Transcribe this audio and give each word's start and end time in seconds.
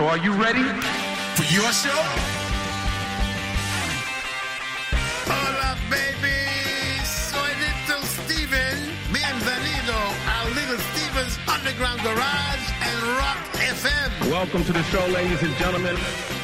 So 0.00 0.06
are 0.06 0.16
you 0.16 0.32
ready? 0.32 0.64
For 1.36 1.44
your 1.52 1.70
show? 1.72 2.00
Hola, 5.28 5.76
baby. 5.90 6.38
Soy 7.04 7.52
Little 7.60 8.02
Steven. 8.06 8.78
Bienvenido 9.12 9.92
a 10.24 10.48
Little 10.56 10.78
Steven's 10.88 11.38
Underground 11.46 12.00
Garage 12.02 12.64
and 12.80 12.98
Rock 13.20 13.40
FM. 13.60 14.30
Welcome 14.30 14.64
to 14.64 14.72
the 14.72 14.82
show, 14.84 15.06
ladies 15.08 15.42
and 15.42 15.54
gentlemen. 15.58 15.94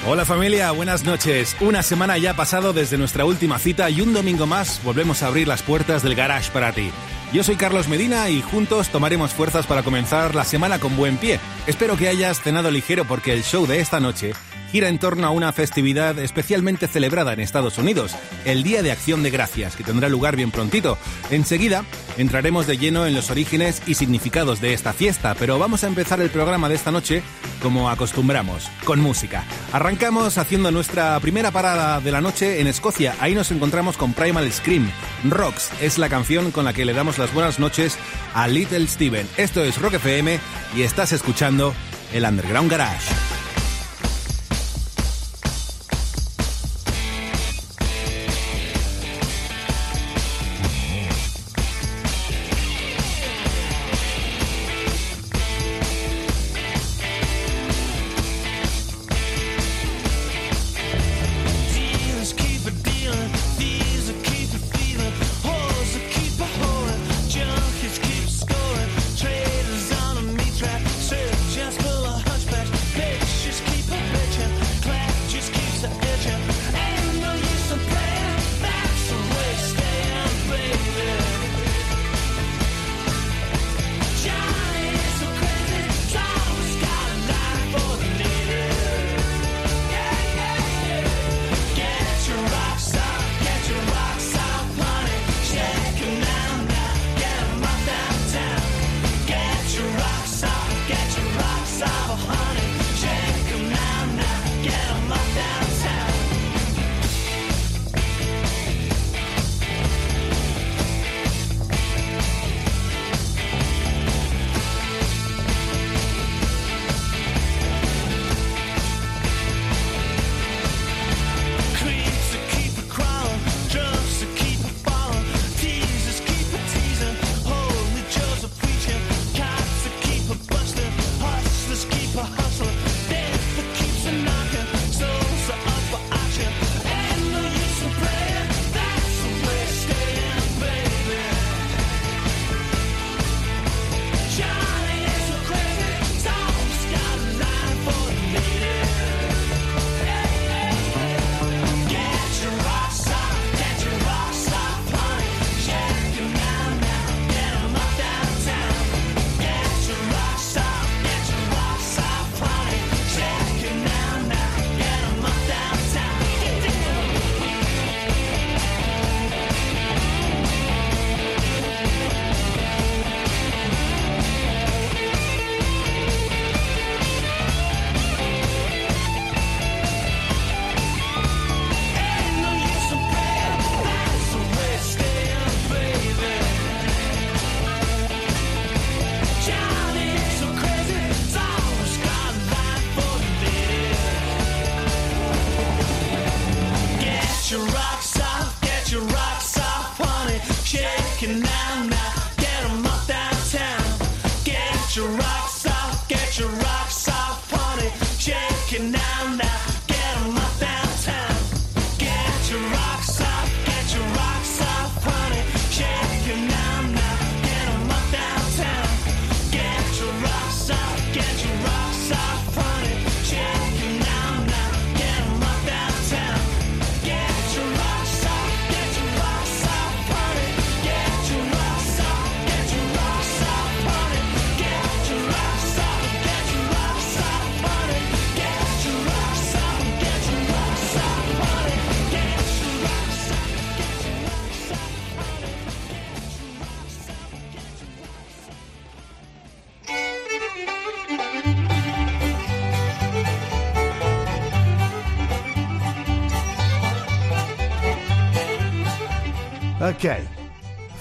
Hola 0.06 0.26
familia, 0.26 0.70
buenas 0.72 1.04
noches. 1.04 1.56
Una 1.62 1.82
semana 1.82 2.18
ya 2.18 2.32
ha 2.32 2.36
pasado 2.36 2.74
desde 2.74 2.98
nuestra 2.98 3.24
última 3.24 3.58
cita 3.58 3.88
y 3.88 4.02
un 4.02 4.12
domingo 4.12 4.46
más 4.46 4.82
volvemos 4.84 5.22
a 5.22 5.28
abrir 5.28 5.48
las 5.48 5.62
puertas 5.62 6.02
del 6.02 6.14
garage 6.14 6.50
para 6.52 6.72
ti. 6.72 6.90
Yo 7.32 7.42
soy 7.42 7.56
Carlos 7.56 7.88
Medina 7.88 8.30
y 8.30 8.40
juntos 8.40 8.88
tomaremos 8.88 9.34
fuerzas 9.34 9.66
para 9.66 9.82
comenzar 9.82 10.34
la 10.34 10.44
semana 10.44 10.78
con 10.78 10.96
buen 10.96 11.16
pie. 11.16 11.40
Espero 11.66 11.96
que 11.96 12.08
hayas 12.08 12.40
cenado 12.40 12.70
ligero 12.70 13.04
porque 13.04 13.32
el 13.32 13.42
show 13.42 13.66
de 13.66 13.80
esta 13.80 13.98
noche 13.98 14.32
gira 14.70 14.88
en 14.88 14.98
torno 14.98 15.26
a 15.26 15.30
una 15.30 15.52
festividad 15.52 16.18
especialmente 16.18 16.88
celebrada 16.88 17.32
en 17.32 17.40
Estados 17.40 17.78
Unidos, 17.78 18.16
el 18.44 18.62
Día 18.62 18.82
de 18.82 18.92
Acción 18.92 19.22
de 19.22 19.30
Gracias, 19.30 19.76
que 19.76 19.84
tendrá 19.84 20.08
lugar 20.08 20.36
bien 20.36 20.50
prontito. 20.50 20.98
Enseguida 21.30 21.84
entraremos 22.16 22.66
de 22.66 22.78
lleno 22.78 23.06
en 23.06 23.14
los 23.14 23.30
orígenes 23.30 23.82
y 23.86 23.94
significados 23.94 24.60
de 24.60 24.74
esta 24.74 24.92
fiesta, 24.92 25.34
pero 25.38 25.58
vamos 25.58 25.84
a 25.84 25.86
empezar 25.86 26.20
el 26.20 26.30
programa 26.30 26.68
de 26.68 26.74
esta 26.74 26.90
noche 26.90 27.22
como 27.62 27.90
acostumbramos, 27.90 28.68
con 28.84 29.00
música. 29.00 29.44
Arrancamos 29.72 30.38
haciendo 30.38 30.70
nuestra 30.70 31.18
primera 31.20 31.50
parada 31.50 32.00
de 32.00 32.12
la 32.12 32.20
noche 32.20 32.60
en 32.60 32.66
Escocia. 32.66 33.14
Ahí 33.20 33.34
nos 33.34 33.50
encontramos 33.50 33.96
con 33.96 34.12
Primal 34.12 34.50
Scream. 34.52 34.90
Rocks 35.28 35.70
es 35.80 35.98
la 35.98 36.08
canción 36.08 36.50
con 36.50 36.64
la 36.64 36.72
que 36.72 36.84
le 36.84 36.92
damos 36.92 37.18
las 37.18 37.32
buenas 37.32 37.58
noches 37.58 37.98
a 38.34 38.48
Little 38.48 38.86
Steven. 38.86 39.26
Esto 39.36 39.62
es 39.62 39.80
Rock 39.80 39.94
FM 39.94 40.38
y 40.76 40.82
estás 40.82 41.12
escuchando 41.12 41.74
el 42.12 42.24
Underground 42.24 42.70
Garage. 42.70 43.35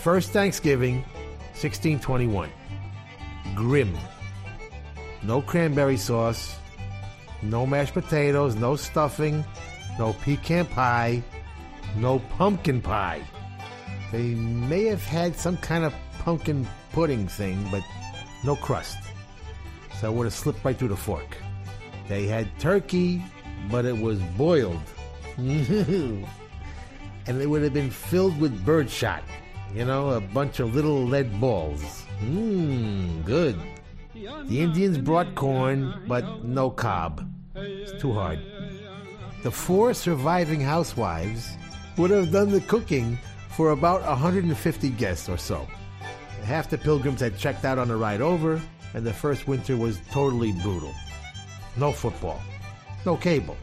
First 0.06 0.30
Thanksgiving, 0.30 0.98
1621. 1.58 2.52
Grim. 3.56 3.98
No 5.24 5.42
cranberry 5.42 5.98
sauce, 5.98 6.58
no 7.42 7.66
mashed 7.66 7.96
potatoes, 7.96 8.54
no 8.54 8.76
stuffing, 8.76 9.44
no 9.98 10.14
pecan 10.14 10.68
pie, 10.68 11.24
no 11.96 12.20
pumpkin 12.38 12.84
pie. 12.84 13.24
They 14.12 14.36
may 14.36 14.84
have 14.84 15.04
had 15.04 15.36
some 15.36 15.58
kind 15.58 15.84
of 15.84 15.92
pumpkin 16.20 16.68
pudding 16.92 17.28
thing, 17.28 17.68
but 17.72 17.82
no 18.44 18.56
crust. 18.56 19.00
So 20.00 20.12
it 20.12 20.14
would 20.14 20.26
have 20.26 20.36
slipped 20.36 20.64
right 20.64 20.78
through 20.78 20.90
the 20.90 20.96
fork. 20.96 21.36
They 22.08 22.28
had 22.28 22.48
turkey, 22.60 23.24
but 23.72 23.86
it 23.86 23.98
was 23.98 24.20
boiled. 24.38 24.84
and 25.38 26.28
it 27.28 27.50
would 27.50 27.64
have 27.64 27.74
been 27.74 27.90
filled 27.90 28.40
with 28.40 28.64
birdshot. 28.64 29.24
You 29.76 29.84
know, 29.84 30.12
a 30.12 30.22
bunch 30.22 30.62
of 30.62 30.74
little 30.74 31.04
lead 31.06 31.38
balls. 31.42 32.06
Mmm, 32.22 33.26
good. 33.26 33.60
The 34.14 34.62
Indians 34.62 34.98
brought 34.98 35.36
corn, 35.36 35.94
but 36.08 36.46
no 36.46 36.70
cob. 36.70 37.30
It's 37.56 38.02
too 38.02 38.14
hard. 38.14 38.40
The 39.44 39.52
four 39.52 39.94
surviving 39.94 40.62
housewives 40.62 41.58
would 41.98 42.10
have 42.12 42.32
done 42.32 42.52
the 42.52 42.62
cooking 42.62 43.20
for 43.50 43.72
about 43.72 44.02
150 44.04 44.90
guests 44.92 45.28
or 45.28 45.38
so. 45.38 45.68
Half 46.44 46.70
the 46.70 46.78
pilgrims 46.78 47.20
had 47.20 47.38
checked 47.38 47.66
out 47.66 47.78
on 47.78 47.90
the 47.90 47.98
ride 47.98 48.22
over, 48.22 48.62
and 48.94 49.06
the 49.06 49.12
first 49.12 49.46
winter 49.46 49.76
was 49.76 50.00
totally 50.10 50.54
brutal. 50.54 50.96
No 51.76 51.92
football, 51.92 52.40
no 53.06 53.18
cable. 53.18 53.58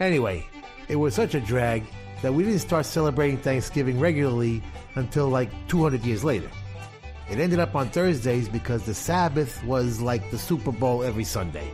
Anyway, 0.00 0.44
it 0.88 0.96
was 0.96 1.14
such 1.14 1.36
a 1.36 1.40
drag 1.40 1.84
that 2.22 2.34
we 2.34 2.42
didn't 2.42 2.58
start 2.58 2.84
celebrating 2.84 3.38
Thanksgiving 3.38 4.00
regularly 4.00 4.60
until 4.96 5.28
like 5.28 5.50
200 5.68 6.04
years 6.04 6.24
later. 6.24 6.50
It 7.30 7.38
ended 7.38 7.58
up 7.58 7.74
on 7.74 7.88
Thursdays 7.90 8.48
because 8.48 8.84
the 8.84 8.94
Sabbath 8.94 9.62
was 9.64 10.00
like 10.00 10.30
the 10.30 10.38
Super 10.38 10.72
Bowl 10.72 11.02
every 11.02 11.24
Sunday. 11.24 11.70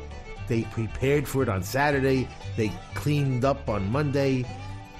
They 0.48 0.62
prepared 0.62 1.26
for 1.26 1.42
it 1.42 1.48
on 1.48 1.62
Saturday, 1.62 2.28
they 2.56 2.72
cleaned 2.94 3.44
up 3.44 3.68
on 3.68 3.90
Monday. 3.90 4.44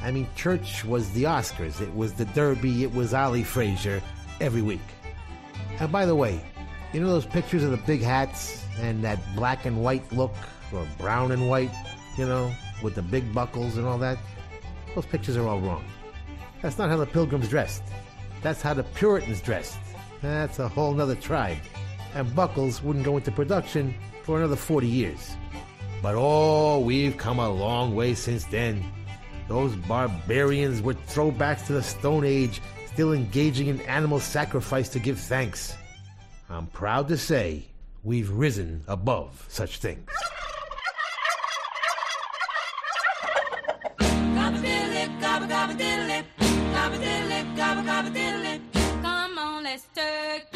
I 0.02 0.10
mean, 0.10 0.26
church 0.36 0.84
was 0.84 1.10
the 1.12 1.24
Oscars, 1.24 1.80
it 1.80 1.94
was 1.94 2.14
the 2.14 2.24
Derby, 2.26 2.84
it 2.84 2.94
was 2.94 3.14
Ali 3.14 3.42
Frazier 3.42 4.02
every 4.40 4.62
week. 4.62 4.80
And 5.80 5.90
by 5.90 6.06
the 6.06 6.14
way, 6.14 6.40
you 6.92 7.00
know 7.00 7.08
those 7.08 7.26
pictures 7.26 7.64
of 7.64 7.70
the 7.70 7.76
big 7.78 8.02
hats 8.02 8.64
and 8.78 9.02
that 9.04 9.18
black 9.34 9.64
and 9.64 9.82
white 9.82 10.10
look, 10.12 10.34
or 10.72 10.86
brown 10.98 11.32
and 11.32 11.48
white, 11.48 11.70
you 12.16 12.26
know, 12.26 12.52
with 12.82 12.94
the 12.94 13.02
big 13.02 13.32
buckles 13.34 13.76
and 13.76 13.86
all 13.86 13.98
that? 13.98 14.18
Those 14.94 15.06
pictures 15.06 15.36
are 15.36 15.46
all 15.46 15.60
wrong. 15.60 15.84
That's 16.60 16.78
not 16.78 16.90
how 16.90 16.96
the 16.96 17.06
pilgrims 17.06 17.48
dressed. 17.48 17.82
That's 18.42 18.60
how 18.60 18.74
the 18.74 18.82
Puritans 18.82 19.40
dressed. 19.40 19.78
That's 20.20 20.58
a 20.58 20.68
whole 20.68 20.92
nother 20.92 21.14
tribe. 21.14 21.58
And 22.14 22.34
buckles 22.34 22.82
wouldn't 22.82 23.04
go 23.04 23.16
into 23.16 23.30
production 23.30 23.94
for 24.24 24.38
another 24.38 24.56
40 24.56 24.86
years. 24.86 25.36
But 26.02 26.14
oh, 26.16 26.80
we've 26.80 27.16
come 27.16 27.38
a 27.38 27.48
long 27.48 27.94
way 27.94 28.14
since 28.14 28.44
then. 28.44 28.84
Those 29.48 29.74
barbarians 29.76 30.82
were 30.82 30.94
throwbacks 30.94 31.66
to 31.66 31.74
the 31.74 31.82
Stone 31.82 32.24
Age, 32.24 32.60
still 32.92 33.12
engaging 33.12 33.68
in 33.68 33.80
animal 33.82 34.18
sacrifice 34.18 34.88
to 34.90 34.98
give 34.98 35.18
thanks. 35.18 35.76
I'm 36.50 36.66
proud 36.66 37.08
to 37.08 37.16
say 37.16 37.66
we've 38.02 38.30
risen 38.30 38.82
above 38.88 39.44
such 39.48 39.78
things. 39.78 40.08
Come 49.94 50.51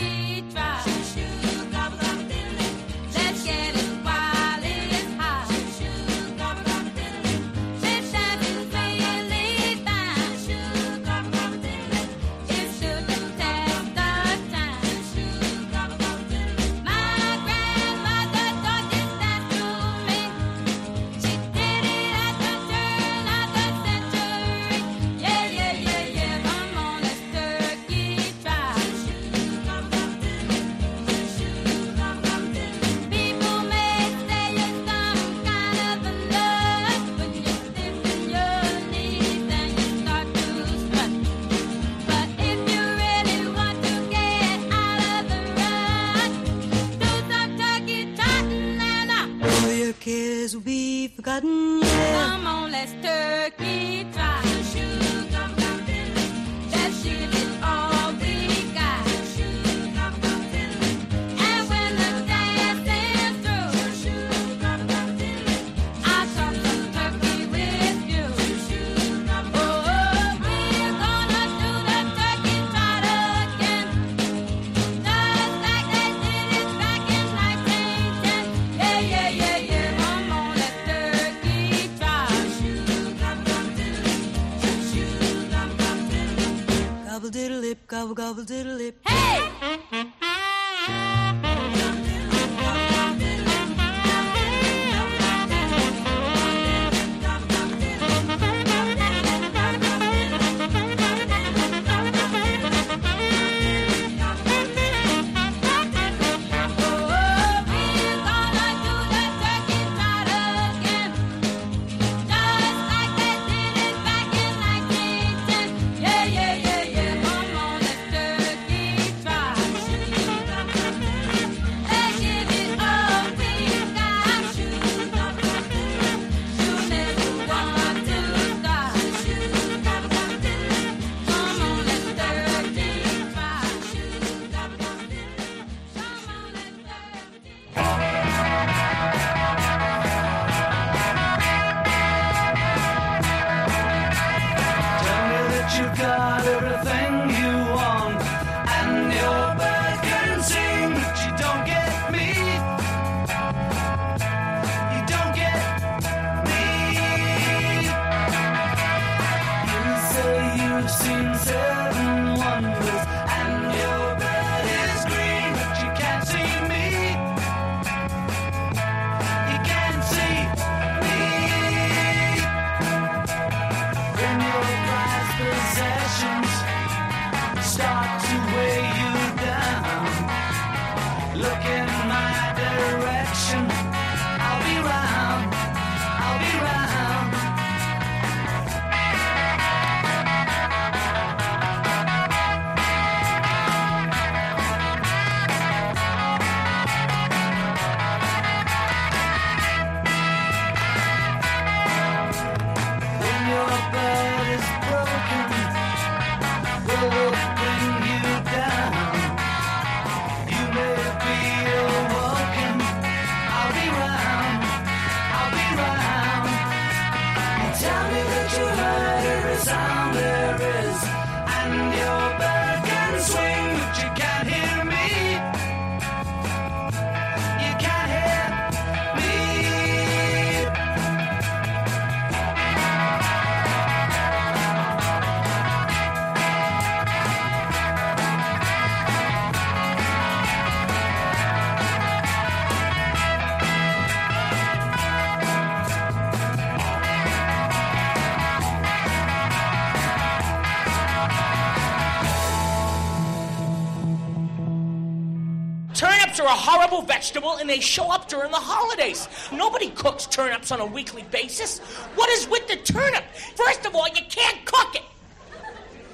horrible 256.57 257.03
vegetable 257.03 257.57
and 257.57 257.69
they 257.69 257.81
show 257.81 258.11
up 258.11 258.29
during 258.29 258.51
the 258.51 258.59
holidays. 258.59 259.29
Nobody 259.53 259.91
cooks 259.91 260.27
turnips 260.27 260.73
on 260.73 260.81
a 260.81 260.87
weekly 260.87 261.25
basis. 261.31 261.79
What 262.15 262.29
is 262.31 262.49
with 262.49 262.67
the 262.69 262.77
turnip? 262.77 263.25
First 263.55 263.87
of 263.87 263.95
all, 263.95 264.09
you 264.09 264.23
can't 264.29 264.65
cook 264.65 264.97
it. 264.97 265.03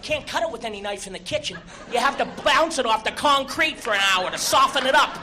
Can't 0.02 0.26
cut 0.26 0.42
it 0.42 0.50
with 0.50 0.64
any 0.64 0.80
knife 0.80 1.06
in 1.06 1.12
the 1.12 1.18
kitchen. 1.18 1.58
You 1.92 1.98
have 1.98 2.18
to 2.18 2.24
bounce 2.42 2.78
it 2.78 2.86
off 2.86 3.04
the 3.04 3.12
concrete 3.12 3.78
for 3.78 3.92
an 3.92 4.00
hour 4.00 4.30
to 4.30 4.38
soften 4.38 4.86
it 4.86 4.94
up. 4.94 5.18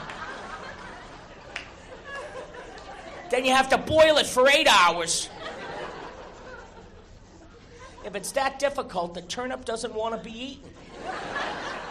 Then 3.30 3.44
you 3.44 3.52
have 3.52 3.68
to 3.68 3.78
boil 3.78 4.16
it 4.18 4.26
for 4.26 4.48
eight 4.48 4.66
hours. 4.66 5.28
If 8.04 8.16
it's 8.16 8.32
that 8.32 8.58
difficult, 8.58 9.14
the 9.14 9.22
turnip 9.22 9.64
doesn't 9.64 9.94
want 9.94 10.16
to 10.16 10.28
be 10.28 10.52
eaten. 10.52 10.70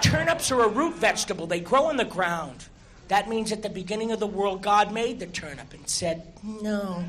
Turnips 0.02 0.52
are 0.52 0.62
a 0.62 0.68
root 0.68 0.96
vegetable, 0.96 1.46
they 1.46 1.60
grow 1.60 1.90
in 1.90 1.98
the 1.98 2.06
ground. 2.06 2.66
That 3.10 3.28
means 3.28 3.52
at 3.52 3.64
the 3.64 3.70
beginning 3.70 4.12
of 4.12 4.20
the 4.20 4.28
world, 4.28 4.62
God 4.62 4.94
made 4.94 5.20
the 5.20 5.26
turnip 5.26 5.74
and 5.74 5.88
said, 5.90 6.32
No. 6.44 7.04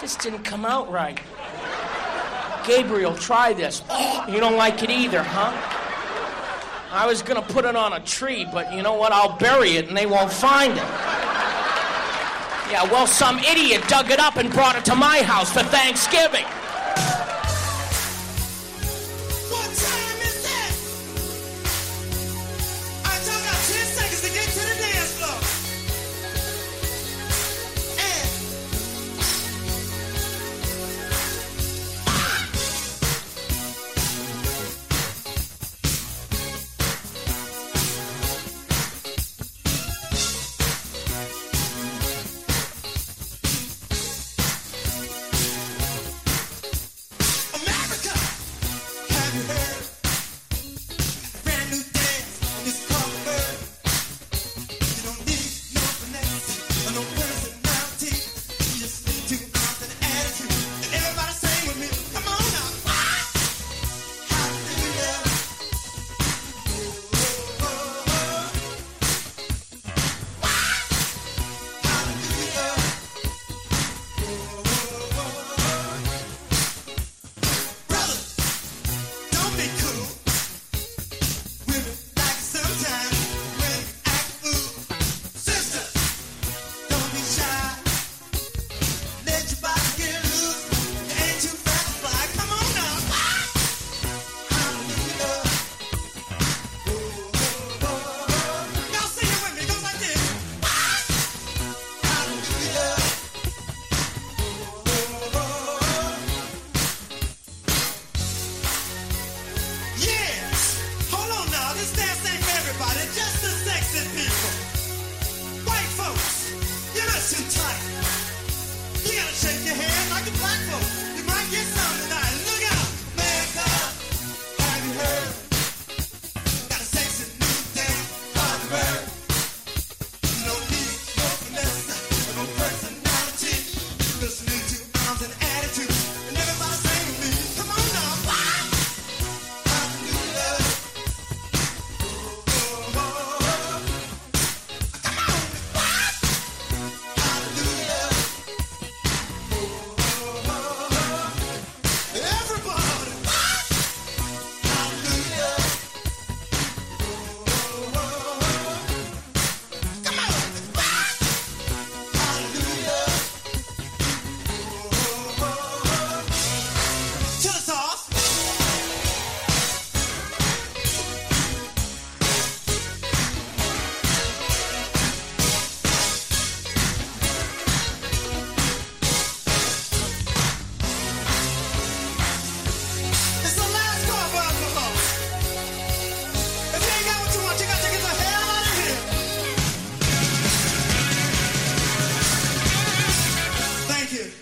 This 0.00 0.14
didn't 0.16 0.44
come 0.44 0.64
out 0.64 0.90
right. 0.90 1.20
Gabriel, 2.64 3.14
try 3.16 3.52
this. 3.52 3.82
Oh, 3.90 4.24
you 4.28 4.38
don't 4.38 4.56
like 4.56 4.82
it 4.84 4.90
either, 4.90 5.22
huh? 5.22 5.52
I 6.92 7.04
was 7.06 7.20
gonna 7.20 7.42
put 7.42 7.64
it 7.64 7.74
on 7.74 7.92
a 7.92 8.00
tree, 8.00 8.46
but 8.52 8.72
you 8.72 8.82
know 8.82 8.94
what? 8.94 9.12
I'll 9.12 9.36
bury 9.38 9.70
it 9.70 9.88
and 9.88 9.96
they 9.96 10.06
won't 10.06 10.32
find 10.32 10.72
it. 10.72 10.78
Yeah, 12.70 12.84
well, 12.92 13.08
some 13.08 13.40
idiot 13.40 13.82
dug 13.88 14.12
it 14.12 14.20
up 14.20 14.36
and 14.36 14.52
brought 14.52 14.76
it 14.76 14.84
to 14.84 14.94
my 14.94 15.22
house 15.22 15.52
for 15.52 15.64
Thanksgiving. 15.64 16.44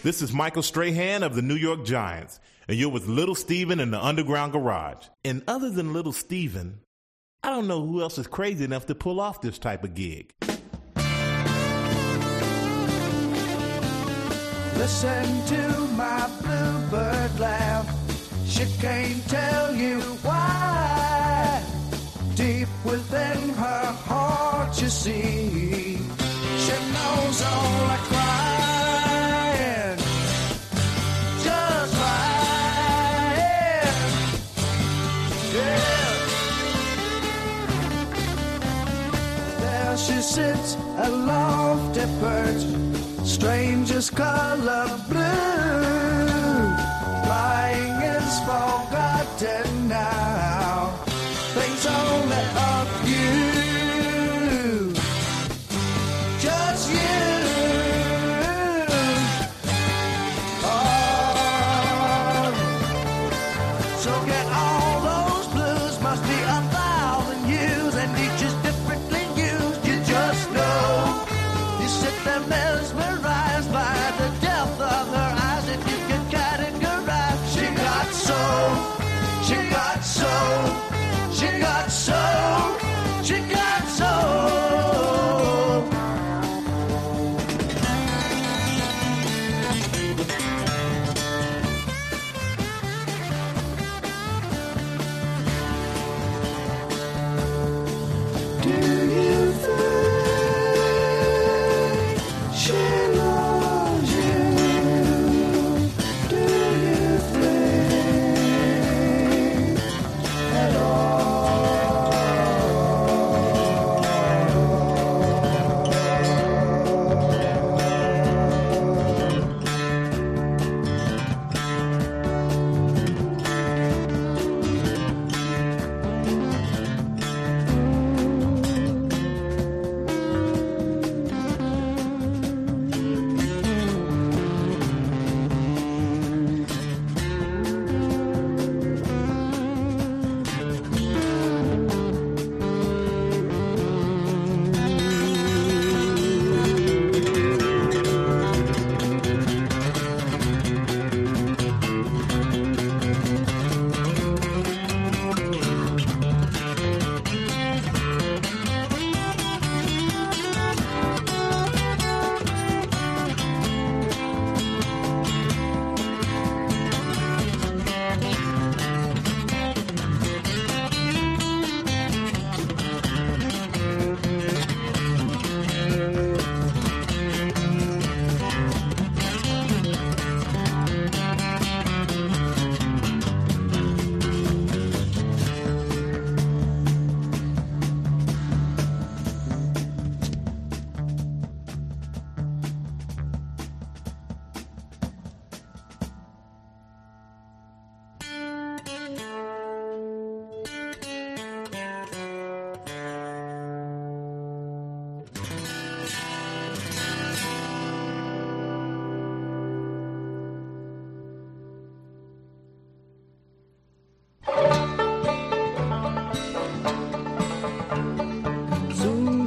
This 0.00 0.22
is 0.22 0.32
Michael 0.32 0.62
Strahan 0.62 1.24
of 1.24 1.34
the 1.34 1.42
New 1.42 1.56
York 1.56 1.84
Giants, 1.84 2.38
and 2.68 2.78
you're 2.78 2.88
with 2.88 3.08
Little 3.08 3.34
Steven 3.34 3.80
in 3.80 3.90
the 3.90 4.02
Underground 4.02 4.52
Garage. 4.52 5.08
And 5.24 5.42
other 5.48 5.70
than 5.70 5.92
Little 5.92 6.12
Steven, 6.12 6.78
I 7.42 7.50
don't 7.50 7.66
know 7.66 7.84
who 7.84 8.00
else 8.00 8.16
is 8.16 8.28
crazy 8.28 8.64
enough 8.64 8.86
to 8.86 8.94
pull 8.94 9.20
off 9.20 9.40
this 9.40 9.58
type 9.58 9.82
of 9.82 9.94
gig. 9.94 10.32
Listen 14.76 15.46
to 15.46 15.88
my 15.96 16.30
bluebird 16.42 17.40
laugh. 17.40 17.92
She 18.46 18.66
can't 18.80 19.28
tell 19.28 19.74
you 19.74 20.00
why. 20.22 21.64
Deep 22.36 22.68
within 22.84 23.48
her 23.48 23.92
heart, 24.06 24.80
you 24.80 24.88
see, 24.88 25.96
she 25.98 26.72
knows 26.92 27.42
all 27.42 27.90
I 27.90 27.98
crying. 28.08 28.47
Sits, 40.38 40.76
a 40.98 41.10
lofty 41.10 42.06
perch, 42.20 42.62
strangest 43.26 44.14
color 44.14 44.86
blue. 45.08 46.62
Flying 47.24 47.96
is 48.16 48.38
forgotten 48.46 49.88
now. 49.88 50.37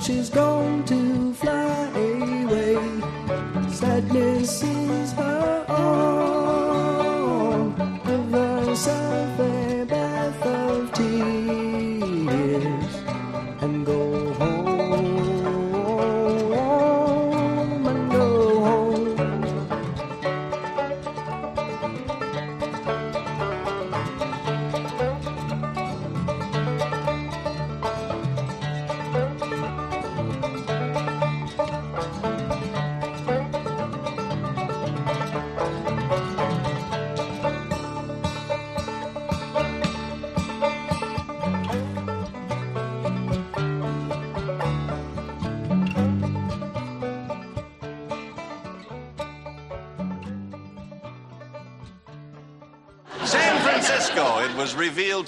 She's 0.02 0.32
going 0.32 0.84
to 0.86 1.32
fly 1.36 1.61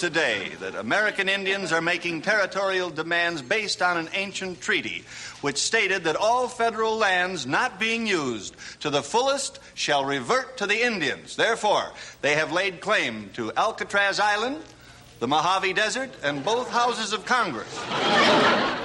today 0.04 0.52
that 0.60 0.76
American 0.76 1.30
Indians 1.30 1.72
are 1.72 1.80
making 1.80 2.22
territorial 2.22 2.90
demands 2.90 3.42
based 3.42 3.82
on 3.82 3.96
an 3.96 4.10
ancient 4.14 4.60
treaty, 4.60 5.06
which 5.40 5.58
stated 5.58 6.04
that 6.04 6.18
all 6.18 6.50
federal 6.50 6.98
lands 6.98 7.48
not 7.48 7.80
being 7.80 8.06
used 8.06 8.54
to 8.82 8.90
the 8.90 9.02
fullest 9.02 9.60
shall 9.76 10.04
revert 10.04 10.58
to 10.58 10.68
the 10.68 10.86
Indians. 10.86 11.38
Therefore, 11.38 11.90
they 12.22 12.36
have 12.36 12.52
laid 12.52 12.82
claim 12.82 13.30
to 13.36 13.54
Alcatraz 13.54 14.20
Island, 14.20 14.58
the 15.22 15.28
Mojave 15.30 15.72
Desert, 15.72 16.10
and 16.22 16.44
both 16.44 16.70
houses 16.70 17.14
of 17.14 17.26
Congress. 17.26 18.83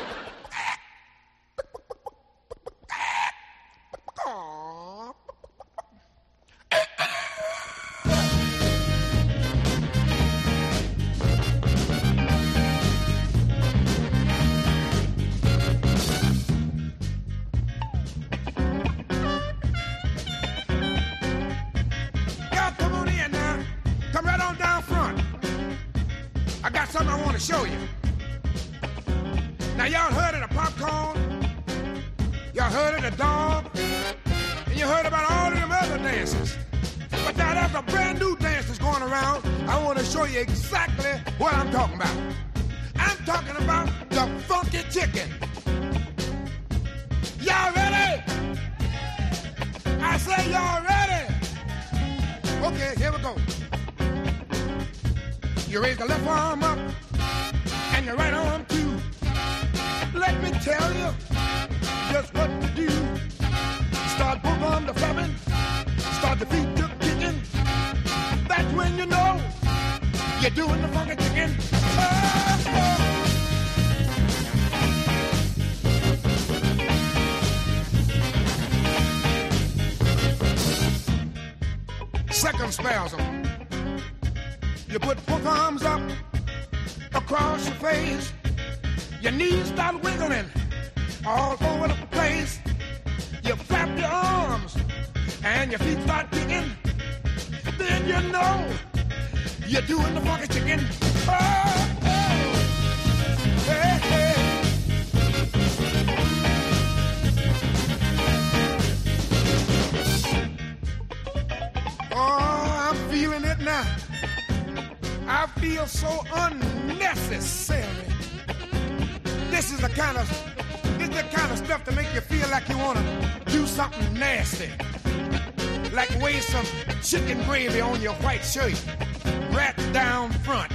On 128.57 128.71
you. 128.71 128.77
white. 128.77 129.55
Right 129.55 129.93
down 129.93 130.31
front. 130.31 130.73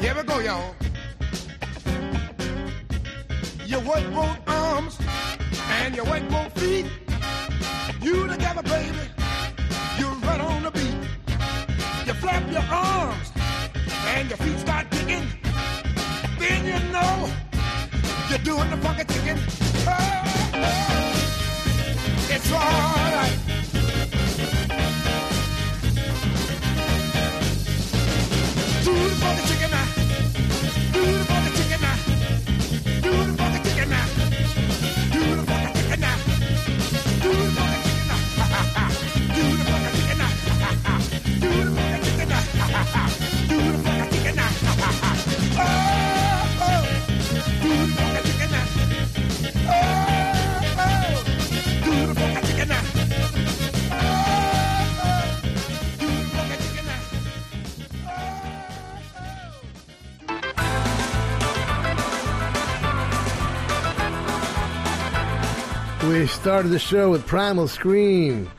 Here 0.00 0.14
we 0.14 0.22
go, 0.22 0.38
y'all. 0.38 0.74
You 3.66 3.80
work 3.80 4.04
both 4.14 4.38
arms 4.46 4.98
and 5.70 5.96
you 5.96 6.04
work 6.04 6.26
both 6.28 6.58
feet. 6.58 6.86
You 8.00 8.28
together, 8.28 8.62
baby. 8.62 8.98
You 9.98 10.06
right 10.26 10.40
on 10.40 10.62
the 10.62 10.70
beat. 10.70 10.94
You 12.06 12.14
flap 12.14 12.50
your 12.50 12.62
arms 12.62 13.32
and 14.06 14.28
your 14.28 14.38
feet 14.38 14.58
start 14.58 14.90
kicking. 14.90 15.26
Then 16.38 16.64
you 16.64 16.92
know 16.92 17.30
you're 18.30 18.38
doing 18.38 18.70
the 18.70 18.76
funky 18.78 19.04
chicken. 19.12 19.57
Started 66.48 66.70
the 66.70 66.78
show 66.78 67.10
with 67.10 67.26
Primal 67.26 67.68
Scream 67.68 68.50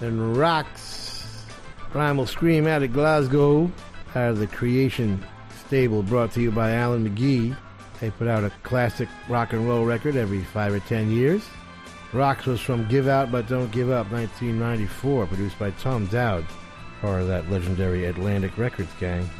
and 0.00 0.36
Rocks. 0.36 1.46
Primal 1.92 2.26
Scream 2.26 2.66
out 2.66 2.82
of 2.82 2.92
Glasgow, 2.92 3.70
out 4.16 4.30
of 4.30 4.38
the 4.40 4.48
Creation 4.48 5.24
stable 5.64 6.02
brought 6.02 6.32
to 6.32 6.42
you 6.42 6.50
by 6.50 6.72
Alan 6.72 7.08
McGee. 7.08 7.56
They 8.00 8.10
put 8.10 8.26
out 8.26 8.42
a 8.42 8.50
classic 8.64 9.08
rock 9.28 9.52
and 9.52 9.68
roll 9.68 9.84
record 9.84 10.16
every 10.16 10.42
five 10.42 10.74
or 10.74 10.80
ten 10.80 11.12
years. 11.12 11.44
Rocks 12.12 12.44
was 12.44 12.60
from 12.60 12.88
Give 12.88 13.06
Out 13.06 13.30
But 13.30 13.46
Don't 13.46 13.70
Give 13.70 13.92
Up 13.92 14.10
1994, 14.10 15.28
produced 15.28 15.60
by 15.60 15.70
Tom 15.70 16.06
Dowd, 16.06 16.44
part 17.00 17.22
of 17.22 17.28
that 17.28 17.48
legendary 17.48 18.06
Atlantic 18.06 18.58
Records 18.58 18.90
gang. 18.98 19.30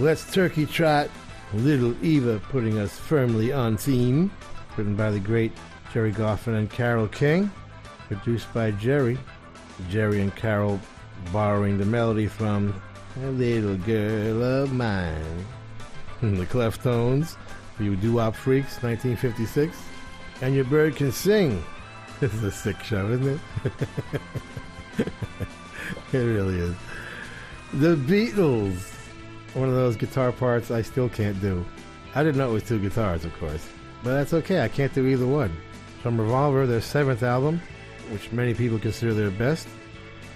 Let's 0.00 0.28
Turkey 0.32 0.66
Trot, 0.66 1.08
Little 1.54 1.94
Eva 2.04 2.40
putting 2.48 2.80
us 2.80 2.98
firmly 2.98 3.52
on 3.52 3.76
theme. 3.76 4.32
written 4.76 4.96
by 4.96 5.12
the 5.12 5.20
great 5.20 5.52
Gerry 5.92 6.12
Goffin 6.12 6.56
and 6.56 6.70
Carole 6.70 7.08
King, 7.08 7.50
produced 8.06 8.52
by 8.54 8.70
Gerry. 8.72 9.18
Gerry 9.88 10.20
and 10.20 10.34
Carole 10.36 10.80
borrowing 11.32 11.78
the 11.78 11.84
melody 11.84 12.26
from 12.26 12.80
A 13.22 13.30
Little 13.30 13.76
Girl 13.76 14.42
of 14.42 14.72
Mine. 14.72 15.46
the 16.22 16.46
Cleftones, 16.46 17.36
you 17.78 17.96
doo-wop 17.96 18.36
freaks, 18.36 18.82
1956. 18.82 19.76
And 20.42 20.54
Your 20.54 20.64
Bird 20.64 20.96
Can 20.96 21.12
Sing. 21.12 21.62
This 22.20 22.34
is 22.34 22.44
a 22.44 22.50
sick 22.50 22.82
show, 22.82 23.08
isn't 23.12 23.28
it? 23.28 23.40
it 26.12 26.18
really 26.18 26.58
is. 26.58 26.76
The 27.72 27.96
Beatles. 27.96 28.92
One 29.54 29.70
of 29.70 29.74
those 29.74 29.96
guitar 29.96 30.30
parts 30.30 30.70
I 30.70 30.82
still 30.82 31.08
can't 31.08 31.40
do. 31.40 31.64
I 32.14 32.22
didn't 32.22 32.36
know 32.36 32.50
it 32.50 32.52
was 32.52 32.64
two 32.64 32.78
guitars, 32.78 33.24
of 33.24 33.32
course. 33.38 33.66
But 34.04 34.12
that's 34.12 34.34
okay, 34.34 34.62
I 34.62 34.68
can't 34.68 34.92
do 34.92 35.06
either 35.06 35.26
one. 35.26 35.56
From 36.02 36.20
Revolver, 36.20 36.66
their 36.66 36.80
seventh 36.80 37.22
album, 37.22 37.60
which 38.10 38.32
many 38.32 38.54
people 38.54 38.78
consider 38.78 39.12
their 39.12 39.30
best. 39.30 39.68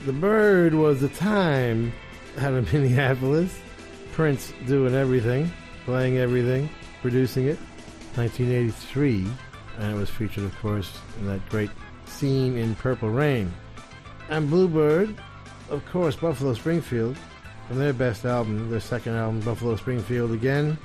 The 0.05 0.13
Bird 0.13 0.75
was 0.75 1.01
the 1.01 1.09
time 1.09 1.93
out 2.39 2.53
of 2.55 2.73
Minneapolis. 2.73 3.59
Prince 4.13 4.53
doing 4.67 4.95
everything, 4.95 5.51
playing 5.85 6.19
everything, 6.19 6.69
producing 7.03 7.47
it. 7.47 7.59
1983, 8.17 9.27
and 9.79 9.93
it 9.93 9.99
was 9.99 10.09
featured, 10.09 10.45
of 10.45 10.57
course, 10.61 10.97
in 11.19 11.27
that 11.27 11.49
great 11.49 11.71
scene 12.07 12.57
in 12.57 12.77
Purple 12.77 13.11
Rain. 13.11 13.53
And 14.29 14.49
Bluebird, 14.49 15.17
of 15.69 15.85
course, 15.87 16.15
Buffalo 16.15 16.55
Springfield, 16.55 17.17
from 17.67 17.79
their 17.79 17.93
best 17.93 18.25
album, 18.25 18.71
their 18.71 18.79
second 18.79 19.15
album, 19.15 19.41
Buffalo 19.41 19.75
Springfield 19.77 20.31
again, 20.31 20.79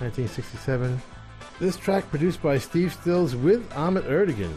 1967. 0.00 1.00
This 1.60 1.76
track 1.76 2.10
produced 2.10 2.42
by 2.42 2.58
Steve 2.58 2.92
Stills 2.92 3.36
with 3.36 3.72
Ahmet 3.76 4.04
Ertegun. 4.04 4.52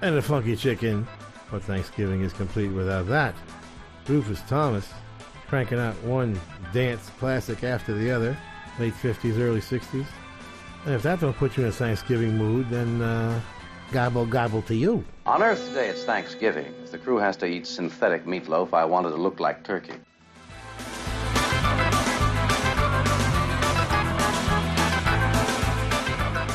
And 0.00 0.16
a 0.16 0.22
funky 0.22 0.56
chicken, 0.56 1.06
but 1.50 1.62
Thanksgiving 1.62 2.22
is 2.22 2.32
complete 2.32 2.68
without 2.68 3.06
that. 3.08 3.34
Rufus 4.08 4.40
Thomas, 4.48 4.88
cranking 5.46 5.78
out 5.78 5.94
one 6.02 6.40
dance 6.72 7.10
classic 7.18 7.64
after 7.64 7.92
the 7.92 8.10
other, 8.10 8.36
late 8.78 8.94
50s, 8.94 9.38
early 9.38 9.60
60s. 9.60 10.06
And 10.86 10.94
if 10.94 11.02
that 11.02 11.20
don't 11.20 11.36
put 11.36 11.56
you 11.56 11.64
in 11.64 11.68
a 11.68 11.72
Thanksgiving 11.72 12.38
mood, 12.38 12.70
then 12.70 13.02
uh, 13.02 13.38
gobble 13.92 14.24
gobble 14.24 14.62
to 14.62 14.74
you. 14.74 15.04
On 15.26 15.42
Earth 15.42 15.68
today, 15.68 15.88
it's 15.88 16.04
Thanksgiving. 16.04 16.72
If 16.82 16.92
the 16.92 16.98
crew 16.98 17.18
has 17.18 17.36
to 17.38 17.46
eat 17.46 17.66
synthetic 17.66 18.24
meatloaf, 18.24 18.72
I 18.72 18.86
wanted 18.86 19.10
to 19.10 19.16
look 19.16 19.38
like 19.38 19.64
turkey. 19.64 19.94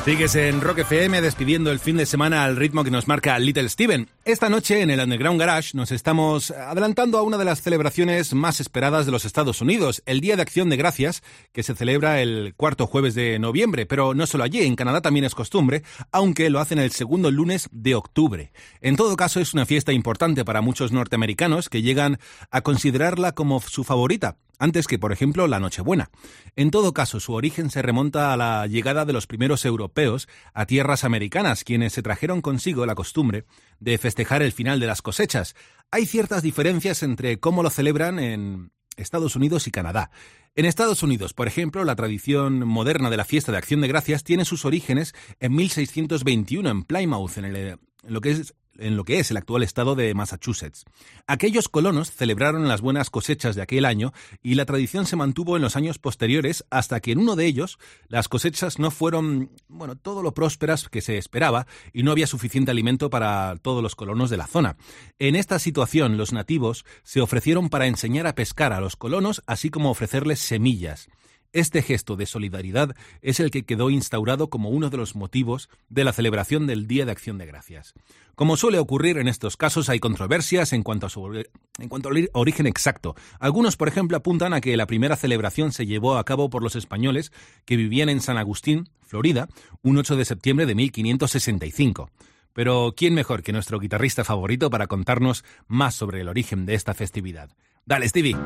Sigues 0.04 0.34
en 0.34 0.60
Rock 0.60 0.78
FM 0.78 1.20
despidiendo 1.20 1.70
el 1.70 1.78
fin 1.78 1.96
de 1.96 2.06
semana 2.06 2.42
al 2.42 2.56
ritmo 2.56 2.82
que 2.82 2.90
nos 2.90 3.06
marca 3.06 3.38
Little 3.38 3.68
Steven. 3.68 4.08
Esta 4.24 4.48
noche 4.48 4.82
en 4.82 4.90
el 4.90 4.98
Underground 4.98 5.38
Garage 5.38 5.76
nos 5.76 5.92
estamos 5.92 6.50
adelantando 6.50 7.18
a 7.18 7.22
una 7.22 7.38
de 7.38 7.44
las 7.44 7.62
celebraciones 7.62 8.34
más 8.34 8.58
esperadas 8.58 9.06
de 9.06 9.12
los 9.12 9.24
Estados 9.24 9.60
Unidos, 9.60 10.02
el 10.04 10.20
Día 10.20 10.34
de 10.34 10.42
Acción 10.42 10.70
de 10.70 10.76
Gracias, 10.76 11.22
que 11.52 11.62
se 11.62 11.76
celebra 11.76 12.20
el 12.20 12.52
cuarto 12.56 12.88
jueves 12.88 13.14
de 13.14 13.38
noviembre, 13.38 13.86
pero 13.86 14.12
no 14.12 14.26
solo 14.26 14.42
allí, 14.42 14.62
en 14.62 14.74
Canadá 14.74 15.02
también 15.02 15.24
es 15.24 15.36
costumbre, 15.36 15.84
aunque 16.10 16.50
lo 16.50 16.58
hacen 16.58 16.80
el 16.80 16.90
segundo 16.90 17.30
lunes 17.30 17.68
de 17.70 17.94
octubre. 17.94 18.50
En 18.80 18.96
todo 18.96 19.14
caso 19.14 19.38
es 19.38 19.54
una 19.54 19.66
fiesta 19.66 19.92
importante 19.92 20.44
para 20.44 20.62
muchos 20.62 20.90
norteamericanos 20.90 21.68
que 21.68 21.80
llegan 21.80 22.18
a 22.50 22.62
considerarla 22.62 23.32
como 23.32 23.60
su 23.60 23.84
favorita, 23.84 24.36
antes 24.62 24.86
que, 24.86 24.96
por 24.96 25.10
ejemplo, 25.10 25.48
la 25.48 25.58
Nochebuena. 25.58 26.10
En 26.54 26.70
todo 26.70 26.94
caso, 26.94 27.18
su 27.18 27.32
origen 27.32 27.68
se 27.68 27.82
remonta 27.82 28.32
a 28.32 28.36
la 28.36 28.68
llegada 28.68 29.04
de 29.04 29.12
los 29.12 29.26
primeros 29.26 29.64
europeos 29.64 30.28
a 30.54 30.66
tierras 30.66 31.02
americanas, 31.02 31.64
quienes 31.64 31.94
se 31.94 32.02
trajeron 32.02 32.42
consigo 32.42 32.86
la 32.86 32.94
costumbre 32.94 33.44
de 33.80 33.98
festejar 33.98 34.40
el 34.40 34.52
final 34.52 34.78
de 34.78 34.86
las 34.86 35.02
cosechas. 35.02 35.56
Hay 35.90 36.06
ciertas 36.06 36.44
diferencias 36.44 37.02
entre 37.02 37.40
cómo 37.40 37.64
lo 37.64 37.70
celebran 37.70 38.20
en 38.20 38.70
Estados 38.96 39.34
Unidos 39.34 39.66
y 39.66 39.72
Canadá. 39.72 40.12
En 40.54 40.64
Estados 40.64 41.02
Unidos, 41.02 41.32
por 41.32 41.48
ejemplo, 41.48 41.82
la 41.82 41.96
tradición 41.96 42.64
moderna 42.64 43.10
de 43.10 43.16
la 43.16 43.24
fiesta 43.24 43.50
de 43.50 43.58
Acción 43.58 43.80
de 43.80 43.88
Gracias 43.88 44.22
tiene 44.22 44.44
sus 44.44 44.64
orígenes 44.64 45.12
en 45.40 45.56
1621 45.56 46.70
en 46.70 46.84
Plymouth, 46.84 47.36
en, 47.36 47.44
el, 47.46 47.78
lo 48.04 48.20
que 48.20 48.30
es 48.30 48.54
en 48.78 48.96
lo 48.96 49.04
que 49.04 49.18
es 49.18 49.30
el 49.30 49.36
actual 49.36 49.62
estado 49.62 49.94
de 49.94 50.14
Massachusetts. 50.14 50.84
Aquellos 51.26 51.68
colonos 51.68 52.10
celebraron 52.10 52.68
las 52.68 52.80
buenas 52.80 53.10
cosechas 53.10 53.54
de 53.54 53.62
aquel 53.62 53.84
año 53.84 54.12
y 54.42 54.54
la 54.54 54.64
tradición 54.64 55.06
se 55.06 55.16
mantuvo 55.16 55.56
en 55.56 55.62
los 55.62 55.76
años 55.76 55.98
posteriores 55.98 56.64
hasta 56.70 57.00
que 57.00 57.12
en 57.12 57.18
uno 57.18 57.36
de 57.36 57.46
ellos 57.46 57.78
las 58.08 58.28
cosechas 58.28 58.78
no 58.78 58.90
fueron, 58.90 59.50
bueno, 59.68 59.96
todo 59.96 60.22
lo 60.22 60.34
prósperas 60.34 60.88
que 60.88 61.00
se 61.00 61.18
esperaba 61.18 61.66
y 61.92 62.02
no 62.02 62.12
había 62.12 62.26
suficiente 62.26 62.70
alimento 62.70 63.10
para 63.10 63.56
todos 63.62 63.82
los 63.82 63.94
colonos 63.94 64.30
de 64.30 64.36
la 64.36 64.46
zona. 64.46 64.76
En 65.18 65.36
esta 65.36 65.58
situación 65.58 66.16
los 66.16 66.32
nativos 66.32 66.84
se 67.02 67.20
ofrecieron 67.20 67.68
para 67.68 67.86
enseñar 67.86 68.26
a 68.26 68.34
pescar 68.34 68.72
a 68.72 68.80
los 68.80 68.96
colonos 68.96 69.42
así 69.46 69.70
como 69.70 69.90
ofrecerles 69.90 70.40
semillas. 70.40 71.08
Este 71.52 71.82
gesto 71.82 72.16
de 72.16 72.24
solidaridad 72.24 72.94
es 73.20 73.38
el 73.38 73.50
que 73.50 73.64
quedó 73.64 73.90
instaurado 73.90 74.48
como 74.48 74.70
uno 74.70 74.88
de 74.88 74.96
los 74.96 75.14
motivos 75.14 75.68
de 75.90 76.04
la 76.04 76.14
celebración 76.14 76.66
del 76.66 76.86
Día 76.86 77.04
de 77.04 77.12
Acción 77.12 77.36
de 77.36 77.46
Gracias. 77.46 77.92
Como 78.34 78.56
suele 78.56 78.78
ocurrir 78.78 79.18
en 79.18 79.28
estos 79.28 79.58
casos, 79.58 79.90
hay 79.90 80.00
controversias 80.00 80.72
en 80.72 80.82
cuanto, 80.82 81.06
a 81.06 81.10
su, 81.10 81.26
al 81.26 82.30
origen 82.32 82.66
exacto. 82.66 83.14
Algunos, 83.38 83.76
por 83.76 83.88
ejemplo, 83.88 84.16
apuntan 84.16 84.54
a 84.54 84.62
que 84.62 84.76
la 84.78 84.86
primera 84.86 85.16
celebración 85.16 85.72
se 85.72 85.84
llevó 85.84 86.16
a 86.16 86.24
cabo 86.24 86.48
por 86.48 86.62
los 86.62 86.74
españoles 86.74 87.32
que 87.66 87.76
vivían 87.76 88.08
en 88.08 88.22
San 88.22 88.38
Agustín, 88.38 88.88
Florida, 89.00 89.48
un 89.82 89.98
8 89.98 90.16
de 90.16 90.24
septiembre 90.24 90.64
de 90.64 90.74
1565. 90.74 92.10
Pero, 92.54 92.94
¿quién 92.96 93.12
mejor 93.12 93.42
que 93.42 93.52
nuestro 93.52 93.78
guitarrista 93.78 94.24
favorito 94.24 94.70
para 94.70 94.86
contarnos 94.86 95.44
más 95.68 95.94
sobre 95.94 96.22
el 96.22 96.28
origen 96.28 96.64
de 96.64 96.74
esta 96.74 96.94
festividad? 96.94 97.50
Dale, 97.84 98.08
Stevie. 98.08 98.36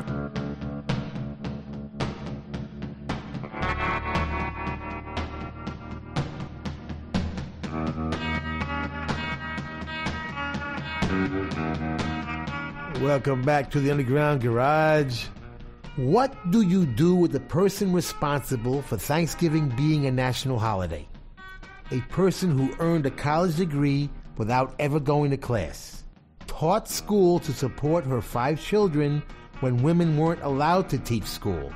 Welcome 13.01 13.43
back 13.43 13.69
to 13.71 13.79
the 13.79 13.91
Underground 13.91 14.41
Garage. 14.41 15.25
What 15.97 16.35
do 16.49 16.61
you 16.61 16.87
do 16.87 17.13
with 17.13 17.31
the 17.31 17.39
person 17.39 17.93
responsible 17.93 18.81
for 18.81 18.97
Thanksgiving 18.97 19.69
being 19.77 20.07
a 20.07 20.11
national 20.11 20.57
holiday? 20.57 21.07
A 21.91 21.99
person 22.09 22.57
who 22.57 22.75
earned 22.79 23.05
a 23.05 23.11
college 23.11 23.57
degree 23.57 24.09
without 24.37 24.73
ever 24.79 24.99
going 24.99 25.29
to 25.29 25.37
class, 25.37 26.05
taught 26.47 26.89
school 26.89 27.37
to 27.41 27.53
support 27.53 28.03
her 28.03 28.19
five 28.19 28.59
children 28.59 29.21
when 29.59 29.83
women 29.83 30.17
weren't 30.17 30.41
allowed 30.41 30.89
to 30.89 30.97
teach 30.97 31.25
school, 31.25 31.71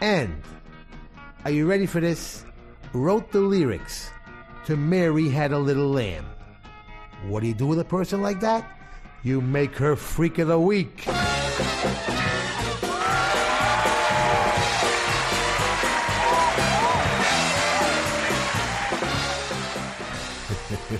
and, 0.00 0.42
are 1.44 1.52
you 1.52 1.68
ready 1.68 1.86
for 1.86 2.00
this? 2.00 2.44
Wrote 2.92 3.30
the 3.30 3.40
lyrics 3.40 4.10
to 4.66 4.76
Mary 4.76 5.28
Had 5.28 5.52
a 5.52 5.58
Little 5.58 5.88
Lamb. 5.88 6.26
What 7.28 7.42
do 7.42 7.46
you 7.46 7.54
do 7.54 7.68
with 7.68 7.78
a 7.78 7.84
person 7.84 8.22
like 8.22 8.40
that? 8.40 8.68
You 9.24 9.40
make 9.40 9.74
her 9.76 9.96
freak 9.96 10.38
of 10.38 10.48
the 10.48 10.60
week. 10.60 11.04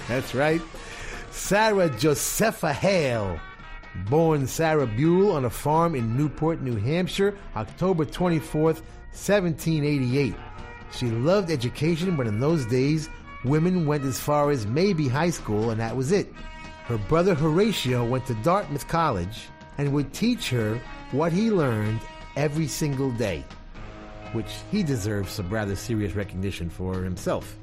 That's 0.08 0.34
right. 0.34 0.62
Sarah 1.30 1.90
Josepha 1.90 2.72
Hale, 2.72 3.38
born 4.08 4.46
Sarah 4.46 4.86
Buell 4.86 5.32
on 5.32 5.44
a 5.44 5.50
farm 5.50 5.94
in 5.94 6.16
Newport, 6.16 6.62
New 6.62 6.76
Hampshire, 6.76 7.36
October 7.54 8.06
24th, 8.06 8.80
1788. 9.12 10.34
She 10.92 11.10
loved 11.10 11.50
education, 11.50 12.16
but 12.16 12.26
in 12.26 12.40
those 12.40 12.64
days, 12.64 13.10
women 13.44 13.84
went 13.84 14.04
as 14.04 14.18
far 14.18 14.50
as 14.50 14.66
maybe 14.66 15.08
high 15.08 15.28
school, 15.28 15.68
and 15.68 15.78
that 15.78 15.94
was 15.94 16.10
it. 16.10 16.32
Her 16.84 16.98
brother 16.98 17.34
Horatio 17.34 18.04
went 18.04 18.26
to 18.26 18.34
Dartmouth 18.42 18.86
College 18.88 19.48
and 19.78 19.90
would 19.94 20.12
teach 20.12 20.50
her 20.50 20.78
what 21.12 21.32
he 21.32 21.50
learned 21.50 21.98
every 22.36 22.66
single 22.66 23.10
day, 23.12 23.42
which 24.32 24.52
he 24.70 24.82
deserves 24.82 25.32
some 25.32 25.48
rather 25.48 25.76
serious 25.76 26.14
recognition 26.14 26.68
for 26.68 27.02
himself. 27.02 27.56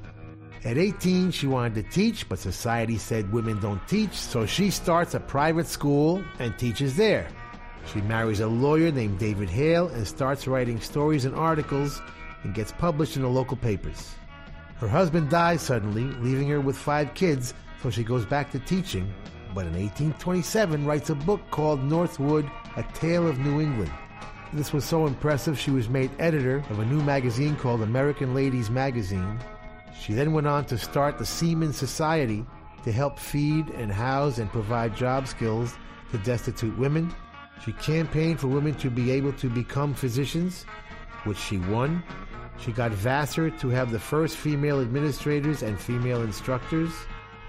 At 0.66 0.80
18, 0.80 1.30
she 1.30 1.46
wanted 1.46 1.76
to 1.76 1.92
teach, 1.92 2.28
but 2.30 2.40
society 2.40 2.98
said 2.98 3.32
women 3.32 3.60
don't 3.60 3.88
teach, 3.88 4.14
so 4.14 4.48
she 4.48 4.72
starts 4.72 5.14
a 5.14 5.20
private 5.20 5.68
school 5.68 6.24
and 6.40 6.58
teaches 6.58 6.96
there. 6.96 7.28
She 7.94 8.02
marries 8.02 8.40
a 8.40 8.48
lawyer 8.48 8.92
named 8.92 9.20
David 9.20 9.50
Hale 9.52 9.90
and 9.90 10.08
starts 10.08 10.48
writing 10.48 10.80
stories 10.80 11.26
and 11.26 11.36
articles 11.36 12.02
and 12.44 12.56
gets 12.56 12.72
published 12.72 13.18
in 13.18 13.22
the 13.22 13.30
local 13.30 13.58
papers. 13.58 14.16
Her 14.78 14.88
husband 14.88 15.30
dies 15.30 15.62
suddenly, 15.62 16.06
leaving 16.24 16.50
her 16.50 16.60
with 16.60 16.76
five 16.76 17.14
kids, 17.14 17.54
so 17.82 17.90
she 17.90 18.04
goes 18.04 18.26
back 18.26 18.52
to 18.52 18.60
teaching, 18.60 19.12
but 19.54 19.66
in 19.66 19.74
1827 19.74 20.86
writes 20.86 21.10
a 21.10 21.16
book 21.16 21.42
called 21.52 21.84
Northwood, 21.84 22.50
A 22.78 22.84
Tale 22.94 23.28
of 23.28 23.40
New 23.40 23.60
England. 23.60 23.92
This 24.54 24.74
was 24.74 24.84
so 24.84 25.08
impressive 25.08 25.58
she 25.58 25.72
was 25.72 25.90
made 25.90 26.12
editor 26.20 26.58
of 26.70 26.80
a 26.80 26.86
new 26.86 27.02
magazine 27.02 27.56
called 27.56 27.82
American 27.82 28.34
Ladies 28.34 28.70
Magazine, 28.70 29.40
She 30.02 30.14
then 30.14 30.34
went 30.34 30.48
on 30.48 30.66
to 30.66 30.80
start 30.80 31.20
the 31.20 31.26
Seaman 31.26 31.74
Society 31.74 32.44
to 32.84 32.92
help 32.92 33.20
feed 33.20 33.70
and 33.70 33.92
house 33.92 34.40
and 34.40 34.50
provide 34.50 34.96
job 34.96 35.28
skills 35.28 35.76
to 36.12 36.18
destitute 36.20 36.76
women. 36.78 37.14
She 37.64 37.74
campaigned 37.74 38.40
for 38.40 38.48
women 38.48 38.74
to 38.76 38.90
be 38.90 39.12
able 39.12 39.34
to 39.34 39.48
become 39.48 39.94
physicians, 39.94 40.66
which 41.26 41.38
she 41.38 41.60
won. 41.60 42.04
She 42.58 42.72
got 42.72 42.92
Vassar 42.92 43.52
to 43.52 43.70
have 43.70 43.92
the 43.92 44.00
first 44.00 44.38
female 44.38 44.82
administrators 44.82 45.62
and 45.62 45.80
female 45.80 46.24
instructors. 46.24 46.92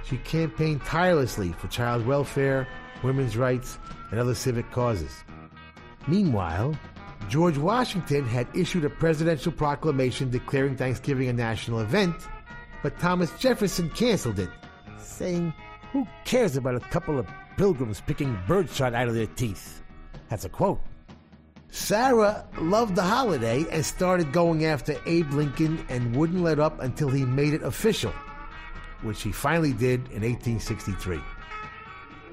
She 0.04 0.18
campaigned 0.18 0.82
tirelessly 0.84 1.52
for 1.52 1.68
child 1.68 2.06
welfare, 2.06 2.66
women's 3.02 3.36
rights, 3.36 3.78
and 4.10 4.20
other 4.20 4.34
civic 4.34 4.70
causes. 4.70 5.24
Meanwhile, 6.06 6.76
George 7.28 7.56
Washington 7.56 8.26
had 8.26 8.46
issued 8.54 8.84
a 8.84 8.90
presidential 8.90 9.52
proclamation 9.52 10.30
declaring 10.30 10.76
Thanksgiving 10.76 11.28
a 11.28 11.32
national 11.32 11.80
event, 11.80 12.16
but 12.82 12.98
Thomas 12.98 13.30
Jefferson 13.38 13.90
canceled 13.90 14.38
it, 14.38 14.50
saying, 14.98 15.54
Who 15.92 16.06
cares 16.24 16.56
about 16.56 16.74
a 16.74 16.80
couple 16.80 17.18
of 17.18 17.26
pilgrims 17.56 18.00
picking 18.00 18.38
birdshot 18.46 18.94
out 18.94 19.08
of 19.08 19.14
their 19.14 19.26
teeth? 19.26 19.82
That's 20.28 20.44
a 20.44 20.48
quote. 20.48 20.80
Sarah 21.70 22.44
loved 22.58 22.96
the 22.96 23.02
holiday 23.02 23.64
and 23.70 23.84
started 23.84 24.30
going 24.32 24.66
after 24.66 24.94
Abe 25.06 25.32
Lincoln 25.32 25.86
and 25.88 26.14
wouldn't 26.14 26.42
let 26.42 26.58
up 26.58 26.80
until 26.80 27.08
he 27.08 27.24
made 27.24 27.54
it 27.54 27.62
official, 27.62 28.12
which 29.02 29.18
she 29.18 29.32
finally 29.32 29.72
did 29.72 30.00
in 30.12 30.22
1863. 30.22 31.20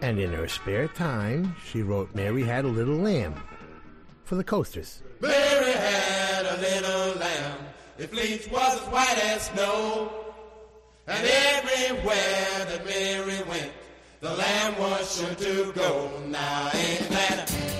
And 0.02 0.20
in 0.20 0.32
her 0.32 0.48
spare 0.48 0.88
time, 0.88 1.56
she 1.66 1.82
wrote 1.82 2.14
Mary 2.16 2.44
Had 2.44 2.66
a 2.66 2.70
Little 2.70 2.96
Lamb 2.96 3.36
for 4.24 4.36
the 4.36 4.44
coasters. 4.44 5.02
Mary 5.20 5.72
had 5.72 6.46
a 6.46 6.58
little 6.62 7.20
lamb. 7.20 7.58
Its 7.98 8.14
fleece 8.14 8.48
was 8.50 8.80
as 8.80 8.88
white 8.90 9.18
as 9.26 9.42
snow. 9.48 10.12
And 11.08 11.28
everywhere 11.28 12.66
that 12.66 12.86
Mary 12.86 13.42
went, 13.50 13.72
the 14.22 14.30
lamb 14.30 14.80
was 14.80 15.18
sure 15.18 15.36
to 15.36 15.72
go. 15.74 16.12
Now 16.28 16.70
ain't 16.74 17.10
that 17.10 17.48
just 17.48 17.79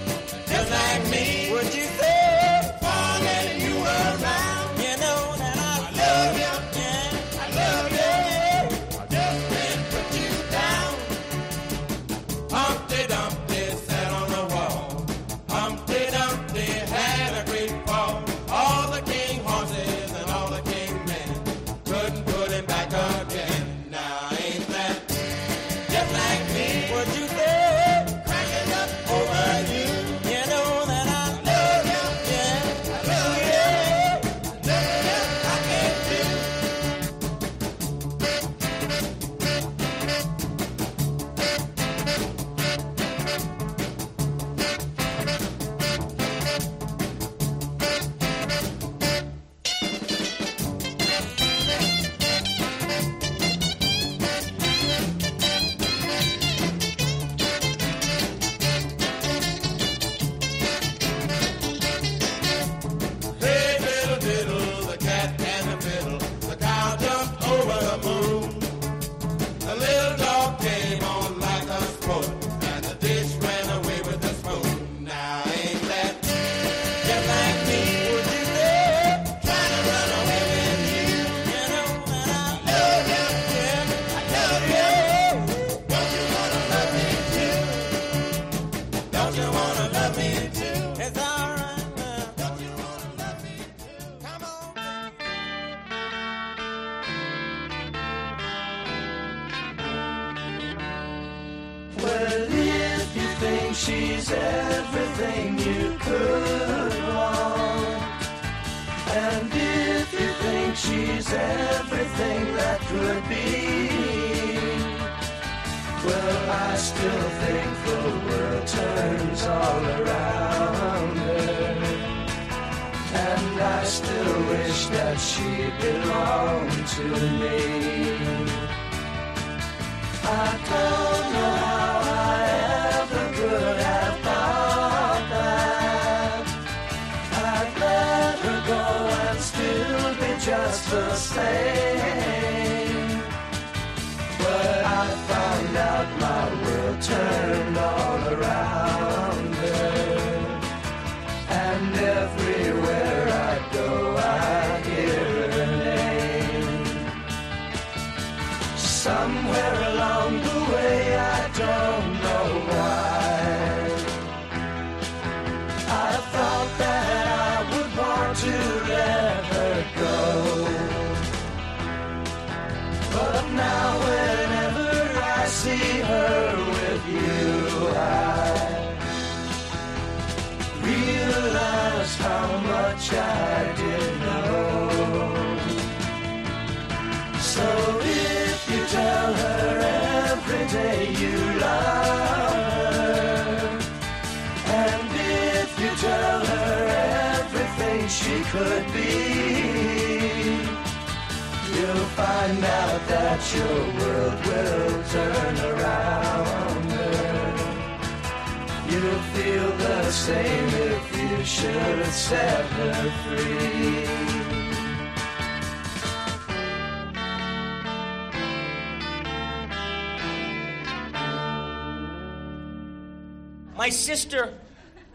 My 223.80 223.88
sister 223.88 224.54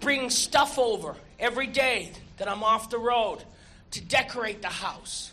brings 0.01 0.35
stuff 0.35 0.79
over 0.79 1.17
every 1.39 1.67
day 1.67 2.13
that 2.39 2.49
I'm 2.49 2.65
off 2.65 2.89
the 2.89 2.97
road 2.97 3.45
to 3.91 4.01
decorate 4.01 4.63
the 4.63 4.69
house. 4.69 5.33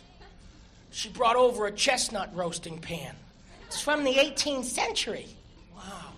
she 0.90 1.08
brought 1.08 1.36
over 1.36 1.64
a 1.64 1.72
chestnut 1.72 2.28
roasting 2.36 2.76
pan. 2.76 3.14
It's 3.68 3.80
from 3.80 4.04
the 4.04 4.12
18th 4.12 4.66
century. 4.66 5.28
Wow. 5.74 6.12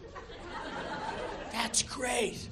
That's 1.53 1.85
great. 1.85 2.49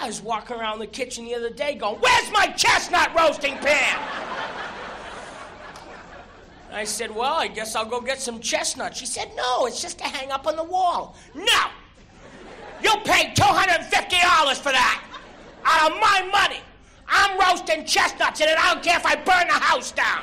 I 0.00 0.06
was 0.06 0.22
walking 0.22 0.56
around 0.56 0.78
the 0.78 0.86
kitchen 0.86 1.26
the 1.26 1.34
other 1.34 1.50
day 1.50 1.74
going, 1.74 1.96
Where's 1.96 2.32
my 2.32 2.46
chestnut 2.46 3.14
roasting 3.14 3.58
pan? 3.58 3.98
I 6.72 6.84
said, 6.84 7.14
Well, 7.14 7.34
I 7.34 7.48
guess 7.48 7.76
I'll 7.76 7.84
go 7.84 8.00
get 8.00 8.18
some 8.18 8.40
chestnuts. 8.40 8.98
She 8.98 9.04
said, 9.04 9.30
No, 9.36 9.66
it's 9.66 9.82
just 9.82 9.98
to 9.98 10.04
hang 10.04 10.30
up 10.30 10.46
on 10.46 10.56
the 10.56 10.64
wall. 10.64 11.16
No! 11.34 11.66
You 12.82 12.96
paid 13.04 13.36
$250 13.36 14.56
for 14.58 14.72
that! 14.72 15.04
Out 15.64 15.92
of 15.92 16.00
my 16.00 16.28
money! 16.32 16.60
I'm 17.08 17.38
roasting 17.38 17.84
chestnuts 17.84 18.40
in 18.40 18.48
it. 18.48 18.58
I 18.58 18.72
don't 18.72 18.82
care 18.82 18.96
if 18.96 19.04
I 19.04 19.16
burn 19.16 19.48
the 19.48 19.54
house 19.54 19.90
down. 19.92 20.22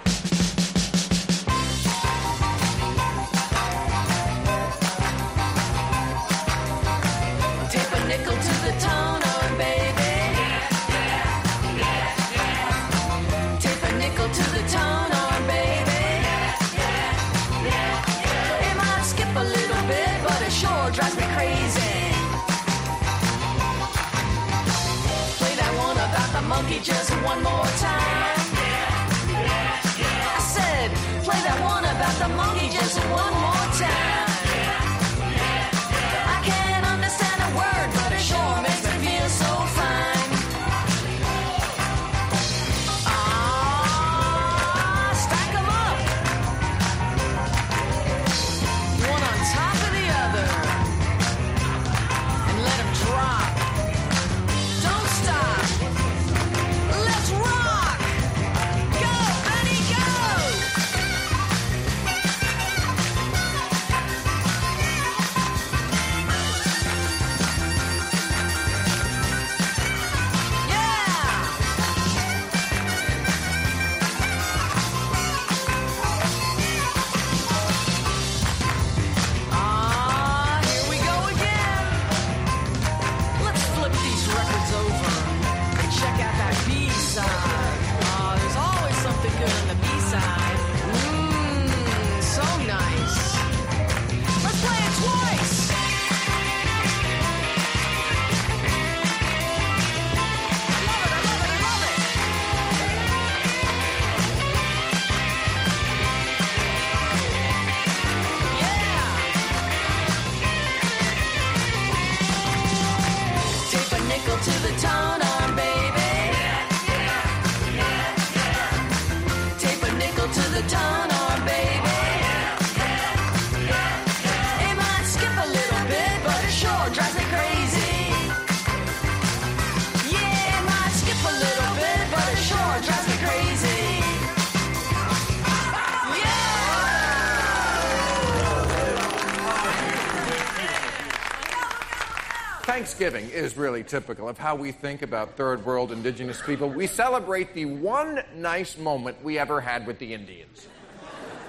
Is 143.38 143.56
really 143.56 143.84
typical 143.84 144.28
of 144.28 144.38
how 144.38 144.56
we 144.56 144.72
think 144.72 145.02
about 145.04 145.38
third 145.38 145.66
world 145.66 145.92
indigenous 145.92 146.42
people. 146.42 146.70
We 146.70 146.88
celebrate 146.88 147.54
the 147.54 147.66
one 147.66 148.24
nice 148.36 148.78
moment 148.78 149.24
we 149.24 149.38
ever 149.38 149.62
had 149.62 149.86
with 149.86 150.00
the 150.00 150.14
Indians. 150.14 150.68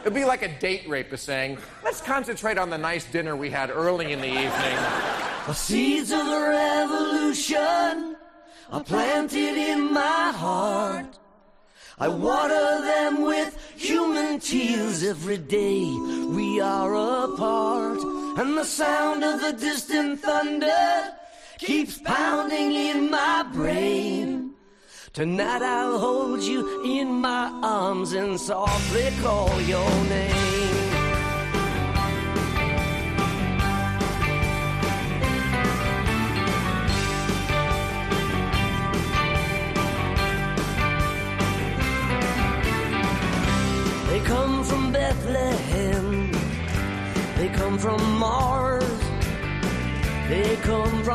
It'd 0.03 0.15
be 0.15 0.25
like 0.25 0.43
a 0.43 0.49
date 0.61 0.89
rapist 0.89 1.25
saying, 1.25 1.59
let's 1.83 2.01
concentrate 2.01 2.59
on 2.59 2.71
the 2.71 2.79
nice 2.79 3.05
dinner 3.11 3.35
we 3.35 3.51
had 3.51 3.71
early 3.71 4.13
in 4.13 4.21
the 4.21 4.29
evening. 4.29 4.79
The 5.47 5.55
seeds 5.55 6.13
of 6.13 6.25
the 6.25 6.41
revolution 6.41 8.17
are 8.71 8.85
planted 8.85 9.57
in 9.57 9.93
my 9.93 10.33
heart. 10.37 11.19
I 11.99 12.09
water 12.09 12.81
them 12.83 13.23
with 13.23 13.59
human 13.77 14.39
tears 14.39 15.03
every 15.03 15.39
day 15.39 15.85
we 16.29 16.61
are 16.61 17.25
apart. 17.25 17.99
And 18.39 18.57
the 18.57 18.65
sound 18.65 19.25
of 19.25 19.41
the 19.41 19.53
distant 19.55 20.21
thunder 20.21 21.15
keeps 21.59 21.99
pounding 21.99 22.73
in 22.73 23.11
my 23.11 23.45
brain. 23.53 24.53
Tonight 25.13 25.63
I'll 25.63 25.99
hold 25.99 26.43
you 26.43 26.85
in 26.85 27.09
my 27.21 27.51
arms 27.63 28.13
and 28.13 28.39
softly 28.39 29.11
call 29.21 29.61
your 29.63 29.91
name. 30.05 30.38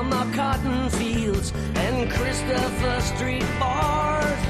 From 0.03 0.09
the 0.09 0.35
cotton 0.35 0.89
fields 0.89 1.53
and 1.75 2.09
Christopher 2.11 3.01
Street 3.01 3.45
bars. 3.59 4.41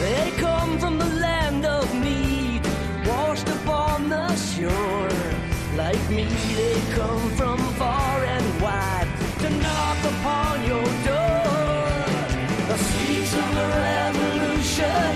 They 0.00 0.32
come 0.38 0.78
from 0.78 0.98
the 0.98 1.10
land 1.26 1.64
of 1.64 1.84
mead, 1.94 2.62
washed 3.06 3.48
upon 3.48 4.08
the 4.08 4.34
shore. 4.36 5.08
Like 5.76 6.02
me, 6.10 6.24
they 6.54 6.80
come 6.94 7.28
from 7.38 7.58
far 7.80 8.24
and 8.24 8.46
wide 8.62 9.08
to 9.40 9.50
knock 9.62 10.00
upon 10.12 10.64
your 10.70 10.88
door. 11.10 11.84
The 12.70 12.78
seeds 12.88 13.34
of 13.42 13.48
the 13.58 13.66
revolution 13.88 15.14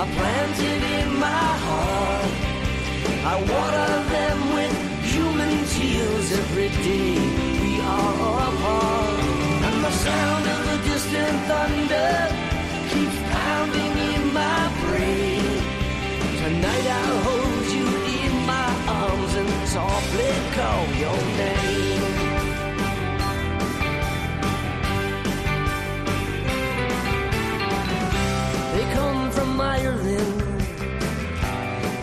are 0.00 0.10
planted 0.18 0.82
in 0.98 1.08
my 1.18 1.48
heart. 1.66 2.32
I 3.32 3.34
water 3.52 3.92
them 4.16 4.38
with 4.56 4.74
human 5.12 5.64
tears 5.74 6.32
every 6.32 6.68
day 6.68 7.41
sound 10.04 10.44
of 10.54 10.60
the 10.70 10.78
distant 10.90 11.38
thunder 11.48 12.12
keeps 12.92 13.18
pounding 13.34 13.94
in 14.12 14.22
my 14.40 14.62
brain. 14.82 15.44
Tonight 16.42 16.86
I'll 16.98 17.20
hold 17.28 17.66
you 17.76 17.88
in 18.20 18.32
my 18.54 18.70
arms 19.02 19.32
and 19.40 19.52
softly 19.68 20.32
call 20.56 20.82
your 21.04 21.20
name. 21.42 22.02
They 28.74 28.86
come 28.98 29.30
from 29.36 29.60
Ireland. 29.60 30.40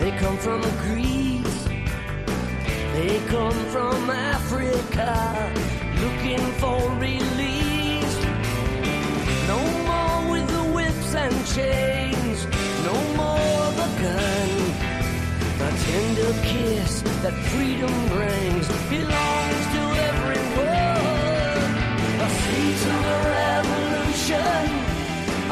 They 0.00 0.12
come 0.22 0.38
from 0.46 0.60
Greece. 0.86 1.58
They 2.96 3.14
come 3.34 3.58
from 3.74 3.98
Africa 4.34 5.12
looking 6.02 6.44
for 6.60 6.78
release. 6.98 7.29
And 11.14 11.34
chains. 11.46 12.46
No 12.84 12.94
more 13.18 13.64
the 13.80 13.88
gun. 14.02 14.50
the 16.14 16.32
kiss 16.42 17.02
that 17.22 17.34
freedom 17.50 17.94
brings 18.14 18.66
belongs 18.94 19.64
to 19.74 19.82
everyone. 20.10 21.00
The 22.20 22.28
seeds 22.40 22.84
of 22.94 23.02
a 23.16 23.20
revolution 23.40 24.66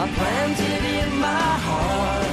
are 0.00 0.12
planted 0.18 0.82
in 1.00 1.11
my 1.18 1.50
heart. 1.66 2.32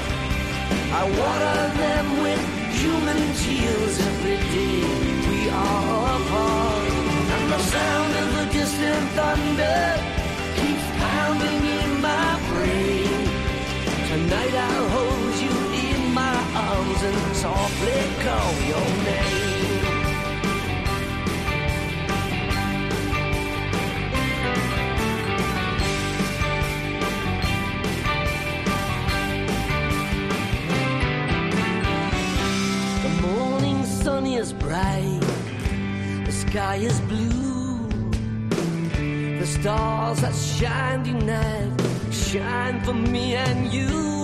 I 0.99 1.03
water 1.19 1.61
them 1.84 2.07
with 2.26 2.43
human 2.80 3.21
tears 3.41 3.95
every 4.09 4.39
day. 4.55 4.84
We 5.30 5.49
are 5.49 6.21
apart, 6.21 6.91
and 7.36 7.45
the 7.53 7.59
sound 7.73 8.11
of 8.21 8.28
the 8.38 8.45
distant 8.53 9.09
thunder 9.17 10.14
softly 17.46 18.02
call 18.26 18.54
your 18.72 18.88
name. 19.08 19.84
The 33.04 33.14
morning 33.28 33.86
sun 33.86 34.26
is 34.26 34.52
bright, 34.54 35.20
the 36.26 36.32
sky 36.32 36.78
is 36.78 37.00
blue. 37.02 37.88
The 39.41 39.48
stars 39.58 40.22
that 40.22 40.36
shine 40.58 41.04
tonight 41.04 41.72
shine 42.12 42.82
for 42.86 42.96
me 43.14 43.36
and 43.36 43.72
you. 43.72 44.16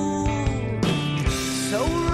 So 1.69 2.10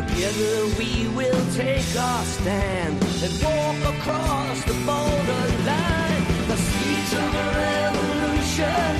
Together 0.00 0.64
we 0.78 1.08
will 1.08 1.44
take 1.52 1.94
our 1.94 2.24
stand 2.24 2.96
and 3.22 3.32
walk 3.44 3.94
across 3.94 4.64
the 4.64 4.72
borderline. 4.88 6.24
The 6.48 6.56
seeds 6.56 7.12
of 7.12 7.30
a 7.34 7.46
revolution 7.68 8.96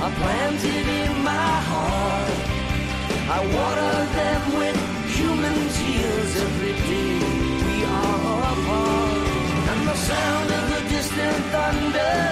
are 0.00 0.14
planted 0.22 0.86
in 1.02 1.24
my 1.24 1.52
heart. 1.70 2.38
I 3.36 3.40
water 3.56 3.94
them 4.18 4.42
with 4.60 4.78
human 5.16 5.58
tears 5.76 6.36
every 6.46 6.74
day. 6.86 7.18
We 7.66 7.84
are 7.84 8.38
apart, 8.52 9.26
and 9.70 9.88
the 9.88 9.96
sound 9.96 10.50
of 10.52 10.64
the 10.72 10.88
distant 10.88 11.44
thunder 11.50 12.31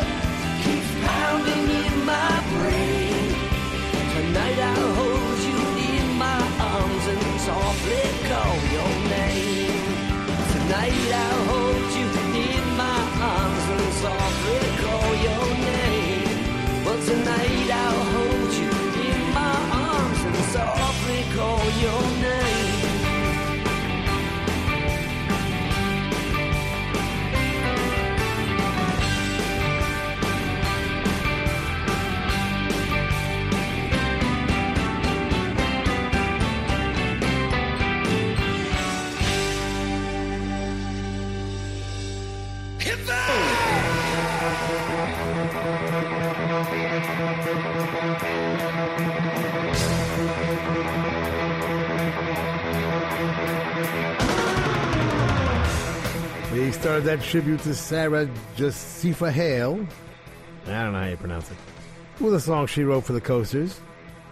Started 57.01 57.18
that 57.18 57.26
tribute 57.26 57.61
to 57.61 57.74
Sarah 57.74 58.28
Josepha 58.57 59.32
Hale. 59.32 59.86
I 60.66 60.70
don't 60.70 60.92
know 60.92 61.01
how 61.01 61.07
you 61.07 61.16
pronounce 61.16 61.51
it. 61.51 61.57
With 62.20 62.34
a 62.34 62.40
song 62.40 62.66
she 62.66 62.84
wrote 62.84 63.07
for 63.07 63.14
the 63.14 63.22
Coasters. 63.22 63.80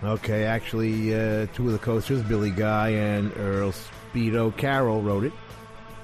Okay, 0.04 0.44
actually, 0.44 1.14
uh, 1.14 1.46
two 1.54 1.64
of 1.64 1.72
the 1.72 1.78
Coasters, 1.78 2.22
Billy 2.24 2.50
Guy 2.50 2.90
and 2.90 3.34
Earl 3.38 3.72
Speedo 4.12 4.54
Carroll, 4.54 5.00
wrote 5.00 5.24
it. 5.24 5.32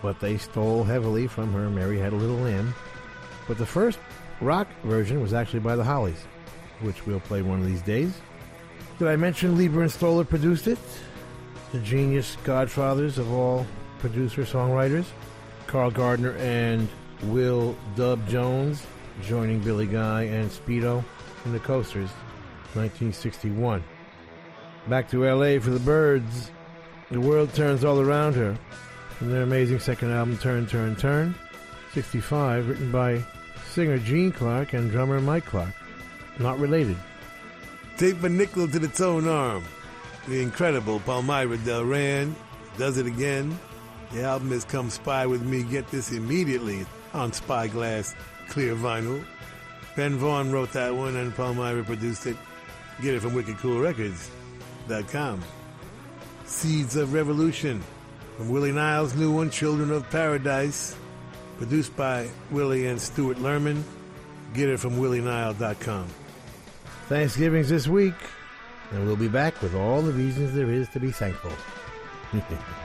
But 0.01 0.21
they 0.21 0.39
stole 0.39 0.85
heavily 0.85 1.27
from 1.27 1.53
her 1.53 1.69
Mary 1.69 1.99
Had 1.99 2.15
a 2.15 2.17
Little 2.17 2.39
Lamb. 2.39 2.75
But 3.47 3.59
the 3.59 3.67
first 3.67 3.99
rock 4.41 4.67
version 4.85 5.21
was 5.21 5.35
actually 5.35 5.61
by 5.61 5.77
the 5.77 5.85
Hollies, 5.85 6.25
which 6.81 7.05
we'll 7.05 7.21
play 7.21 7.43
one 7.43 7.61
of 7.61 7.67
these 7.67 7.83
days. 7.83 8.19
Did 8.99 9.09
I 9.09 9.17
mention 9.17 9.59
Leiber 9.59 9.83
and 9.83 9.93
Stoller 9.93 10.25
produced 10.25 10.67
it? 10.67 10.79
The 11.73 11.81
genius 11.81 12.39
godfathers 12.43 13.19
of 13.19 13.31
all 13.31 13.67
producer 13.99 14.45
songwriters. 14.45 15.05
Carl 15.75 15.91
Gardner 15.91 16.37
and 16.37 16.89
Will 17.25 17.77
Dub 17.97 18.29
Jones 18.29 18.87
joining 19.23 19.59
Billy 19.59 19.89
Guy 19.89 20.23
and 20.23 20.49
Speedo 20.49 21.03
in 21.45 21.51
the 21.51 21.59
Coasters, 21.59 22.11
1961. 22.75 23.83
Back 24.87 25.11
to 25.11 25.25
LA 25.25 25.59
for 25.59 25.71
the 25.71 25.81
Byrds. 25.81 26.53
The 27.11 27.21
world 27.21 27.53
turns 27.55 27.83
all 27.83 28.01
around 28.01 28.35
her. 28.37 28.57
From 29.19 29.33
their 29.33 29.43
amazing 29.43 29.81
second 29.81 30.13
album, 30.13 30.39
Turn, 30.39 30.69
Turn, 30.69 30.95
Turn, 30.95 31.35
65, 31.93 32.69
written 32.69 32.93
by 32.93 33.21
singer 33.69 33.99
Gene 33.99 34.31
Clark 34.31 34.75
and 34.75 34.93
drummer 34.93 35.21
Mike 35.21 35.47
Clarke. 35.47 35.75
Not 36.39 36.61
related. 36.61 36.97
Tape 37.97 38.23
a 38.23 38.29
nickel 38.29 38.69
to 38.69 38.79
the 38.79 38.87
tone 38.87 39.27
arm. 39.27 39.65
The 40.29 40.41
incredible 40.41 41.01
Palmyra 41.01 41.59
Delran 41.59 42.33
does 42.79 42.97
it 42.97 43.09
again. 43.09 43.59
The 44.13 44.23
album 44.23 44.53
is 44.53 44.65
Come 44.65 44.91
Spy 44.91 45.27
With 45.27 45.43
Me. 45.43 45.63
Get 45.63 45.89
this 45.89 46.13
immediately 46.13 46.87
on 47.13 47.33
Spyglass 47.33 48.15
Clear 48.49 48.75
Vinyl. 48.75 49.25
Ben 49.97 50.17
Vaughn 50.17 50.51
wrote 50.51 50.73
that 50.73 50.95
one 50.95 51.17
and 51.17 51.35
Palmyra 51.35 51.85
produced 51.85 52.27
it. 52.27 52.37
Get 53.03 53.15
it 53.15 53.21
from 53.21 53.33
WickedCoolRecords.com. 53.33 55.43
Seeds 56.45 56.97
of 56.97 57.13
Revolution 57.13 57.83
from 58.37 58.51
Willie 58.51 58.73
Nile's 58.73 59.15
new 59.15 59.33
one, 59.33 59.51
Children 59.51 59.91
of 59.91 60.09
Paradise. 60.11 60.97
Produced 61.59 61.97
by 61.97 62.29
Willie 62.51 62.87
and 62.87 63.01
Stewart 63.01 63.39
Lerman. 63.39 63.83
Get 64.55 64.69
it 64.69 64.79
from 64.79 64.99
WillieNile.com. 64.99 66.07
Thanksgiving's 67.09 67.69
this 67.69 67.87
week, 67.87 68.15
and 68.91 69.07
we'll 69.07 69.17
be 69.17 69.29
back 69.29 69.61
with 69.63 69.75
all 69.75 70.03
the 70.03 70.13
reasons 70.13 70.55
there 70.55 70.71
is 70.71 70.89
to 70.91 71.01
be 71.01 71.13
thankful. 71.13 71.53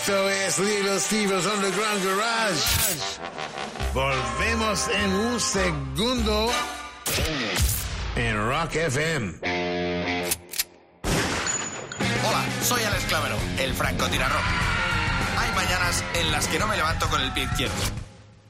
Esto 0.00 0.30
es 0.30 0.58
Little 0.58 0.98
Steve's 0.98 1.44
Underground 1.44 2.02
Garage. 2.02 2.62
Volvemos 3.92 4.88
en 4.88 5.12
un 5.12 5.38
segundo 5.38 6.50
en 8.16 8.48
Rock 8.48 8.76
FM. 8.76 9.34
Hola, 12.24 12.44
soy 12.62 12.82
Alex 12.82 13.04
Clavero, 13.08 13.36
el 13.58 13.74
francotirador. 13.74 14.40
Hay 15.38 15.52
mañanas 15.54 16.02
en 16.14 16.32
las 16.32 16.48
que 16.48 16.58
no 16.58 16.66
me 16.66 16.78
levanto 16.78 17.06
con 17.10 17.20
el 17.20 17.30
pie 17.32 17.44
izquierdo. 17.44 17.74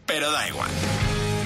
Pero 0.06 0.30
da 0.30 0.46
igual. 0.46 0.70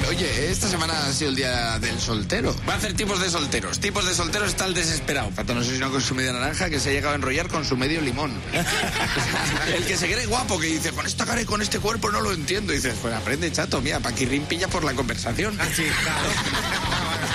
Oye, 0.09 0.51
esta 0.51 0.69
semana 0.69 1.07
ha 1.07 1.13
sido 1.13 1.31
el 1.31 1.37
día 1.37 1.79
del 1.79 1.99
soltero. 1.99 2.55
Va 2.69 2.75
a 2.75 2.77
hacer 2.77 2.95
tipos 2.95 3.21
de 3.21 3.31
solteros. 3.31 3.81
Tipos 3.81 4.07
de 4.07 4.15
solteros 4.15 4.49
está 4.49 4.67
el 4.67 4.75
desesperado. 4.75 5.31
Pato 5.31 5.55
no 5.55 5.63
sé 5.63 5.75
si 5.75 5.79
no 5.79 5.91
con 5.91 6.01
su 6.01 6.15
media 6.15 6.33
naranja 6.33 6.69
que 6.69 6.79
se 6.79 6.91
ha 6.91 6.93
llegado 6.93 7.13
a 7.13 7.17
enrollar 7.17 7.49
con 7.49 7.65
su 7.65 7.77
medio 7.77 8.01
limón. 8.01 8.33
el 9.77 9.85
que 9.85 9.97
se 9.97 10.11
cree 10.11 10.27
guapo, 10.27 10.59
que 10.59 10.67
dice, 10.67 10.93
con 10.93 11.07
esta 11.07 11.25
cara 11.25 11.41
y 11.41 11.45
con 11.45 11.63
este 11.63 11.79
cuerpo 11.79 12.11
no 12.11 12.21
lo 12.21 12.33
entiendo. 12.33 12.73
Y 12.73 12.77
dices, 12.77 12.95
pues 13.01 13.15
aprende, 13.15 13.51
chato, 13.51 13.81
mira, 13.81 14.01
Paquirrín 14.01 14.45
pilla 14.45 14.69
por 14.69 14.85
la 14.85 14.95
conversación. 14.95 15.59
Sí, 15.75 15.85
claro. 16.03 16.29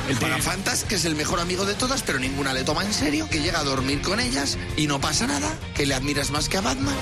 El 0.10 0.18
pagafantas, 0.18 0.84
que 0.84 0.96
es 0.96 1.06
el 1.06 1.16
mejor 1.16 1.40
amigo 1.40 1.66
de 1.66 1.76
todas, 1.76 2.04
pero 2.04 2.20
ninguna 2.20 2.54
le 2.54 2.64
toma 2.64 2.84
en 2.84 2.94
serio, 2.94 3.28
que 3.30 3.42
llega 3.42 3.60
a 3.60 3.64
dormir 3.64 4.02
con 4.02 4.20
ellas 4.20 4.58
y 4.76 4.88
no 4.88 5.00
pasa 5.00 5.28
nada, 5.28 5.52
que 5.76 5.86
le 5.86 5.94
admiras 5.96 6.32
más 6.32 6.50
que 6.50 6.58
a 6.58 6.62
Batman. 6.62 6.96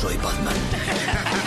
Soy 0.00 0.16
Batman. 0.16 0.54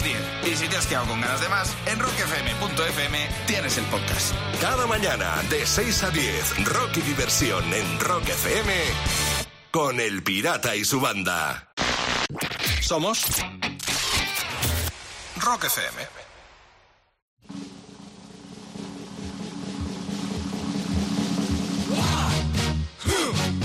los 0.00 0.04
10. 0.04 0.52
Y 0.52 0.56
si 0.56 0.68
te 0.68 0.76
has 0.76 0.86
quedado 0.86 1.06
con 1.06 1.20
ganas 1.20 1.40
de 1.40 1.48
más, 1.48 1.74
en 1.86 1.98
rockfm.fm 1.98 3.28
tienes 3.46 3.78
el 3.78 3.84
podcast. 3.86 4.34
Cada 4.60 4.86
mañana 4.86 5.42
de 5.48 5.66
6 5.66 6.02
a 6.04 6.10
10, 6.10 6.64
rock 6.64 6.96
y 6.96 7.00
diversión 7.02 7.64
en 7.72 8.00
Rock 8.00 8.28
FM 8.28 8.72
con 9.70 10.00
El 10.00 10.22
Pirata 10.22 10.76
y 10.76 10.84
su 10.84 11.00
banda. 11.00 11.72
Somos 12.80 13.24
Rock 15.36 15.64
FM. 15.64 16.20
Yeah. 23.10 23.59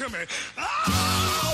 To 0.00 0.08
me. 0.08 0.24
Oh, 0.56 1.49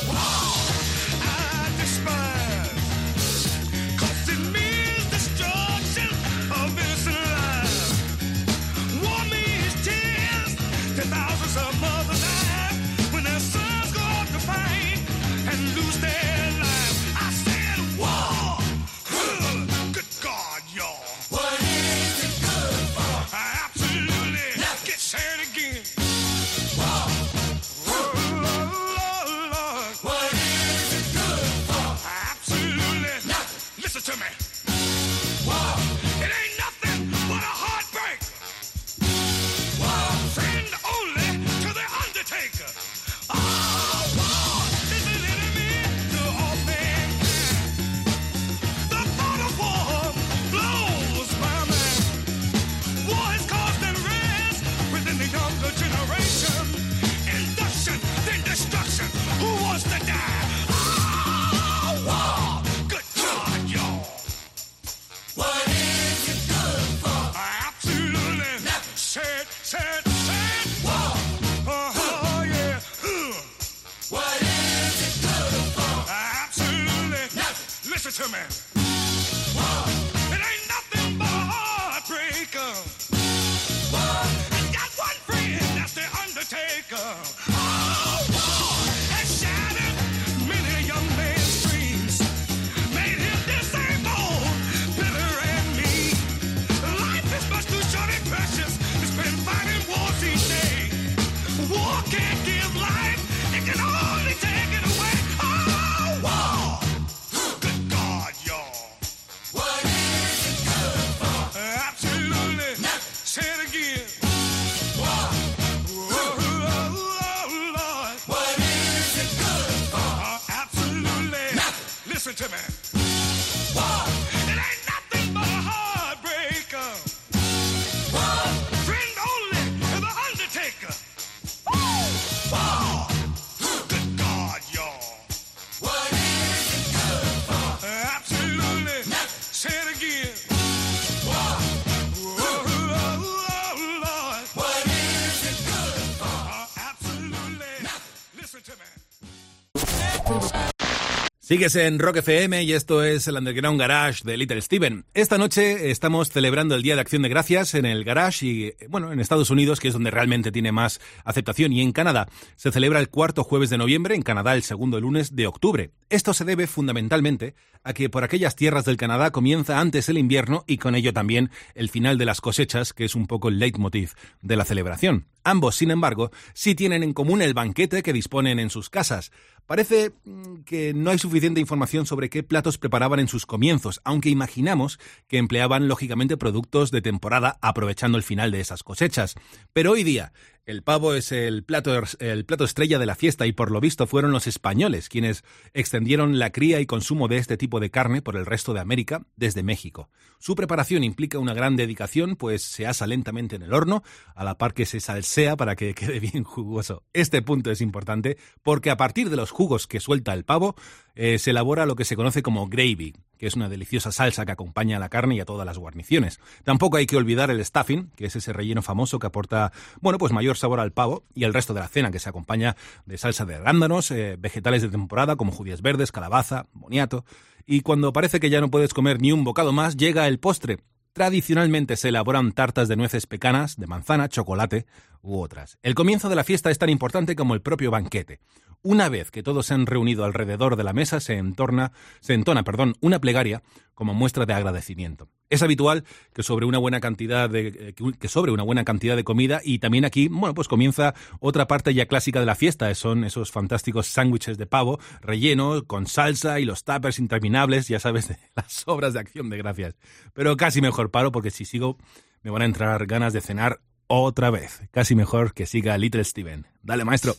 Sigues 151.47 151.77
en 151.77 152.01
Rock 152.01 152.17
FM 152.17 152.65
y 152.65 152.73
esto 152.73 153.05
es 153.05 153.29
el 153.29 153.37
Underground 153.37 153.79
Garage 153.79 154.25
de 154.25 154.37
Little 154.37 154.61
Steven. 154.61 155.05
Esta 155.15 155.39
noche 155.39 155.93
estamos 155.93 156.29
celebrando 156.31 156.75
el 156.75 156.83
Día 156.83 156.97
de 156.97 157.03
Acción 157.03 157.23
de 157.23 157.29
Gracias 157.29 157.75
en 157.75 157.87
el 157.87 158.03
Garage 158.03 158.45
y, 158.45 158.75
bueno, 158.89 159.13
en 159.13 159.21
Estados 159.21 159.51
Unidos, 159.51 159.79
que 159.79 159.87
es 159.87 159.95
donde 159.95 160.11
realmente 160.11 160.51
tiene 160.51 160.73
más 160.73 161.01
aceptación, 161.25 161.73
y 161.73 161.83
en 161.83 161.93
Canadá 161.93 162.27
se 162.57 162.73
celebra 162.73 162.99
el 162.99 163.11
cuarto 163.11 163.45
jueves 163.45 163.71
de 163.71 163.79
noviembre, 163.79 164.17
en 164.17 164.23
Canadá 164.23 164.55
el 164.55 164.65
segundo 164.65 165.01
lunes 165.01 165.37
de 165.37 165.47
octubre. 165.47 165.93
Esto 166.11 166.35
se 166.35 166.45
debe 166.45 166.67
fundamentalmente 166.67 167.55
a 167.85 167.93
que 167.93 168.11
por 168.11 168.25
aquellas 168.25 168.57
tierras 168.57 168.85
del 168.85 168.97
Canadá 168.97 169.31
comienza 169.31 169.79
antes 169.79 170.09
el 170.09 170.19
invierno 170.19 170.65
y 170.67 170.79
con 170.79 170.97
ello 170.97 171.13
también 171.13 171.53
el 171.77 171.91
final 171.91 172.19
de 172.19 172.25
las 172.25 172.41
cosechas, 172.41 172.93
que 172.93 173.05
es 173.05 173.15
un 173.15 173.29
poco 173.29 173.51
el 173.51 173.61
leitmotiv 173.61 174.15
de 174.43 174.57
la 174.57 174.65
celebración. 174.65 175.29
Ambos, 175.45 175.77
sin 175.77 175.93
embargo, 175.93 176.33
sí 176.55 176.75
tienen 176.75 177.05
en 177.05 177.13
común 177.13 177.41
el 177.41 177.55
banquete 177.55 178.03
que 178.03 178.13
disponen 178.13 178.59
en 178.59 178.69
sus 178.69 178.91
casas. 178.91 179.31
Parece 179.67 180.13
mm, 180.25 180.63
que 180.65 180.95
no 180.95 181.11
hay 181.11 181.19
suficiente 181.19 181.61
información 181.61 182.07
sobre 182.07 182.31
qué 182.31 182.43
platos 182.43 182.79
preparaban 182.79 183.21
en 183.21 183.29
sus 183.29 183.47
comienzos, 183.47 184.01
aunque 184.05 184.31
imaginamos 184.31 184.99
que 185.27 185.39
empleaban 185.39 185.89
lógicamente 185.89 186.37
productos 186.37 186.91
de 186.91 187.03
temporada 187.03 187.59
aprovechando 187.61 188.17
el 188.17 188.25
final 188.25 188.53
de 188.53 188.61
esas 188.61 188.83
cosechas. 188.83 189.35
Pero 189.73 189.93
hoy 189.93 190.05
día, 190.05 190.33
el 190.67 190.83
pavo 190.83 191.15
es 191.15 191.31
el 191.31 191.63
plato, 191.63 191.97
el 192.19 192.45
plato 192.45 192.65
estrella 192.65 192.99
de 192.99 193.07
la 193.07 193.15
fiesta 193.15 193.47
y 193.47 193.53
por 193.53 193.71
lo 193.71 193.81
visto 193.81 194.09
fueron 194.09 194.33
los 194.33 194.49
españoles 194.49 195.09
quienes 195.09 195.45
extendieron 195.75 196.41
la 196.41 196.51
cría 196.51 196.81
y 196.81 196.87
consumo 196.87 197.29
de 197.29 197.39
este 197.39 197.57
tipo 197.57 197.79
de 197.79 197.91
carne 197.91 198.21
por 198.21 198.35
el 198.35 198.45
resto 198.45 198.75
de 198.75 198.81
América 198.81 199.23
desde 199.37 199.63
México. 199.63 200.11
Su 200.41 200.57
preparación 200.57 201.05
implica 201.05 201.39
una 201.39 201.55
gran 201.55 201.77
dedicación, 201.77 202.35
pues 202.35 202.63
se 202.63 202.85
asa 202.85 203.07
lentamente 203.07 203.55
en 203.55 203.63
el 203.63 203.73
horno, 203.73 204.03
a 204.35 204.43
la 204.43 204.59
par 204.59 204.75
que 204.75 204.87
se 204.87 204.99
salsea 204.99 205.57
para 205.57 205.77
que 205.77 205.95
quede 205.95 206.19
bien 206.19 206.43
jugoso. 206.43 207.05
Este 207.13 207.43
punto 207.43 207.71
es 207.71 207.81
importante 207.81 208.37
porque 208.65 208.91
a 208.91 208.97
partir 208.97 209.31
de 209.31 209.37
los 209.37 209.53
jugos 209.53 209.87
que 209.87 210.01
suelta 210.01 210.35
el 210.35 210.45
pavo, 210.45 210.75
eh, 211.15 211.39
se 211.39 211.51
elabora 211.51 211.87
lo 211.87 211.95
que 211.95 212.05
se 212.05 212.17
conoce 212.17 212.43
como 212.43 212.67
gravy, 212.67 213.15
que 213.39 213.47
es 213.47 213.55
una 213.55 213.69
deliciosa 213.69 214.13
salsa 214.13 214.47
que 214.47 214.53
acompaña 214.53 214.97
a 214.97 215.01
la 215.01 215.09
carne 215.09 215.37
y 215.37 215.41
a 215.41 215.45
todas 215.45 215.67
las 215.67 215.79
guarniciones. 215.79 216.41
Tampoco 216.65 216.97
hay 216.97 217.07
que 217.07 217.17
olvidar 217.17 217.51
el 217.51 217.65
stuffing, 217.65 218.11
que 218.17 218.27
es 218.27 218.37
ese 218.37 218.53
relleno 218.53 218.83
famoso 218.83 219.19
que 219.19 219.27
aporta, 219.27 219.73
bueno, 220.01 220.19
pues 220.19 220.33
mayor 220.33 220.57
sabor 220.57 220.81
al 220.81 220.93
pavo 220.93 221.25
y 221.35 221.45
el 221.45 221.55
resto 221.55 221.75
de 221.75 221.81
la 221.81 221.89
cena, 221.89 222.11
que 222.11 222.19
se 222.19 222.29
acompaña 222.29 222.77
de 223.05 223.19
salsa 223.19 223.45
de 223.45 223.57
arándanos, 223.57 224.11
eh, 224.11 224.37
vegetales 224.39 224.83
de 224.83 224.89
temporada 224.89 225.37
como 225.37 225.53
judías 225.53 225.83
verdes, 225.83 226.13
calabaza, 226.13 226.67
boniato. 226.73 227.25
Y 227.67 227.81
cuando 227.81 228.13
parece 228.13 228.41
que 228.41 228.51
ya 228.51 228.61
no 228.61 228.71
puedes 228.71 228.95
comer 228.95 229.21
ni 229.21 229.33
un 229.33 229.45
bocado 229.45 229.73
más, 229.73 229.97
llega 229.97 230.29
el 230.29 230.39
postre. 230.39 230.79
Tradicionalmente 231.13 231.97
se 231.97 232.11
elaboran 232.11 232.53
tartas 232.53 232.89
de 232.89 232.97
nueces 232.97 233.27
pecanas, 233.27 233.77
de 233.77 233.87
manzana, 233.87 234.29
chocolate 234.29 234.85
u 235.23 235.41
otras. 235.41 235.79
El 235.83 235.95
comienzo 235.95 236.29
de 236.29 236.37
la 236.37 236.45
fiesta 236.45 236.71
es 236.71 236.79
tan 236.79 236.91
importante 236.91 237.35
como 237.35 237.55
el 237.55 237.63
propio 237.63 237.91
banquete. 237.91 238.39
Una 238.83 239.09
vez 239.09 239.31
que 239.31 239.43
todos 239.43 239.67
se 239.67 239.75
han 239.75 239.87
reunido 239.87 240.25
alrededor 240.25 240.77
de 240.77 240.85
la 240.85 240.93
mesa, 240.93 241.21
se 241.21 241.35
entorna, 241.35 241.93
se 242.21 242.35
entona, 242.35 242.63
perdón, 242.63 242.95
una 243.01 243.21
plegaria 243.21 243.63
como 243.95 244.15
muestra 244.15 244.47
de 244.47 244.53
agradecimiento. 244.53 245.29
Es 245.49 245.63
habitual 245.63 246.05
que 246.35 246.43
sobre 246.43 246.67
una 246.67 246.79
buena 246.79 247.01
cantidad 247.01 247.49
de 247.49 247.69
eh, 247.69 247.95
que 248.19 248.29
sobre 248.29 248.53
una 248.53 248.63
buena 248.63 248.85
cantidad 248.85 249.17
de 249.17 249.25
comida 249.25 249.61
y 249.65 249.79
también 249.79 250.05
aquí, 250.05 250.29
bueno, 250.29 250.55
pues 250.55 250.69
comienza 250.69 251.15
otra 251.41 251.67
parte 251.67 251.95
ya 251.95 252.07
clásica 252.07 252.41
de 252.41 252.47
la 252.47 252.55
fiesta, 252.55 252.95
son 252.95 253.25
esos 253.25 253.53
fantásticos 253.53 254.07
sándwiches 254.07 254.59
de 254.59 254.67
pavo 254.67 254.99
relleno 255.21 255.85
con 255.85 256.07
salsa 256.07 256.61
y 256.61 256.65
los 256.65 256.85
tuppers 256.85 257.19
interminables, 257.19 257.89
ya 257.89 258.01
sabes, 258.01 258.33
las 258.55 258.83
obras 258.87 259.15
de 259.15 259.21
acción 259.21 259.51
de 259.51 259.59
gracias. 259.59 259.97
Pero 260.35 260.57
casi 260.57 260.81
mejor 260.81 261.11
paro 261.11 261.33
porque 261.33 261.51
si 261.51 261.65
sigo 261.65 261.97
me 262.43 262.51
van 262.51 262.63
a 262.63 262.67
entrar 262.67 263.07
ganas 263.07 263.33
de 263.33 263.41
cenar 263.41 263.81
otra 264.07 264.51
vez. 264.51 264.83
Casi 264.91 265.15
mejor 265.15 265.53
que 265.53 265.67
siga 265.67 265.99
Little 265.99 266.25
Steven. 266.25 266.67
Dale, 266.83 267.05
maestro. 267.05 267.35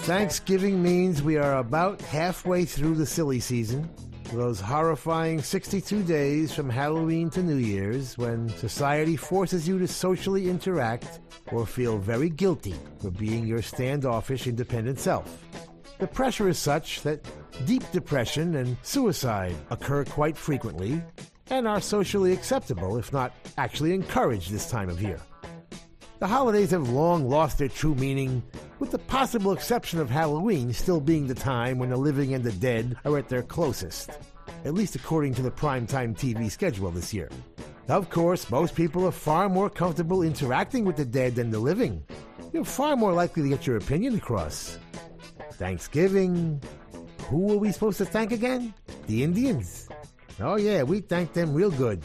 Thanksgiving 0.00 0.82
means 0.82 1.22
we 1.22 1.36
are 1.36 1.58
about 1.58 2.00
halfway 2.02 2.64
through 2.64 2.96
the 2.96 3.06
silly 3.06 3.40
season. 3.40 3.88
Those 4.32 4.60
horrifying 4.60 5.40
62 5.40 6.02
days 6.02 6.52
from 6.52 6.68
Halloween 6.68 7.30
to 7.30 7.42
New 7.42 7.56
Year's 7.56 8.18
when 8.18 8.50
society 8.50 9.16
forces 9.16 9.66
you 9.66 9.78
to 9.78 9.88
socially 9.88 10.50
interact 10.50 11.20
or 11.50 11.64
feel 11.64 11.96
very 11.96 12.28
guilty 12.28 12.74
for 13.00 13.10
being 13.10 13.46
your 13.46 13.62
standoffish, 13.62 14.46
independent 14.46 14.98
self. 14.98 15.44
The 15.98 16.06
pressure 16.06 16.48
is 16.48 16.58
such 16.58 17.02
that 17.02 17.26
deep 17.66 17.82
depression 17.90 18.54
and 18.54 18.76
suicide 18.82 19.56
occur 19.70 20.04
quite 20.04 20.36
frequently 20.36 21.02
and 21.50 21.66
are 21.66 21.80
socially 21.80 22.32
acceptable, 22.32 22.96
if 22.98 23.12
not 23.12 23.32
actually 23.56 23.94
encouraged 23.94 24.52
this 24.52 24.70
time 24.70 24.90
of 24.90 25.02
year. 25.02 25.18
The 26.20 26.28
holidays 26.28 26.70
have 26.70 26.88
long 26.88 27.28
lost 27.28 27.58
their 27.58 27.68
true 27.68 27.96
meaning, 27.96 28.44
with 28.78 28.92
the 28.92 28.98
possible 28.98 29.52
exception 29.52 29.98
of 29.98 30.08
Halloween 30.08 30.72
still 30.72 31.00
being 31.00 31.26
the 31.26 31.34
time 31.34 31.78
when 31.78 31.90
the 31.90 31.96
living 31.96 32.32
and 32.32 32.44
the 32.44 32.52
dead 32.52 32.96
are 33.04 33.18
at 33.18 33.28
their 33.28 33.42
closest, 33.42 34.10
at 34.64 34.74
least 34.74 34.94
according 34.94 35.34
to 35.34 35.42
the 35.42 35.50
primetime 35.50 36.16
TV 36.16 36.48
schedule 36.48 36.92
this 36.92 37.12
year. 37.12 37.28
Of 37.88 38.08
course, 38.08 38.50
most 38.50 38.76
people 38.76 39.04
are 39.04 39.12
far 39.12 39.48
more 39.48 39.70
comfortable 39.70 40.22
interacting 40.22 40.84
with 40.84 40.96
the 40.96 41.04
dead 41.04 41.34
than 41.34 41.50
the 41.50 41.58
living. 41.58 42.04
You're 42.52 42.64
far 42.64 42.96
more 42.96 43.12
likely 43.12 43.42
to 43.44 43.48
get 43.48 43.66
your 43.66 43.78
opinion 43.78 44.14
across. 44.14 44.78
Thanksgiving. 45.58 46.62
Who 47.24 47.52
are 47.52 47.58
we 47.58 47.72
supposed 47.72 47.98
to 47.98 48.04
thank 48.04 48.32
again? 48.32 48.72
The 49.06 49.22
Indians. 49.22 49.88
Oh, 50.40 50.56
yeah, 50.56 50.84
we 50.84 51.00
thank 51.00 51.32
them 51.32 51.52
real 51.52 51.70
good. 51.72 52.02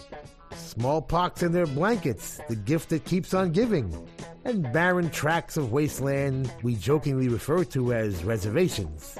Smallpox 0.55 1.43
in 1.43 1.51
their 1.51 1.67
blankets, 1.67 2.41
the 2.49 2.55
gift 2.55 2.89
that 2.89 3.05
keeps 3.05 3.33
on 3.33 3.51
giving. 3.51 3.95
And 4.43 4.73
barren 4.73 5.09
tracts 5.11 5.55
of 5.55 5.71
wasteland 5.71 6.51
we 6.63 6.75
jokingly 6.75 7.29
refer 7.29 7.63
to 7.65 7.93
as 7.93 8.23
reservations, 8.23 9.17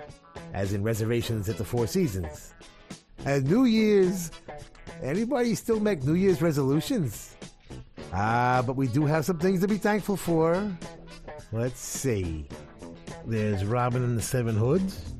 as 0.53 0.73
in 0.73 0.83
reservations 0.83 1.47
at 1.47 1.57
the 1.57 1.63
Four 1.63 1.87
Seasons. 1.87 2.53
And 3.25 3.49
New 3.49 3.65
Year's, 3.65 4.31
anybody 5.01 5.55
still 5.55 5.79
make 5.79 6.03
New 6.03 6.15
Year's 6.15 6.41
resolutions? 6.41 7.35
Ah, 8.11 8.63
but 8.65 8.75
we 8.75 8.87
do 8.87 9.05
have 9.05 9.25
some 9.25 9.37
things 9.37 9.61
to 9.61 9.67
be 9.67 9.77
thankful 9.77 10.17
for. 10.17 10.69
Let's 11.51 11.79
see. 11.79 12.47
There's 13.25 13.63
Robin 13.63 14.03
and 14.03 14.17
the 14.17 14.21
Seven 14.21 14.55
Hoods, 14.55 15.13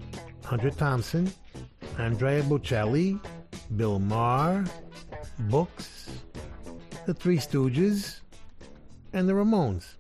Hunter 0.44 0.70
Thompson, 0.70 1.32
Andrea 1.98 2.44
Bocelli, 2.44 3.20
Bill 3.78 3.98
Maher, 4.00 4.66
Books, 5.40 6.10
The 7.06 7.14
Three 7.14 7.38
Stooges, 7.38 8.20
and 9.14 9.28
the 9.28 9.34
Ramones. 9.34 9.96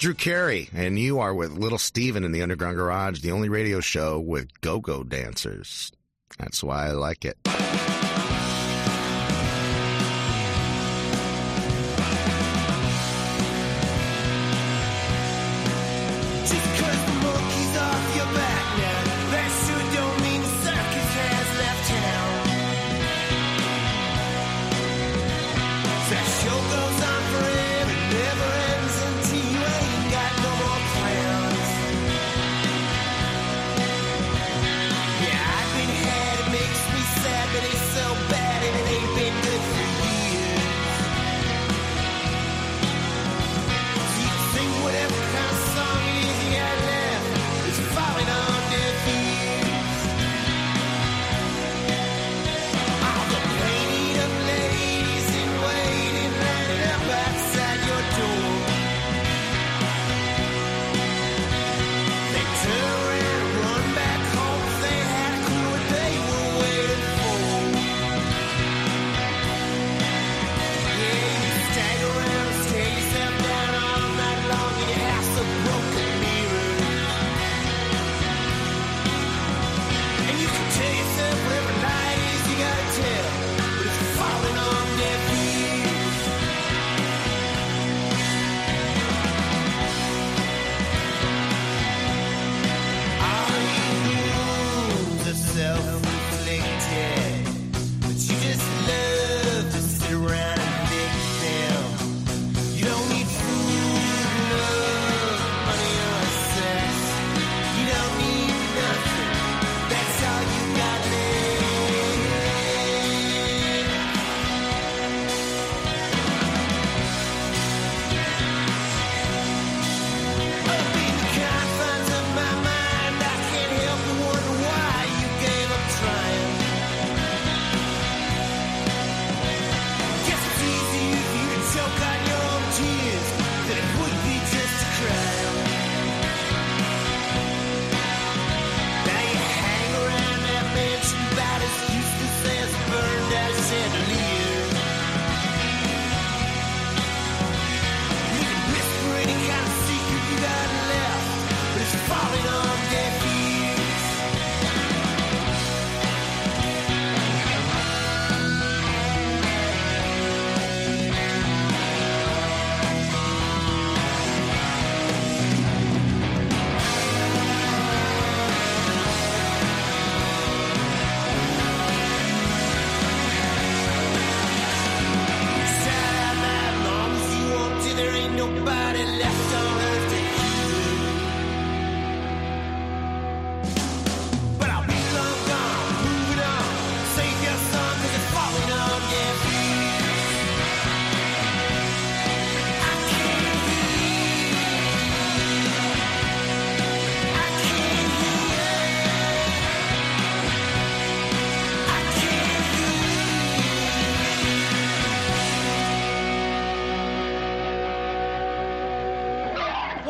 Drew 0.00 0.14
Carey, 0.14 0.70
and 0.72 0.98
you 0.98 1.20
are 1.20 1.34
with 1.34 1.58
Little 1.58 1.76
Steven 1.76 2.24
in 2.24 2.32
the 2.32 2.40
Underground 2.40 2.76
Garage, 2.76 3.20
the 3.20 3.32
only 3.32 3.50
radio 3.50 3.80
show 3.80 4.18
with 4.18 4.48
go 4.62 4.80
go 4.80 5.04
dancers. 5.04 5.92
That's 6.38 6.64
why 6.64 6.86
I 6.86 6.92
like 6.92 7.26
it. 7.26 7.36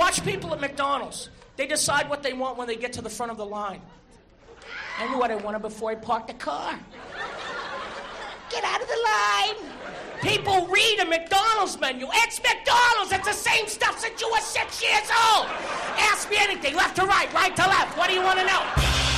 Watch 0.01 0.24
people 0.24 0.55
at 0.55 0.61
McDonald's. 0.62 1.28
They 1.57 1.66
decide 1.66 2.09
what 2.09 2.22
they 2.22 2.32
want 2.32 2.57
when 2.57 2.66
they 2.66 2.76
get 2.76 2.94
to 2.94 3.03
the 3.03 3.11
front 3.11 3.32
of 3.32 3.36
the 3.36 3.44
line. 3.44 3.82
I 4.98 5.07
knew 5.09 5.18
what 5.18 5.30
I 5.30 5.36
wanted 5.36 5.61
before 5.61 5.90
I 5.90 5.94
parked 5.94 6.28
the 6.28 6.34
car. 6.34 6.78
Get 8.51 8.64
out 8.64 8.80
of 8.80 8.88
the 8.88 8.98
line. 9.05 9.70
People 10.22 10.66
read 10.68 11.01
a 11.01 11.05
McDonald's 11.05 11.78
menu. 11.78 12.07
It's 12.11 12.40
McDonald's. 12.42 13.12
It's 13.12 13.26
the 13.26 13.51
same 13.51 13.68
stuff 13.68 14.01
since 14.01 14.18
you 14.22 14.30
were 14.30 14.40
six 14.40 14.82
years 14.82 15.11
old. 15.32 15.48
Ask 15.98 16.30
me 16.30 16.38
anything, 16.40 16.74
left 16.76 16.96
to 16.96 17.05
right, 17.05 17.30
right 17.34 17.55
to 17.55 17.62
left. 17.62 17.98
What 17.98 18.09
do 18.09 18.14
you 18.14 18.22
want 18.22 18.38
to 18.38 18.46
know? 18.46 19.09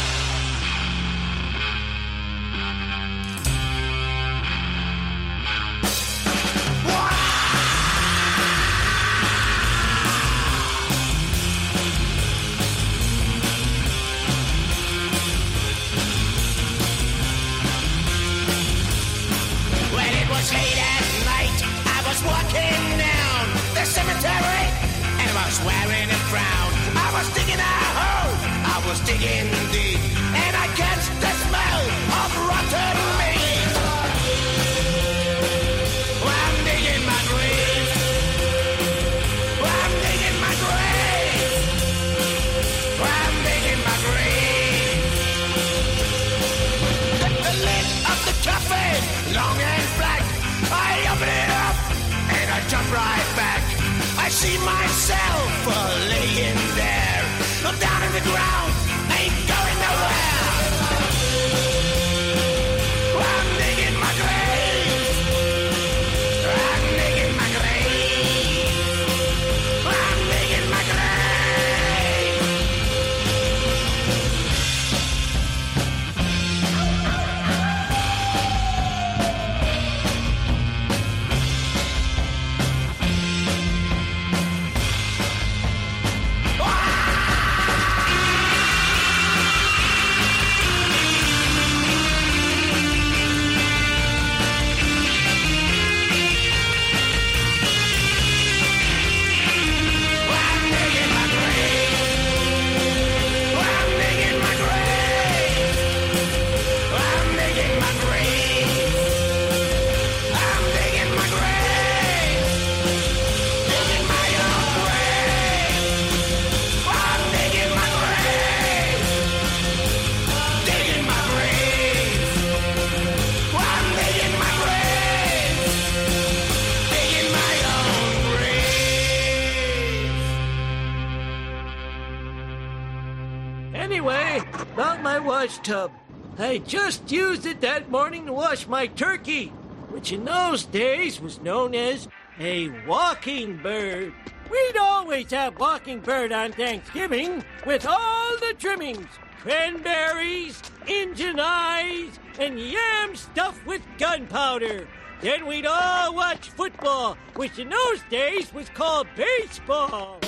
I 136.52 136.58
just 136.58 137.10
used 137.10 137.46
it 137.46 137.62
that 137.62 137.90
morning 137.90 138.26
to 138.26 138.34
wash 138.34 138.66
my 138.66 138.86
turkey, 138.86 139.46
which 139.88 140.12
in 140.12 140.26
those 140.26 140.66
days 140.66 141.18
was 141.18 141.40
known 141.40 141.74
as 141.74 142.08
a 142.38 142.68
walking 142.86 143.56
bird. 143.56 144.12
We'd 144.50 144.76
always 144.76 145.30
have 145.30 145.58
walking 145.58 146.00
bird 146.00 146.30
on 146.30 146.52
Thanksgiving 146.52 147.42
with 147.64 147.86
all 147.86 148.36
the 148.36 148.54
trimmings 148.58 149.08
cranberries, 149.40 150.60
Injun 150.86 151.40
eyes, 151.40 152.18
and 152.38 152.60
yam 152.60 153.16
stuffed 153.16 153.66
with 153.66 153.80
gunpowder. 153.96 154.86
Then 155.22 155.46
we'd 155.46 155.64
all 155.64 156.14
watch 156.14 156.50
football, 156.50 157.16
which 157.34 157.58
in 157.58 157.70
those 157.70 158.02
days 158.10 158.52
was 158.52 158.68
called 158.68 159.06
baseball. 159.16 160.20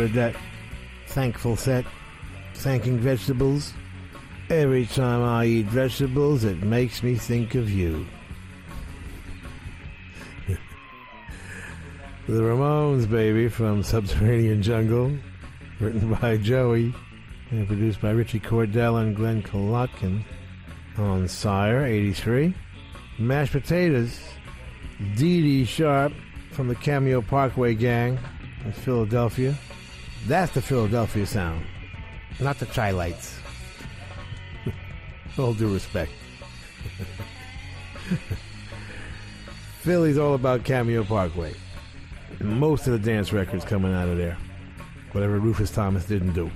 Started 0.00 0.16
that 0.16 0.34
thankful 1.08 1.56
set, 1.56 1.84
thanking 2.54 2.96
vegetables. 2.96 3.74
Every 4.48 4.86
time 4.86 5.22
I 5.22 5.44
eat 5.44 5.66
vegetables, 5.66 6.42
it 6.42 6.62
makes 6.62 7.02
me 7.02 7.16
think 7.16 7.54
of 7.54 7.70
you. 7.70 8.06
the 12.26 12.40
Ramones, 12.40 13.10
baby, 13.10 13.50
from 13.50 13.82
Subterranean 13.82 14.62
Jungle, 14.62 15.14
written 15.80 16.14
by 16.14 16.38
Joey 16.38 16.94
and 17.50 17.66
produced 17.66 18.00
by 18.00 18.12
Ritchie 18.12 18.40
Cordell 18.40 19.02
and 19.02 19.14
Glen 19.14 19.42
Kolotkin 19.42 20.22
on 20.96 21.28
Sire 21.28 21.84
83. 21.84 22.54
Mashed 23.18 23.52
Potatoes, 23.52 24.18
Dee 25.16 25.42
Dee 25.42 25.66
Sharp 25.66 26.14
from 26.52 26.68
the 26.68 26.74
Cameo 26.74 27.20
Parkway 27.20 27.74
Gang 27.74 28.18
in 28.64 28.72
Philadelphia. 28.72 29.54
That's 30.26 30.52
the 30.52 30.62
Philadelphia 30.62 31.26
sound, 31.26 31.64
not 32.38 32.58
the 32.58 32.66
Chi-Lites. 32.66 33.38
all 35.38 35.54
due 35.54 35.72
respect. 35.72 36.12
Philly's 39.80 40.18
all 40.18 40.34
about 40.34 40.64
Cameo 40.64 41.04
Parkway. 41.04 41.54
Most 42.40 42.86
of 42.86 42.92
the 42.92 42.98
dance 42.98 43.32
records 43.32 43.64
coming 43.64 43.94
out 43.94 44.08
of 44.08 44.18
there. 44.18 44.36
Whatever 45.12 45.38
Rufus 45.38 45.70
Thomas 45.70 46.04
didn't 46.04 46.34
do. 46.34 46.50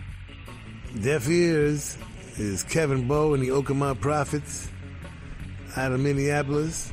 Deaf 1.00 1.28
Ears 1.28 1.98
is 2.36 2.62
Kevin 2.64 3.08
Bowe 3.08 3.34
and 3.34 3.42
the 3.42 3.48
Okemah 3.48 4.00
Prophets 4.00 4.68
out 5.76 5.92
of 5.92 6.00
Minneapolis. 6.00 6.92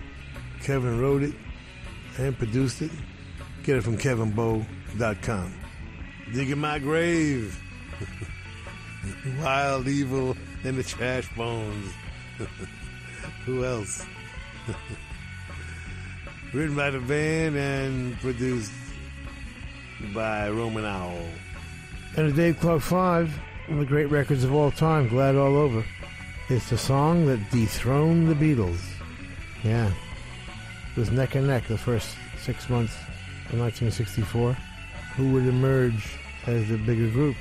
Kevin 0.63 0.99
wrote 0.99 1.23
it 1.23 1.33
and 2.17 2.37
produced 2.37 2.81
it. 2.81 2.91
Get 3.63 3.77
it 3.77 3.83
from 3.83 3.97
Digging 6.33 6.59
My 6.59 6.79
Grave. 6.79 7.61
Wild 9.41 9.85
Evel 9.85 10.37
and 10.63 10.77
the 10.77 10.83
Trash 10.83 11.27
Bones. 11.35 11.91
Who 13.45 13.65
else? 13.65 14.05
Written 16.53 16.75
by 16.75 16.89
the 16.89 16.99
band 16.99 17.57
and 17.57 18.17
produced 18.21 18.71
by 20.13 20.49
Roman 20.49 20.85
Owl. 20.85 21.25
And 22.15 22.27
a 22.27 22.31
Dave 22.31 22.59
Clark 22.59 22.81
5, 22.81 23.39
one 23.67 23.79
of 23.79 23.79
the 23.79 23.85
great 23.85 24.09
records 24.09 24.43
of 24.43 24.53
all 24.53 24.71
time, 24.71 25.09
Glad 25.09 25.35
All 25.35 25.57
Over. 25.57 25.83
It's 26.49 26.69
the 26.69 26.77
song 26.77 27.25
that 27.25 27.51
dethroned 27.51 28.29
the 28.29 28.35
Beatles. 28.35 28.81
Yeah. 29.63 29.91
It 30.95 30.99
was 30.99 31.11
neck 31.11 31.35
and 31.35 31.47
neck 31.47 31.67
the 31.67 31.77
first 31.77 32.15
six 32.37 32.69
months 32.69 32.95
of 33.49 33.59
1964. 33.59 34.53
Who 35.15 35.31
would 35.33 35.45
emerge 35.45 36.17
as 36.47 36.67
the 36.69 36.77
bigger 36.77 37.09
group? 37.09 37.35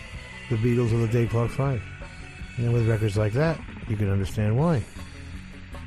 The 0.50 0.56
Beatles 0.56 0.92
or 0.92 1.06
the 1.06 1.08
Dave 1.08 1.30
Clark 1.30 1.50
5? 1.50 1.82
And 2.58 2.72
with 2.72 2.88
records 2.88 3.16
like 3.16 3.32
that, 3.34 3.58
you 3.88 3.96
can 3.96 4.10
understand 4.10 4.58
why. 4.58 4.82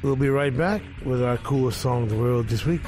We'll 0.01 0.15
be 0.15 0.29
right 0.29 0.55
back 0.55 0.81
with 1.05 1.23
our 1.23 1.37
coolest 1.37 1.81
song 1.81 2.03
in 2.03 2.09
the 2.09 2.17
world 2.17 2.47
this 2.47 2.65
week. 2.65 2.81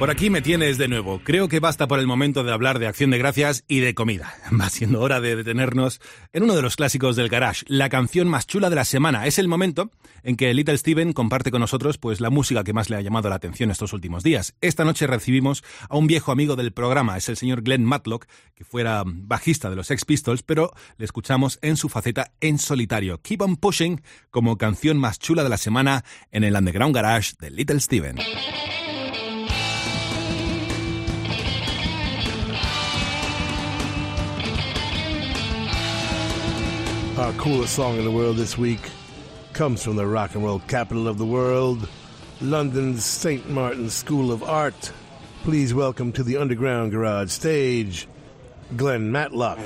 Por 0.00 0.10
aquí 0.10 0.30
me 0.30 0.40
tienes 0.40 0.78
de 0.78 0.88
nuevo. 0.88 1.20
Creo 1.22 1.46
que 1.48 1.60
basta 1.60 1.86
por 1.86 1.98
el 1.98 2.06
momento 2.06 2.42
de 2.42 2.50
hablar 2.50 2.78
de 2.78 2.86
acción 2.86 3.10
de 3.10 3.18
gracias 3.18 3.64
y 3.68 3.80
de 3.80 3.94
comida. 3.94 4.32
Va 4.58 4.70
siendo 4.70 5.02
hora 5.02 5.20
de 5.20 5.36
detenernos 5.36 6.00
en 6.32 6.44
uno 6.44 6.56
de 6.56 6.62
los 6.62 6.76
clásicos 6.76 7.16
del 7.16 7.28
garage, 7.28 7.66
la 7.68 7.90
canción 7.90 8.26
más 8.26 8.46
chula 8.46 8.70
de 8.70 8.76
la 8.76 8.86
semana. 8.86 9.26
Es 9.26 9.38
el 9.38 9.46
momento 9.46 9.90
en 10.22 10.36
que 10.36 10.54
Little 10.54 10.78
Steven 10.78 11.12
comparte 11.12 11.50
con 11.50 11.60
nosotros 11.60 11.98
pues 11.98 12.22
la 12.22 12.30
música 12.30 12.64
que 12.64 12.72
más 12.72 12.88
le 12.88 12.96
ha 12.96 13.02
llamado 13.02 13.28
la 13.28 13.34
atención 13.34 13.70
estos 13.70 13.92
últimos 13.92 14.22
días. 14.22 14.54
Esta 14.62 14.86
noche 14.86 15.06
recibimos 15.06 15.62
a 15.90 15.98
un 15.98 16.06
viejo 16.06 16.32
amigo 16.32 16.56
del 16.56 16.72
programa, 16.72 17.18
es 17.18 17.28
el 17.28 17.36
señor 17.36 17.60
Glenn 17.60 17.84
Matlock, 17.84 18.24
que 18.54 18.64
fuera 18.64 19.02
bajista 19.04 19.68
de 19.68 19.76
los 19.76 19.88
Sex 19.88 20.06
Pistols, 20.06 20.42
pero 20.42 20.72
le 20.96 21.04
escuchamos 21.04 21.58
en 21.60 21.76
su 21.76 21.90
faceta 21.90 22.32
en 22.40 22.58
solitario. 22.58 23.20
Keep 23.20 23.42
on 23.42 23.56
Pushing 23.56 24.00
como 24.30 24.56
canción 24.56 24.96
más 24.96 25.18
chula 25.18 25.42
de 25.42 25.50
la 25.50 25.58
semana 25.58 26.06
en 26.30 26.44
el 26.44 26.56
Underground 26.56 26.94
Garage 26.94 27.34
de 27.38 27.50
Little 27.50 27.80
Steven. 27.80 28.16
Our 37.20 37.34
coolest 37.34 37.74
song 37.74 37.98
in 37.98 38.04
the 38.04 38.10
world 38.10 38.38
this 38.38 38.56
week 38.56 38.80
comes 39.52 39.84
from 39.84 39.96
the 39.96 40.06
rock 40.06 40.34
and 40.34 40.42
roll 40.42 40.60
capital 40.60 41.06
of 41.06 41.18
the 41.18 41.26
world, 41.26 41.86
London's 42.40 43.04
St. 43.04 43.46
Martin's 43.46 43.92
School 43.92 44.32
of 44.32 44.42
Art. 44.42 44.90
Please 45.42 45.74
welcome 45.74 46.12
to 46.12 46.22
the 46.22 46.38
Underground 46.38 46.92
Garage 46.92 47.30
stage, 47.30 48.08
Glenn 48.74 49.12
Matlock. 49.12 49.58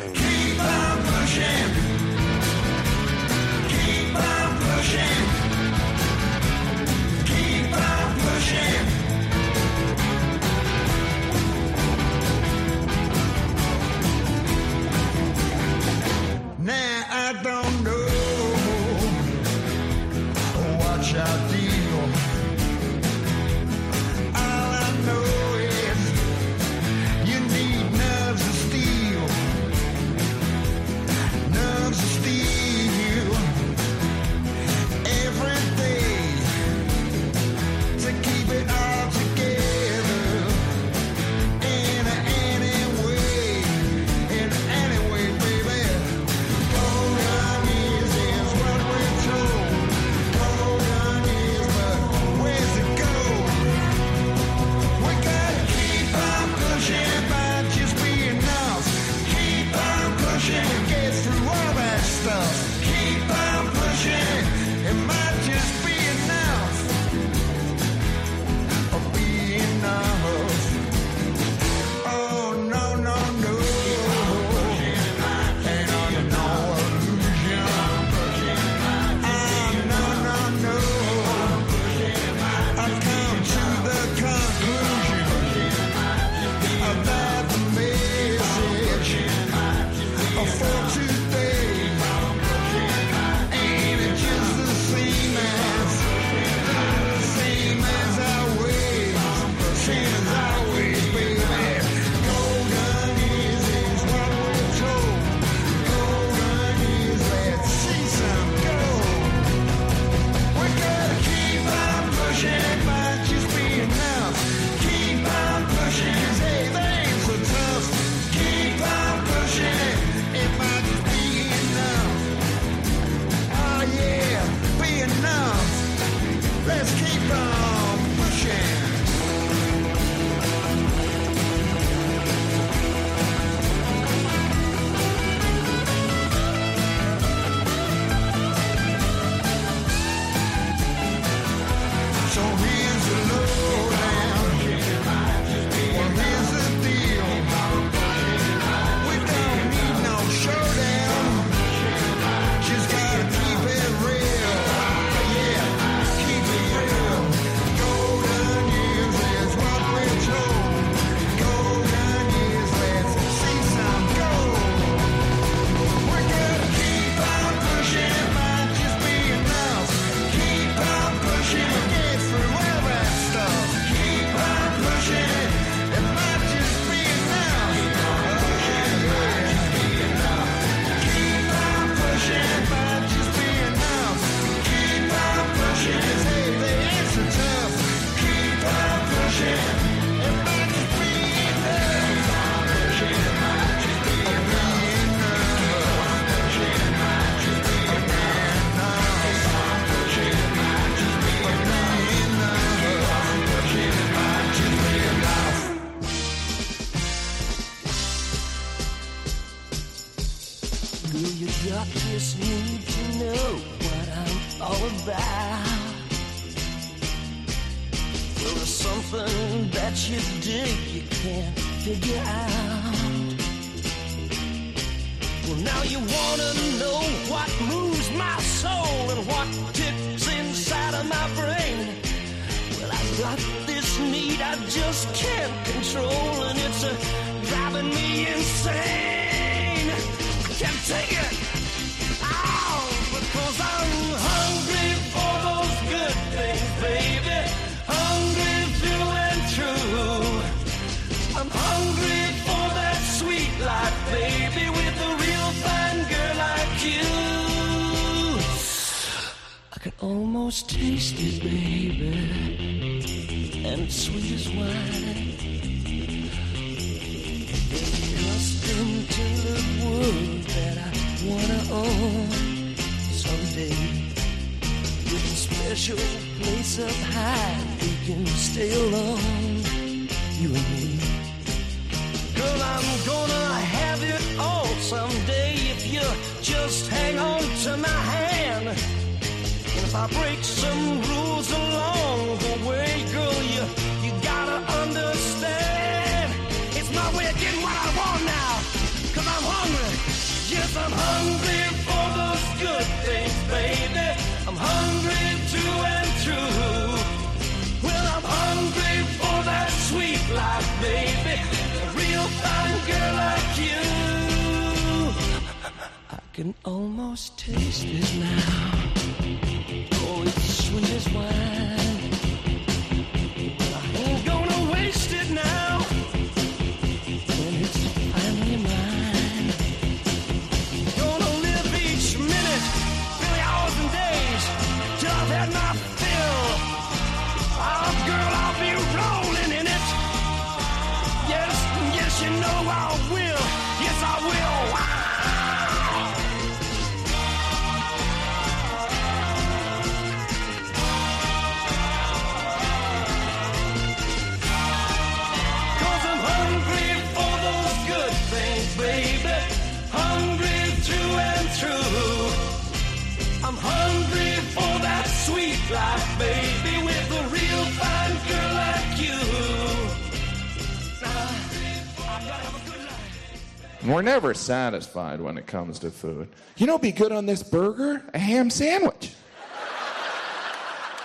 never 374.05 374.35
satisfied 374.35 375.20
when 375.20 375.36
it 375.39 375.47
comes 375.47 375.78
to 375.81 375.90
food. 375.90 376.28
You 376.56 376.66
know, 376.66 376.78
be 376.78 376.93
good 376.93 377.10
on 377.10 377.26
this 377.26 377.43
burger? 377.43 378.02
A 378.14 378.18
ham 378.18 378.51
sandwich. 378.51 379.14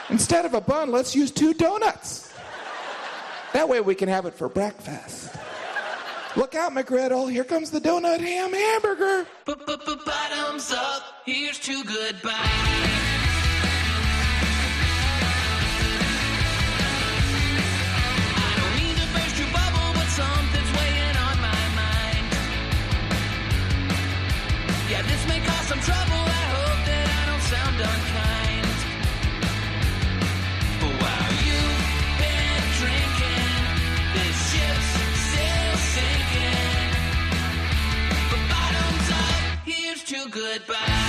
Instead 0.09 0.45
of 0.45 0.53
a 0.53 0.61
bun, 0.61 0.91
let's 0.91 1.15
use 1.15 1.31
two 1.31 1.53
donuts. 1.53 2.34
That 3.53 3.67
way 3.67 3.81
we 3.81 3.95
can 3.95 4.09
have 4.09 4.26
it 4.26 4.34
for 4.34 4.49
breakfast. 4.49 5.35
Look 6.35 6.53
out, 6.53 6.71
McGriddle. 6.73 7.31
Here 7.31 7.43
comes 7.43 7.71
the 7.71 7.81
donut 7.81 8.19
ham 8.19 8.53
hamburger. 8.53 9.26
Bottoms 9.45 10.71
up. 10.71 11.03
Here's 11.26 11.59
two 11.59 11.84
goodbyes. 11.84 12.98
some 25.70 25.80
trouble. 25.82 26.24
I 26.41 26.46
hope 26.58 26.82
that 26.90 27.08
I 27.20 27.24
don't 27.30 27.46
sound 27.54 27.76
unkind. 27.91 28.78
But 30.82 30.94
while 31.02 31.32
you've 31.46 31.86
been 32.22 32.64
drinking, 32.82 33.54
this 34.18 34.36
ship's 34.50 34.90
still 35.30 35.76
sinking. 35.94 36.90
But 38.32 38.41
bottoms 38.50 39.08
up, 39.22 39.41
here's 39.70 40.04
to 40.06 40.20
goodbye. 40.32 41.09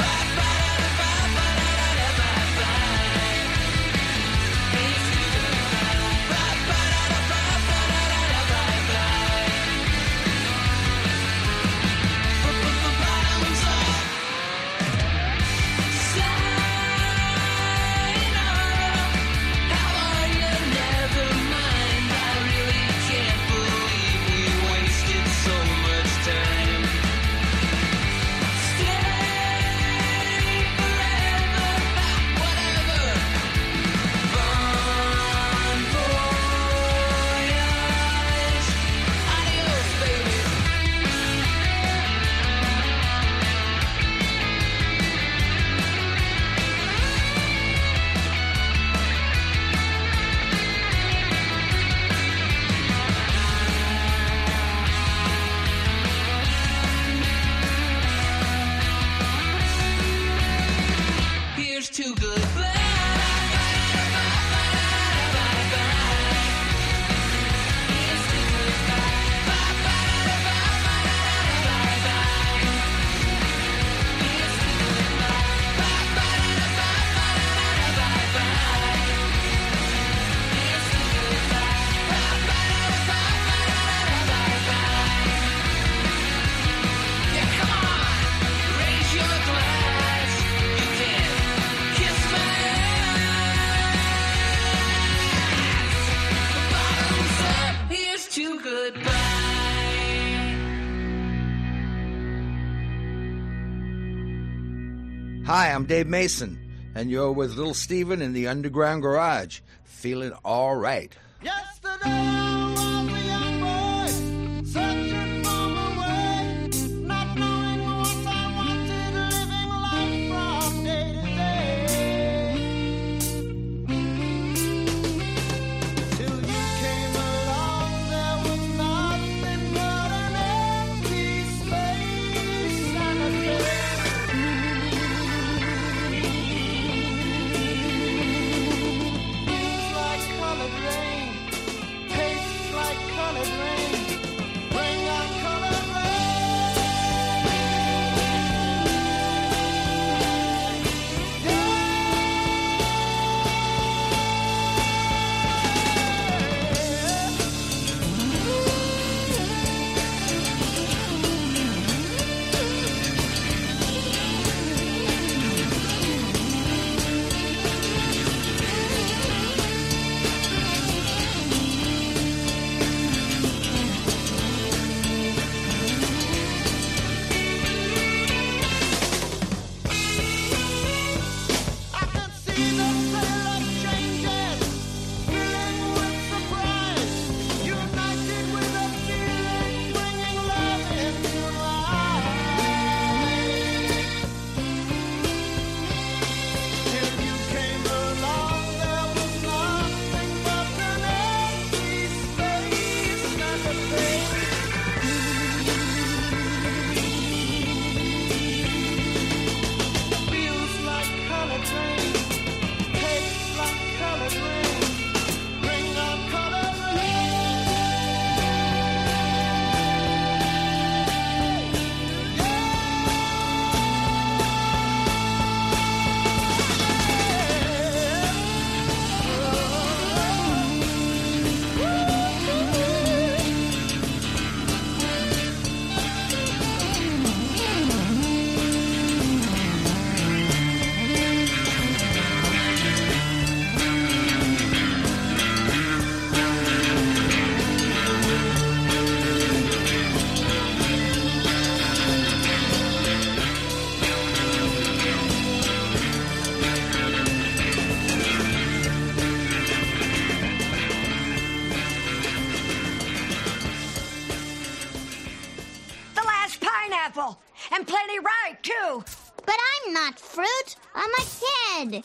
Dave 105.91 106.07
Mason, 106.07 106.57
and 106.95 107.11
you're 107.11 107.33
with 107.33 107.57
Little 107.57 107.73
Steven 107.73 108.21
in 108.21 108.31
the 108.31 108.47
Underground 108.47 109.01
Garage, 109.01 109.59
feeling 109.83 110.31
all 110.45 110.73
right. 110.73 111.13
Yesterday! 111.43 112.40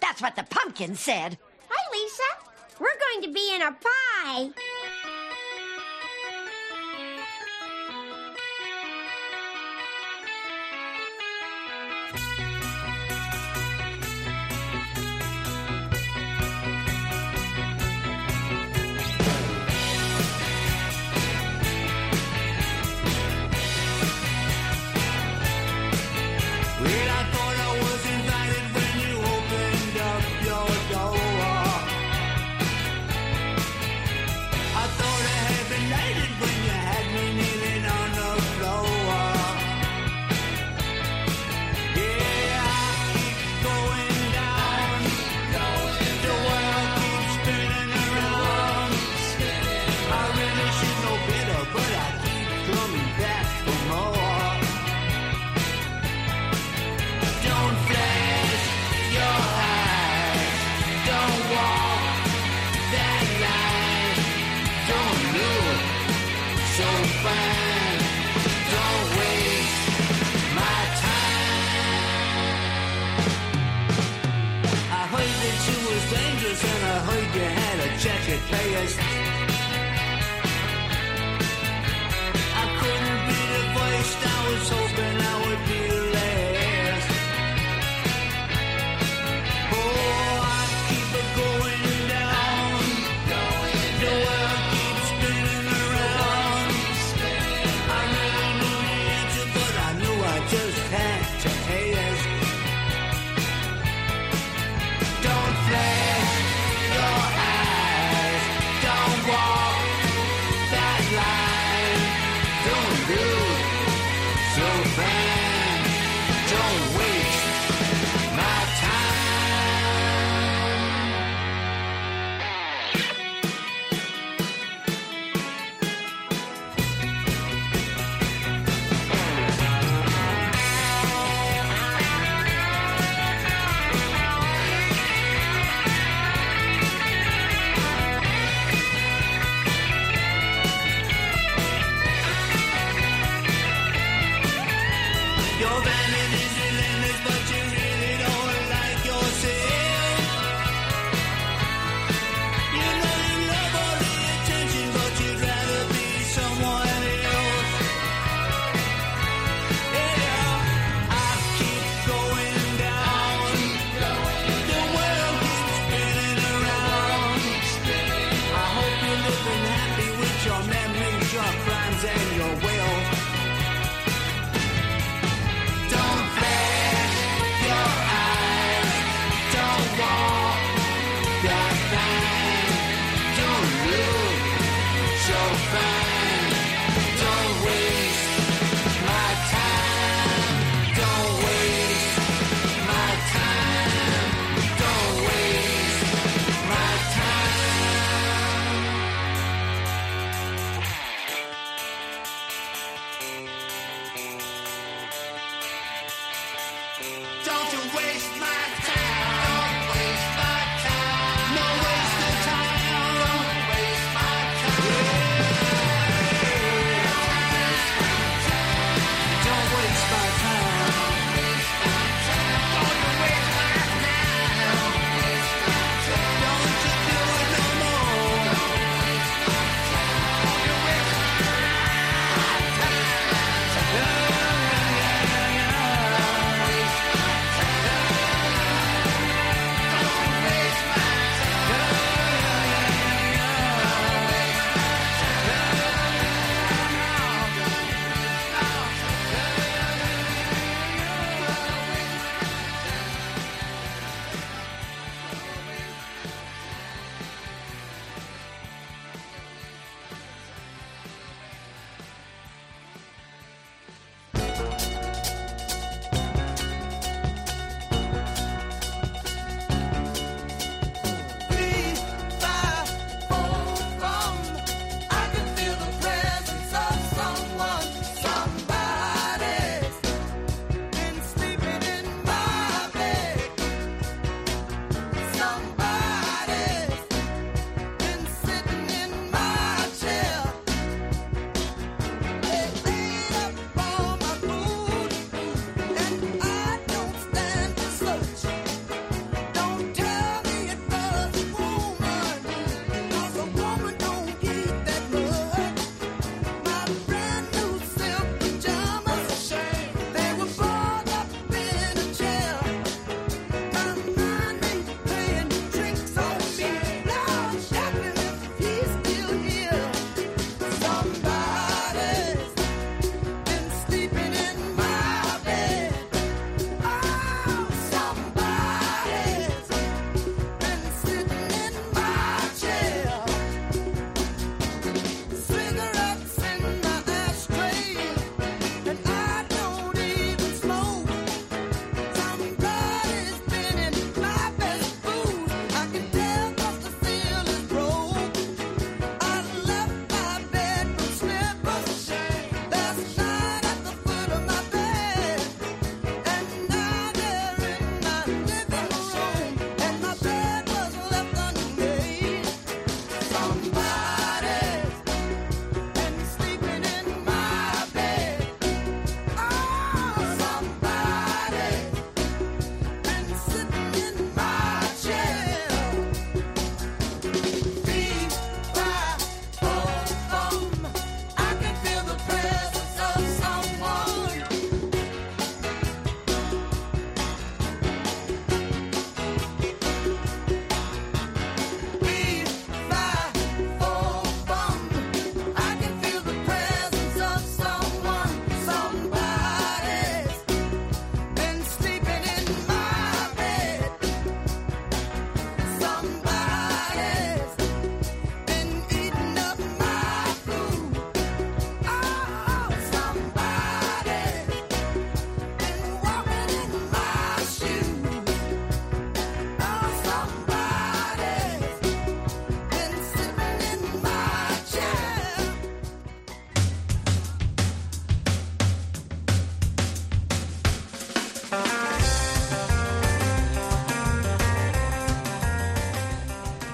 That's 0.00 0.22
what 0.22 0.36
the 0.36 0.44
pumpkin 0.44 0.94
said. 0.94 1.38
Hi, 1.68 1.92
Lisa. 1.92 2.22
We're 2.78 2.98
going 2.98 3.22
to 3.22 3.32
be 3.32 3.54
in 3.54 3.62
a 3.62 3.72
pie. 3.72 4.50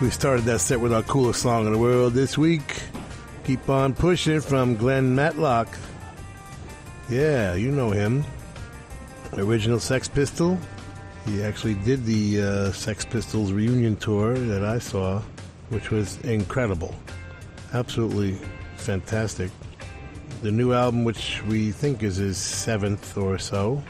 We 0.02 0.10
started 0.10 0.44
that 0.46 0.58
set 0.58 0.80
with 0.80 0.92
our 0.92 1.04
coolest 1.04 1.42
song 1.42 1.64
in 1.64 1.72
the 1.72 1.78
world 1.78 2.12
this 2.12 2.36
week. 2.36 2.82
Keep 3.44 3.68
on 3.68 3.94
pushing 3.94 4.40
from 4.40 4.74
Glenn 4.74 5.14
Matlock. 5.14 5.68
Yeah, 7.08 7.54
you 7.54 7.70
know 7.70 7.92
him. 7.92 8.24
Original 9.34 9.78
Sex 9.78 10.08
Pistol. 10.08 10.58
He 11.24 11.44
actually 11.44 11.74
did 11.74 12.04
the 12.04 12.42
uh, 12.42 12.72
Sex 12.72 13.04
Pistols 13.04 13.52
reunion 13.52 13.94
tour 13.94 14.36
that 14.36 14.64
I 14.64 14.80
saw, 14.80 15.22
which 15.68 15.92
was 15.92 16.18
incredible. 16.22 16.96
Absolutely 17.72 18.36
fantastic. 18.78 19.52
The 20.42 20.50
new 20.50 20.72
album, 20.72 21.04
which 21.04 21.44
we 21.44 21.70
think 21.70 22.02
is 22.02 22.16
his 22.16 22.38
seventh 22.38 23.16
or 23.16 23.38
so, 23.38 23.80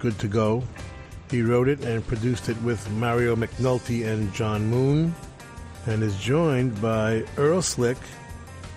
Good 0.00 0.18
to 0.18 0.28
Go. 0.28 0.64
He 1.30 1.40
wrote 1.40 1.68
it 1.68 1.82
and 1.82 2.06
produced 2.06 2.50
it 2.50 2.60
with 2.60 2.90
Mario 2.90 3.34
McNulty 3.34 4.06
and 4.06 4.34
John 4.34 4.66
Moon, 4.66 5.14
and 5.86 6.02
is 6.02 6.18
joined 6.18 6.80
by 6.82 7.24
Earl 7.36 7.62
Slick 7.62 7.98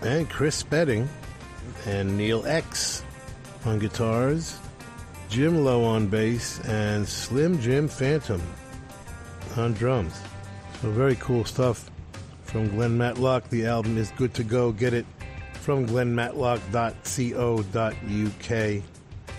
and 0.02 0.30
Chris 0.30 0.56
Spedding 0.56 1.10
and 1.86 2.18
Neal 2.18 2.46
X 2.46 3.04
on 3.66 3.80
guitars, 3.80 4.58
Jim 5.30 5.64
Lowe 5.64 5.84
on 5.84 6.08
bass, 6.08 6.60
and 6.62 7.08
Slim 7.08 7.60
Jim 7.60 7.88
Phantom 7.88 8.42
on 9.58 9.74
drums. 9.74 10.20
So 10.82 10.90
very 10.92 11.16
cool 11.16 11.46
stuff 11.46 11.90
from 12.44 12.70
Glenn 12.70 12.98
Matlock. 12.98 13.50
The 13.50 13.66
album 13.66 13.98
is 13.98 14.12
good 14.12 14.34
to 14.36 14.44
go. 14.44 14.72
Get 14.72 14.94
it 14.94 15.06
from 15.54 15.88
glennmatlock.co.uk. 15.88 18.84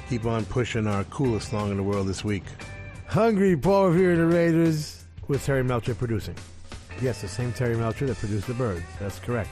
Keep 0.09 0.27
on 0.27 0.45
pushing 0.47 0.87
our 0.87 1.05
coolest 1.05 1.51
song 1.51 1.71
in 1.71 1.77
the 1.77 1.83
world 1.83 2.07
this 2.07 2.25
week. 2.25 2.45
Hungry 3.07 3.57
Paul 3.57 3.93
and 3.93 4.19
the 4.19 4.27
Raiders 4.27 5.05
with 5.29 5.45
Terry 5.45 5.65
Melcher 5.65 5.95
producing. 5.95 6.35
Yes, 7.01 7.23
the 7.23 7.29
same 7.29 7.53
Terry 7.53 7.77
Melcher 7.77 8.07
that 8.07 8.19
produced 8.19 8.47
The 8.47 8.55
Byrds. 8.55 8.85
That's 8.99 9.19
correct. 9.19 9.51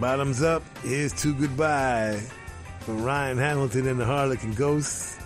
Bottoms 0.00 0.42
up, 0.42 0.62
here's 0.82 1.12
to 1.22 1.34
goodbye 1.34 2.20
from 2.80 3.02
Ryan 3.02 3.38
Hamilton 3.38 3.88
and 3.88 4.00
the 4.00 4.04
Harlequin 4.04 4.54
Ghosts. 4.54 5.18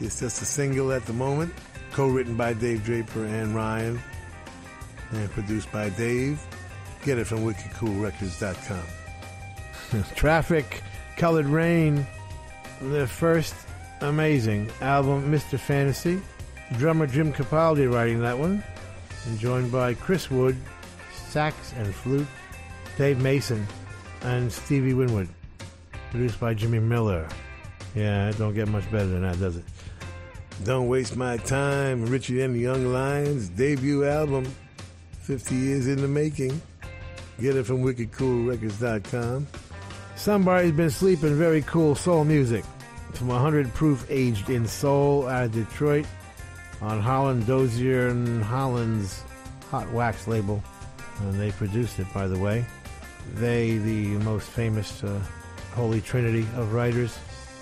It's 0.00 0.20
just 0.20 0.40
a 0.40 0.44
single 0.44 0.92
at 0.92 1.04
the 1.06 1.12
moment, 1.12 1.52
co-written 1.92 2.36
by 2.36 2.54
Dave 2.54 2.84
Draper 2.84 3.24
and 3.24 3.54
Ryan, 3.54 4.00
and 5.10 5.30
produced 5.30 5.70
by 5.72 5.90
Dave. 5.90 6.40
Get 7.04 7.18
it 7.18 7.26
from 7.26 7.40
wickedcoolrecords.com. 7.40 10.04
Traffic, 10.14 10.82
Colored 11.16 11.46
Rain, 11.46 12.06
the 12.80 13.06
first 13.06 13.54
amazing 14.00 14.70
album, 14.80 15.30
Mr. 15.32 15.58
Fantasy. 15.58 16.20
Drummer 16.76 17.06
Jim 17.06 17.32
Capaldi 17.32 17.92
writing 17.92 18.20
that 18.20 18.38
one, 18.38 18.62
and 19.26 19.38
joined 19.38 19.70
by 19.72 19.94
Chris 19.94 20.30
Wood, 20.30 20.56
sax 21.28 21.72
and 21.76 21.94
flute, 21.94 22.26
Dave 22.96 23.20
Mason, 23.20 23.66
and 24.22 24.52
Stevie 24.52 24.94
Winwood. 24.94 25.28
Produced 26.10 26.40
by 26.40 26.54
Jimmy 26.54 26.78
Miller. 26.78 27.28
Yeah, 27.94 28.28
it 28.28 28.38
don't 28.38 28.54
get 28.54 28.68
much 28.68 28.90
better 28.90 29.06
than 29.06 29.22
that, 29.22 29.38
does 29.38 29.56
it? 29.56 29.64
Don't 30.64 30.88
Waste 30.88 31.16
My 31.16 31.36
Time, 31.36 32.06
Richie 32.06 32.42
and 32.42 32.54
the 32.54 32.60
Young 32.60 32.92
Lions, 32.92 33.48
debut 33.48 34.04
album, 34.04 34.44
50 35.20 35.54
years 35.54 35.86
in 35.86 36.00
the 36.00 36.08
making. 36.08 36.60
Get 37.40 37.54
it 37.54 37.64
from 37.64 37.84
wickedcoolrecords.com. 37.84 39.46
Somebody's 40.16 40.72
been 40.72 40.90
sleeping 40.90 41.36
very 41.36 41.62
cool 41.62 41.94
soul 41.94 42.24
music 42.24 42.64
from 43.12 43.28
100 43.28 43.72
Proof 43.74 44.04
Aged 44.10 44.50
in 44.50 44.66
Soul 44.66 45.28
out 45.28 45.44
of 45.44 45.52
Detroit 45.52 46.06
on 46.80 47.00
Holland 47.00 47.46
Dozier 47.46 48.08
and 48.08 48.42
Holland's 48.42 49.22
Hot 49.70 49.90
Wax 49.92 50.26
label. 50.26 50.62
And 51.20 51.34
they 51.34 51.50
produced 51.50 51.98
it, 51.98 52.06
by 52.14 52.28
the 52.28 52.38
way. 52.38 52.64
They, 53.34 53.78
the 53.78 54.06
most 54.18 54.48
famous 54.48 55.02
uh, 55.02 55.20
holy 55.74 56.00
trinity 56.00 56.46
of 56.56 56.72
writers 56.72 57.18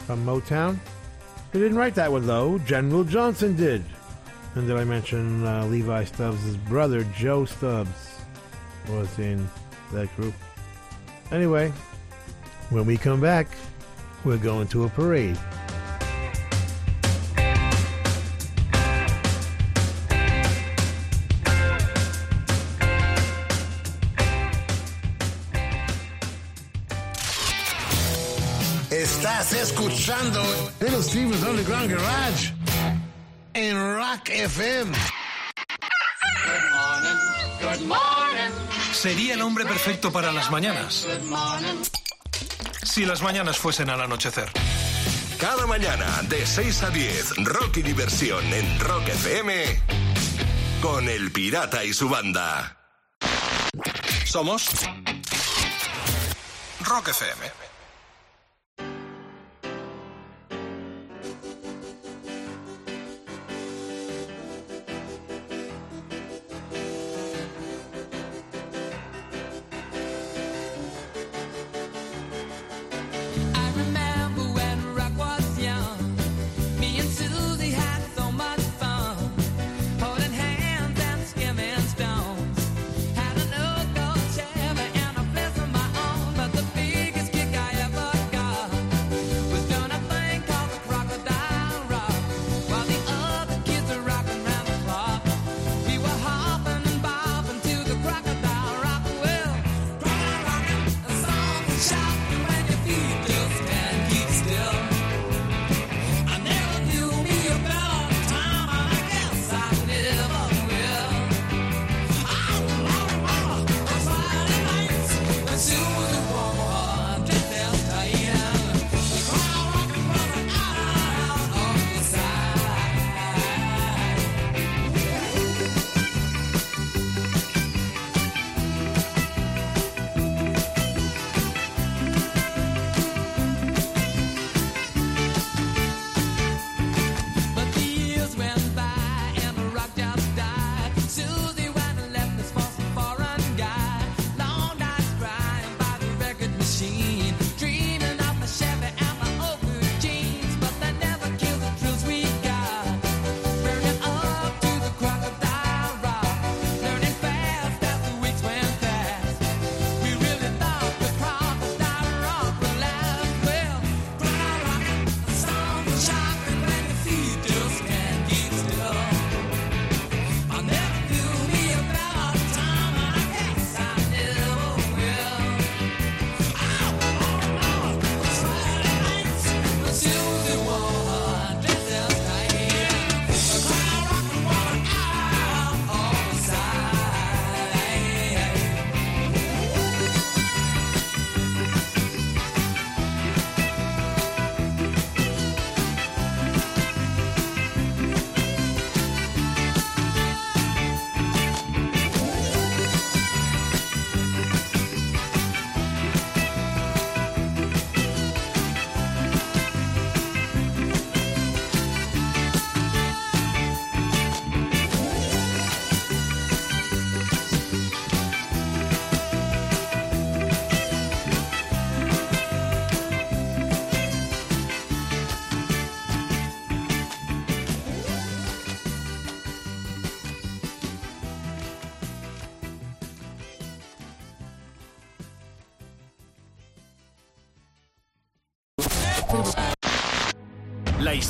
from 0.06 0.24
Motown. 0.24 0.78
They 1.52 1.60
didn't 1.60 1.78
write 1.78 1.94
that 1.94 2.12
one, 2.12 2.26
though. 2.26 2.58
General 2.58 3.04
Johnson 3.04 3.56
did. 3.56 3.82
And 4.54 4.66
did 4.66 4.76
I 4.76 4.84
mention 4.84 5.46
uh, 5.46 5.66
Levi 5.66 6.04
Stubbs' 6.04 6.56
brother, 6.56 7.04
Joe 7.14 7.44
Stubbs, 7.44 8.20
was 8.88 9.18
in 9.18 9.48
that 9.92 10.14
group? 10.16 10.34
Anyway, 11.30 11.72
when 12.70 12.86
we 12.86 12.96
come 12.96 13.20
back, 13.20 13.48
we're 14.24 14.36
going 14.38 14.68
to 14.68 14.84
a 14.84 14.88
parade. 14.88 15.38
Escuchando 30.06 30.40
Little 30.80 31.02
Steven's 31.02 31.42
Underground 31.42 31.90
Garage 31.90 32.54
en 33.54 33.96
Rock 33.96 34.28
FM. 34.28 34.96
Good 37.60 37.86
morning. 37.88 38.52
Sería 38.92 39.34
el 39.34 39.42
hombre 39.42 39.64
perfecto 39.64 40.12
para 40.12 40.30
las 40.30 40.48
mañanas. 40.52 41.08
Good 41.08 41.28
morning. 41.28 41.82
Si 42.84 43.04
las 43.04 43.20
mañanas 43.20 43.58
fuesen 43.58 43.90
al 43.90 44.00
anochecer. 44.00 44.48
Cada 45.40 45.66
mañana 45.66 46.22
de 46.28 46.46
6 46.46 46.82
a 46.84 46.90
10, 46.90 47.36
rock 47.38 47.78
y 47.78 47.82
diversión 47.82 48.44
en 48.52 48.78
Rock 48.78 49.08
FM 49.08 49.82
con 50.82 51.08
El 51.08 51.32
Pirata 51.32 51.84
y 51.84 51.92
su 51.92 52.08
banda. 52.08 52.78
Somos 54.24 54.68
Rock 56.84 57.08
FM. 57.08 57.65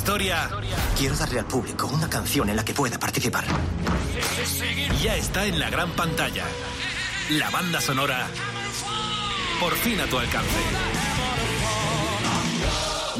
Historia 0.07 0.49
Quiero 0.97 1.17
darle 1.17 1.39
al 1.39 1.45
público 1.45 1.85
una 1.87 2.09
canción 2.09 2.49
en 2.49 2.55
la 2.55 2.63
que 2.63 2.73
pueda 2.73 2.97
participar. 2.97 3.43
ya 5.03 5.17
está 5.17 5.45
en 5.45 5.59
la 5.59 5.69
gran 5.69 5.91
pantalla. 5.91 6.45
La 7.31 7.49
banda 7.49 7.81
sonora 7.81 8.25
por 9.59 9.75
fin 9.75 9.99
a 9.99 10.05
tu 10.05 10.17
alcance. 10.17 10.59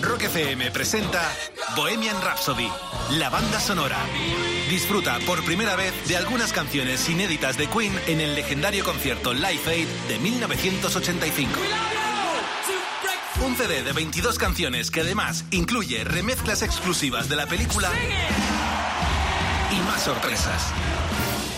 Rock 0.02 0.24
FM 0.24 0.72
presenta 0.72 1.30
Bohemian 1.76 2.22
Rhapsody, 2.22 2.72
la 3.18 3.30
banda 3.30 3.60
sonora. 3.60 3.98
Disfruta 4.70 5.20
por 5.26 5.44
primera 5.44 5.76
vez 5.76 5.94
de 6.08 6.16
algunas 6.16 6.54
canciones 6.54 7.10
inéditas 7.10 7.58
de 7.58 7.68
Queen 7.68 7.94
en 8.08 8.22
el 8.22 8.34
legendario 8.34 8.86
concierto 8.86 9.34
Live 9.34 9.68
Aid 9.68 9.88
de 10.08 10.20
1985. 10.20 11.52
Un 13.58 13.64
CD 13.64 13.82
de 13.82 13.92
22 13.92 14.38
canciones 14.38 14.92
que 14.92 15.02
además 15.02 15.44
incluye 15.50 16.04
remezclas 16.04 16.62
exclusivas 16.62 17.28
de 17.28 17.36
la 17.36 17.48
película 17.48 17.90
y 19.72 19.80
más 19.88 20.04
sorpresas. 20.04 20.72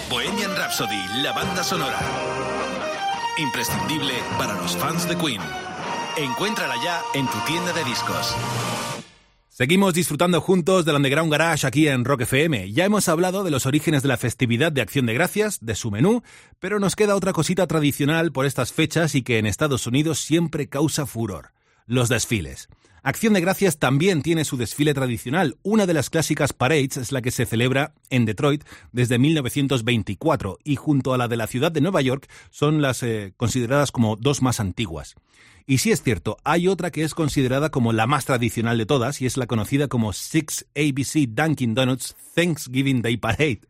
Bohemian 0.10 0.56
Rhapsody, 0.56 1.22
la 1.22 1.34
banda 1.34 1.62
sonora. 1.62 2.00
Imprescindible 3.38 4.14
para 4.38 4.54
los 4.62 4.78
fans 4.78 5.10
de 5.10 5.18
Queen. 5.18 5.42
Encuéntrala 6.18 6.76
ya 6.82 7.02
en 7.16 7.28
tu 7.28 7.38
tienda 7.46 7.74
de 7.74 7.84
discos. 7.84 8.34
Seguimos 9.50 9.94
disfrutando 9.94 10.40
juntos 10.40 10.86
del 10.86 10.96
Underground 10.96 11.32
Garage 11.32 11.68
aquí 11.68 11.90
en 11.90 12.06
Rock 12.06 12.22
FM. 12.22 12.72
Ya 12.72 12.86
hemos 12.86 13.10
hablado 13.10 13.44
de 13.44 13.52
los 13.52 13.66
orígenes 13.66 14.04
de 14.04 14.08
la 14.08 14.18
festividad 14.18 14.72
de 14.72 14.82
Acción 14.82 15.06
de 15.06 15.16
Gracias, 15.16 15.60
de 15.60 15.76
su 15.76 15.92
menú, 15.92 16.24
pero 16.60 16.80
nos 16.80 16.96
queda 16.96 17.16
otra 17.16 17.34
cosita 17.34 17.68
tradicional 17.68 18.32
por 18.32 18.46
estas 18.46 18.72
fechas 18.72 19.16
y 19.16 19.22
que 19.22 19.38
en 19.38 19.46
Estados 19.46 19.86
Unidos 19.86 20.20
siempre 20.20 20.70
causa 20.70 21.06
furor. 21.06 21.52
Los 21.90 22.08
desfiles. 22.08 22.70
Acción 23.02 23.34
de 23.34 23.42
Gracias 23.42 23.80
también 23.80 24.22
tiene 24.22 24.46
su 24.46 24.58
desfile 24.58 24.94
tradicional. 24.94 25.58
Una 25.64 25.88
de 25.88 25.96
las 25.96 26.12
clásicas 26.12 26.54
parades 26.54 26.98
es 26.98 27.12
la 27.12 27.24
que 27.24 27.32
se 27.32 27.48
celebra 27.48 27.96
en 28.12 28.26
Detroit 28.26 28.64
desde 28.92 29.18
1924 29.18 30.60
y 30.64 30.76
junto 30.76 31.16
a 31.16 31.18
la 31.18 31.28
de 31.28 31.38
la 31.38 31.48
ciudad 31.48 31.72
de 31.72 31.82
Nueva 31.82 32.02
York 32.02 32.30
son 32.52 32.84
las 32.84 33.02
eh, 33.02 33.34
consideradas 33.38 33.92
como 33.92 34.18
dos 34.18 34.44
más 34.44 34.60
antiguas. 34.60 35.16
Y 35.70 35.78
sí 35.78 35.92
es 35.92 36.02
cierto, 36.02 36.38
hay 36.44 36.68
otra 36.68 36.90
que 36.90 37.04
es 37.04 37.14
considerada 37.14 37.70
como 37.70 37.94
la 37.94 38.08
más 38.08 38.26
tradicional 38.26 38.80
de 38.80 38.88
todas 38.88 39.22
y 39.22 39.28
es 39.28 39.38
la 39.38 39.46
conocida 39.46 39.88
como 39.88 40.14
Six 40.14 40.66
ABC 40.76 41.30
Dunkin' 41.30 41.76
Donuts 41.76 42.16
Thanksgiving 42.34 43.04
Day 43.04 43.18
Parade. 43.18 43.62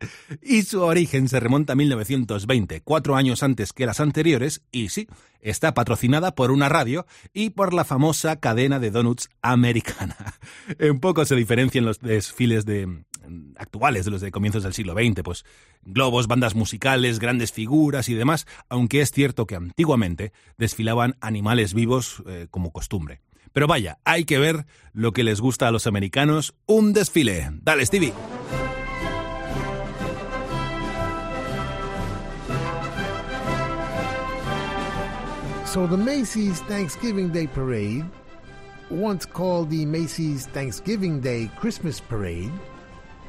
Y 0.41 0.61
su 0.61 0.81
origen 0.81 1.27
se 1.27 1.41
remonta 1.41 1.73
a 1.73 1.76
1920, 1.76 2.80
cuatro 2.84 3.17
años 3.17 3.43
antes 3.43 3.73
que 3.73 3.85
las 3.85 3.99
anteriores, 3.99 4.61
y 4.71 4.88
sí, 4.88 5.09
está 5.41 5.73
patrocinada 5.73 6.35
por 6.35 6.51
una 6.51 6.69
radio 6.69 7.05
y 7.34 7.49
por 7.49 7.73
la 7.73 7.84
famosa 7.84 8.39
cadena 8.39 8.80
de 8.80 8.91
donuts 8.91 9.30
americana. 9.41 10.15
En 10.80 10.99
poco 11.01 11.26
se 11.26 11.35
diferencian 11.35 11.84
los 11.84 11.99
desfiles 11.99 12.65
de, 12.65 13.03
actuales 13.58 14.06
de 14.06 14.12
los 14.12 14.22
de 14.22 14.32
comienzos 14.32 14.64
del 14.64 14.74
siglo 14.74 14.94
XX, 14.94 15.22
pues 15.24 15.46
globos, 15.84 16.28
bandas 16.28 16.56
musicales, 16.56 17.20
grandes 17.20 17.52
figuras 17.52 18.10
y 18.10 18.14
demás, 18.14 18.48
aunque 18.70 19.02
es 19.02 19.12
cierto 19.12 19.46
que 19.46 19.56
antiguamente 19.56 20.32
desfilaban 20.58 21.16
animales 21.22 21.74
vivos 21.74 22.24
eh, 22.28 22.48
como 22.50 22.72
costumbre. 22.72 23.22
Pero 23.54 23.68
vaya, 23.68 23.98
hay 24.06 24.26
que 24.26 24.40
ver 24.40 24.66
lo 24.94 25.12
que 25.12 25.24
les 25.24 25.41
gusta 25.41 25.68
a 25.68 25.72
los 25.72 25.88
americanos, 25.88 26.54
un 26.66 26.94
desfile. 26.94 27.50
Dale, 27.62 27.86
Stevie. 27.86 28.14
So 35.66 35.86
the 35.86 35.98
Macy's 35.98 36.62
Thanksgiving 36.62 37.30
Day 37.30 37.46
Parade, 37.46 38.04
once 38.90 39.24
called 39.24 39.70
the 39.70 39.86
Macy's 39.86 40.48
Thanksgiving 40.48 41.22
Day 41.22 41.48
Christmas 41.60 42.00
Parade, 42.00 42.52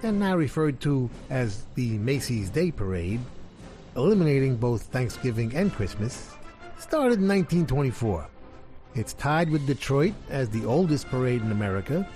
and 0.02 0.18
now 0.18 0.36
referred 0.36 0.80
to 0.80 1.10
as 1.28 1.64
the 1.74 1.98
Macy's 1.98 2.50
Day 2.50 2.70
Parade, 2.70 3.20
eliminating 3.96 4.56
both 4.56 4.82
Thanksgiving 4.84 5.54
and 5.54 5.72
Christmas, 5.72 6.34
started 6.78 7.18
in 7.18 7.28
1924. 7.28 8.26
It's 8.94 9.12
tied 9.14 9.50
with 9.50 9.66
Detroit 9.66 10.14
as 10.28 10.48
the 10.48 10.64
oldest 10.64 11.08
parade 11.08 11.42
in 11.42 11.52
America 11.52 12.08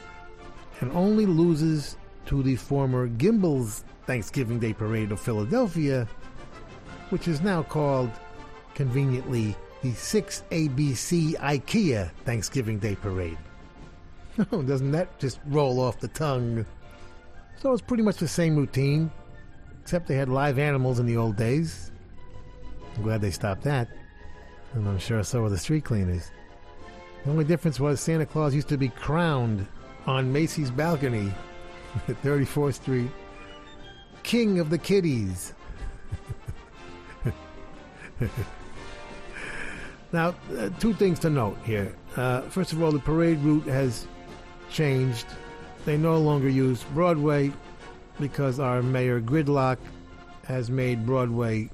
and 0.80 0.90
only 0.92 1.26
loses 1.26 1.96
to 2.26 2.42
the 2.42 2.56
former 2.56 3.06
Gimbel's 3.06 3.84
Thanksgiving 4.06 4.58
Day 4.58 4.72
Parade 4.72 5.12
of 5.12 5.20
Philadelphia, 5.20 6.08
which 7.10 7.28
is 7.28 7.40
now 7.40 7.62
called, 7.62 8.10
conveniently, 8.74 9.54
the 9.82 9.92
6ABC 9.92 11.36
IKEA 11.36 12.10
Thanksgiving 12.24 12.78
Day 12.78 12.96
Parade. 12.96 13.38
Oh, 14.50 14.62
doesn't 14.62 14.90
that 14.90 15.16
just 15.20 15.38
roll 15.46 15.78
off 15.78 16.00
the 16.00 16.08
tongue? 16.08 16.66
So 17.64 17.72
it's 17.72 17.80
pretty 17.80 18.02
much 18.02 18.18
the 18.18 18.28
same 18.28 18.56
routine, 18.56 19.10
except 19.80 20.06
they 20.06 20.16
had 20.16 20.28
live 20.28 20.58
animals 20.58 20.98
in 20.98 21.06
the 21.06 21.16
old 21.16 21.36
days. 21.36 21.92
I'm 22.94 23.02
glad 23.02 23.22
they 23.22 23.30
stopped 23.30 23.62
that. 23.62 23.88
And 24.74 24.86
I'm 24.86 24.98
sure 24.98 25.24
so 25.24 25.40
were 25.40 25.48
the 25.48 25.56
street 25.56 25.82
cleaners. 25.82 26.30
The 27.24 27.30
only 27.30 27.44
difference 27.44 27.80
was 27.80 28.00
Santa 28.00 28.26
Claus 28.26 28.54
used 28.54 28.68
to 28.68 28.76
be 28.76 28.90
crowned 28.90 29.66
on 30.04 30.30
Macy's 30.30 30.70
balcony 30.70 31.32
at 32.06 32.22
34th 32.22 32.74
Street, 32.74 33.10
King 34.24 34.58
of 34.58 34.68
the 34.68 34.76
Kiddies. 34.76 35.54
now, 40.12 40.34
uh, 40.58 40.68
two 40.80 40.92
things 40.92 41.18
to 41.20 41.30
note 41.30 41.56
here. 41.64 41.96
Uh, 42.14 42.42
first 42.42 42.74
of 42.74 42.82
all, 42.82 42.92
the 42.92 42.98
parade 42.98 43.38
route 43.38 43.64
has 43.64 44.06
changed. 44.68 45.24
They 45.84 45.96
no 45.98 46.18
longer 46.18 46.48
use 46.48 46.82
Broadway 46.94 47.52
because 48.18 48.58
our 48.58 48.82
mayor 48.82 49.20
Gridlock 49.20 49.78
has 50.46 50.70
made 50.70 51.04
Broadway 51.04 51.68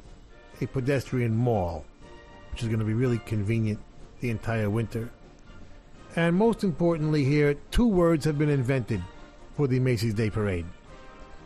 a 0.61 0.67
pedestrian 0.67 1.35
mall, 1.35 1.85
which 2.51 2.63
is 2.63 2.69
going 2.69 2.81
to 2.81 2.85
be 2.85 2.95
really 2.95 3.19
convenient 3.19 3.79
the 4.21 4.31
entire 4.31 4.69
winter. 4.69 5.11
And 6.17 6.35
most 6.35 6.65
importantly, 6.65 7.25
here, 7.25 7.55
two 7.71 7.87
words 7.87 8.25
have 8.25 8.37
been 8.37 8.49
invented 8.49 9.03
for 9.57 9.69
the 9.69 9.79
Macy's 9.79 10.15
Day 10.15 10.31
Parade 10.31 10.67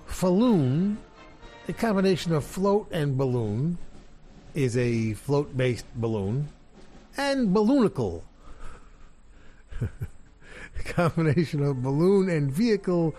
Falloon, 0.07 0.99
a 1.69 1.73
combination 1.73 2.33
of 2.33 2.45
float 2.45 2.89
and 2.91 3.19
balloon, 3.19 3.77
is 4.55 4.77
a 4.77 5.13
float 5.15 5.55
based 5.57 5.87
balloon, 5.97 6.49
and 7.17 7.55
balloonicle, 7.55 8.23
a 9.83 9.89
combination 10.85 11.63
of 11.63 11.83
balloon 11.83 12.29
and 12.29 12.51
vehicle 12.51 13.15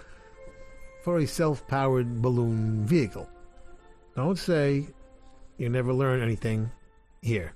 for 1.04 1.20
a 1.20 1.28
self 1.28 1.68
powered 1.68 2.22
balloon 2.22 2.86
vehicle. 2.86 3.30
Don't 4.16 4.40
say 4.40 4.88
you 5.58 5.70
never 5.70 5.94
learn 5.94 6.22
anything 6.22 6.72
here. 7.22 7.54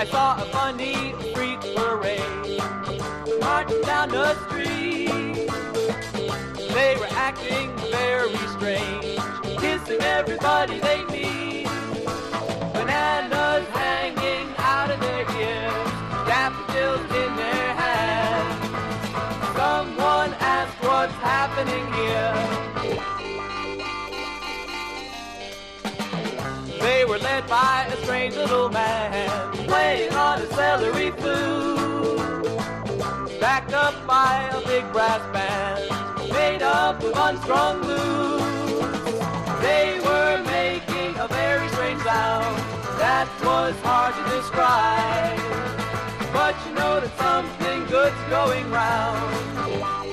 I 0.00 0.04
saw 0.04 0.40
a 0.40 0.44
funny 0.52 1.12
freak 1.34 1.60
parade 1.74 2.60
marching 3.40 3.82
down 3.82 4.10
the 4.10 4.34
street. 4.46 5.48
They 6.74 6.96
were 6.98 7.08
acting 7.10 7.76
very 7.90 8.36
strange, 8.56 9.07
kissing 9.88 10.02
everybody 10.02 10.78
they 10.80 11.04
meet. 11.06 11.66
Bananas 12.74 13.66
hanging 13.68 14.54
out 14.58 14.90
of 14.90 15.00
their 15.00 15.24
ears, 15.40 15.90
daffodils 16.26 17.10
in 17.22 17.36
their 17.36 17.74
hands. 17.74 18.60
Someone 19.56 20.34
asked 20.40 20.76
what's 20.82 21.14
happening 21.14 21.86
here. 21.94 22.34
They 26.80 27.04
were 27.04 27.18
led 27.18 27.46
by 27.48 27.86
a 27.90 27.96
strange 28.04 28.36
little 28.36 28.68
man 28.68 29.52
playing 29.66 30.12
on 30.12 30.42
a 30.42 30.46
celery 30.54 31.10
flute, 31.12 32.60
backed 33.40 33.72
up 33.72 33.94
by 34.06 34.50
a 34.52 34.60
big 34.66 34.90
brass 34.92 35.22
band 35.32 35.88
made 36.30 36.62
up 36.62 37.02
of 37.02 37.12
unstrung 37.16 37.80
loops. 37.82 38.47
That 43.08 43.28
was 43.42 43.74
hard 43.80 44.12
to 44.18 44.22
describe, 44.36 45.40
but 46.30 46.54
you 46.66 46.74
know 46.74 47.00
that 47.00 47.12
something 47.16 47.80
good's 47.86 48.22
going 48.28 48.70
round. 48.70 50.07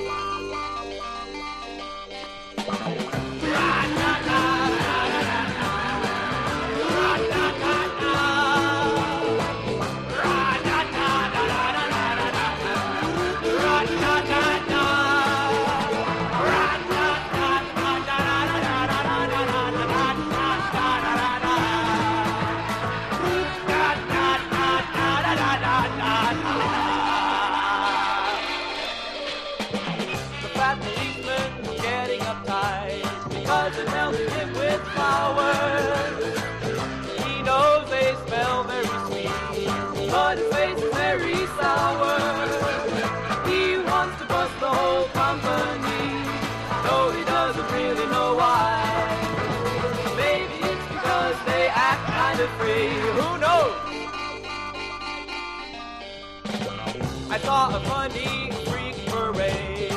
Saw 57.46 57.76
a 57.76 57.80
funny 57.82 58.50
freak 58.66 58.96
parade 59.06 59.92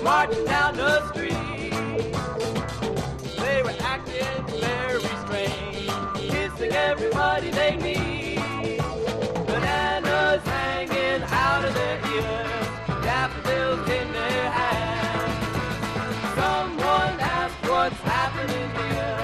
marching 0.00 0.44
down 0.44 0.76
the 0.76 1.08
street. 1.08 2.12
They 3.42 3.62
were 3.64 3.74
acting 3.80 4.46
very 4.60 5.02
strange, 5.24 5.90
kissing 6.30 6.70
everybody 6.70 7.50
they 7.50 7.76
meet. 7.78 8.78
Bananas 9.48 10.44
hanging 10.44 11.22
out 11.24 11.64
of 11.64 11.74
their 11.74 11.98
ears, 12.14 12.66
daffodils 13.02 13.88
in 13.98 14.12
their 14.12 14.50
hands. 14.60 15.36
Someone 16.38 17.18
asked 17.38 17.60
what's 17.68 18.00
happening 18.02 18.70
here. 18.78 19.18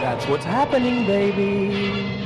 That's 0.00 0.26
what's 0.28 0.46
happening, 0.46 1.04
baby. 1.06 2.17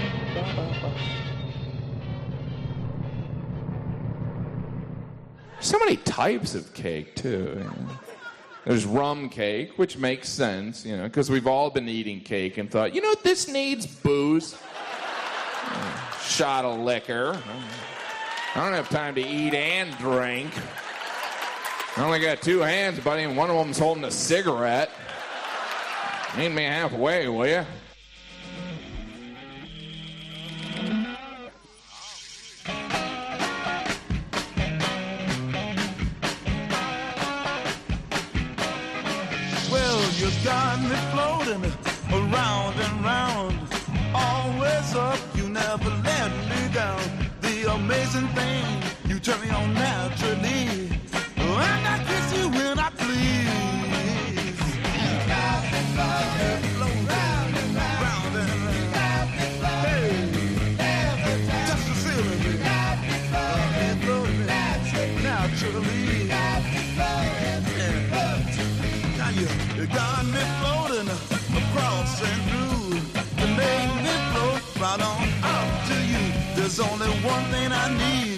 So 5.63 5.79
many 5.79 5.97
types 5.97 6.57
of 6.57 6.75
cake, 6.75 7.15
too. 7.15 7.65
There's 8.65 8.85
rum 8.85 9.29
cake, 9.29 9.79
which 9.79 9.97
makes 9.97 10.29
sense, 10.29 10.85
you 10.85 10.97
know, 10.97 11.05
because 11.05 11.31
we've 11.31 11.47
all 11.47 11.71
been 11.71 11.89
eating 11.89 12.21
cake 12.21 12.59
and 12.59 12.69
thought, 12.69 12.95
you 12.97 13.01
know, 13.01 13.15
this 13.23 13.47
needs 13.47 13.87
booze. 13.87 14.59
Shot 16.21 16.65
of 16.65 16.81
liquor. 16.81 17.41
I 18.55 18.65
don't 18.65 18.73
have 18.73 18.89
time 18.89 19.15
to 19.15 19.21
eat 19.21 19.55
and 19.55 19.97
drink. 19.99 20.53
I 21.97 22.05
only 22.05 22.19
got 22.19 22.43
two 22.43 22.59
hands, 22.59 22.99
buddy, 22.99 23.23
and 23.23 23.37
one 23.37 23.49
of 23.49 23.57
them's 23.57 23.79
holding 23.79 24.03
a 24.03 24.11
cigarette. 24.11 24.91
Meet 26.37 26.49
me 26.49 26.65
halfway, 26.65 27.29
will 27.29 27.47
you? 27.47 27.65
Got 40.45 40.81
me 40.81 40.97
floating 41.13 41.65
around 42.11 42.75
and 42.81 43.05
round. 43.05 43.55
Always 44.15 44.95
up, 44.95 45.19
you 45.37 45.49
never 45.49 45.91
let 46.03 46.31
me 46.51 46.75
down. 46.75 47.01
The 47.41 47.73
amazing 47.75 48.29
thing, 48.29 48.65
you 49.07 49.21
turn 49.21 49.41
me 49.41 49.51
on 49.51 49.73
naturally. 49.75 50.72
There's 76.75 76.91
only 76.91 77.11
one 77.21 77.45
thing 77.51 77.71
I 77.71 77.87
need 77.99 78.32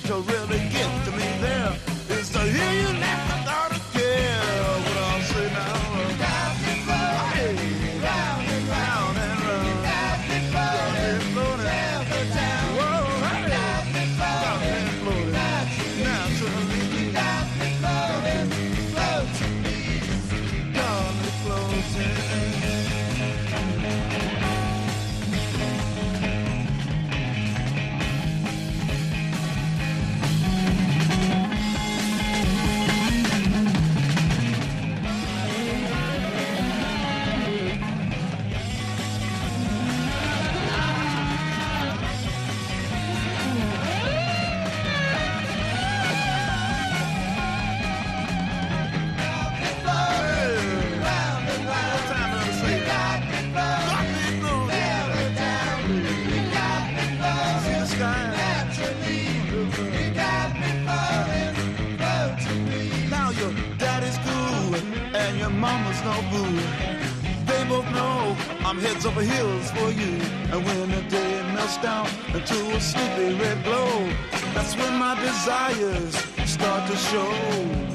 heads 68.85 69.07
over 69.07 69.23
heels 69.23 69.71
for 69.71 69.91
you. 69.91 70.15
And 70.53 70.63
when 70.65 70.91
the 70.91 71.03
day 71.09 71.43
melts 71.55 71.79
down 71.79 72.07
into 72.35 72.59
a 72.77 72.81
sleepy 72.81 73.35
red 73.35 73.65
glow, 73.65 74.09
that's 74.55 74.77
when 74.77 74.99
my 74.99 75.15
desires 75.21 76.15
start 76.45 76.91
to 76.91 76.97
show. 76.97 77.94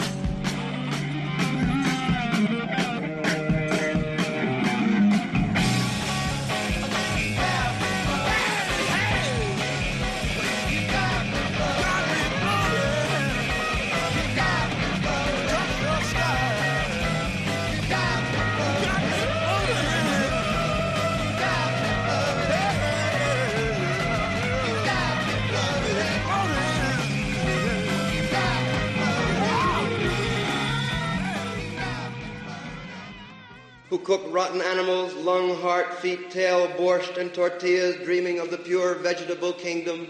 Cook 34.10 34.26
rotten 34.34 34.60
animals, 34.60 35.14
lung, 35.14 35.56
heart, 35.62 35.94
feet, 36.00 36.32
tail, 36.32 36.68
borscht, 36.70 37.18
and 37.18 37.32
tortillas, 37.32 37.96
dreaming 37.98 38.40
of 38.40 38.50
the 38.50 38.58
pure 38.58 38.96
vegetable 38.96 39.54
kingdom, 39.54 40.08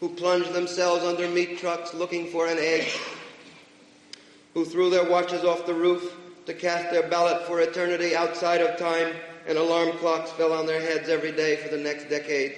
who 0.00 0.08
plunge 0.08 0.48
themselves 0.48 1.04
under 1.04 1.28
meat 1.28 1.58
trucks 1.58 1.94
looking 1.94 2.26
for 2.26 2.48
an 2.48 2.58
egg, 2.58 2.88
who 4.52 4.64
threw 4.64 4.90
their 4.90 5.08
watches 5.08 5.44
off 5.44 5.64
the 5.64 5.72
roof 5.72 6.16
to 6.44 6.52
cast 6.52 6.90
their 6.90 7.08
ballot 7.08 7.46
for 7.46 7.60
eternity 7.60 8.16
outside 8.16 8.60
of 8.60 8.76
time, 8.76 9.14
and 9.46 9.56
alarm 9.56 9.92
clocks 9.98 10.32
fell 10.32 10.52
on 10.52 10.66
their 10.66 10.80
heads 10.80 11.08
every 11.08 11.30
day 11.30 11.54
for 11.54 11.68
the 11.68 11.78
next 11.78 12.10
decade. 12.10 12.56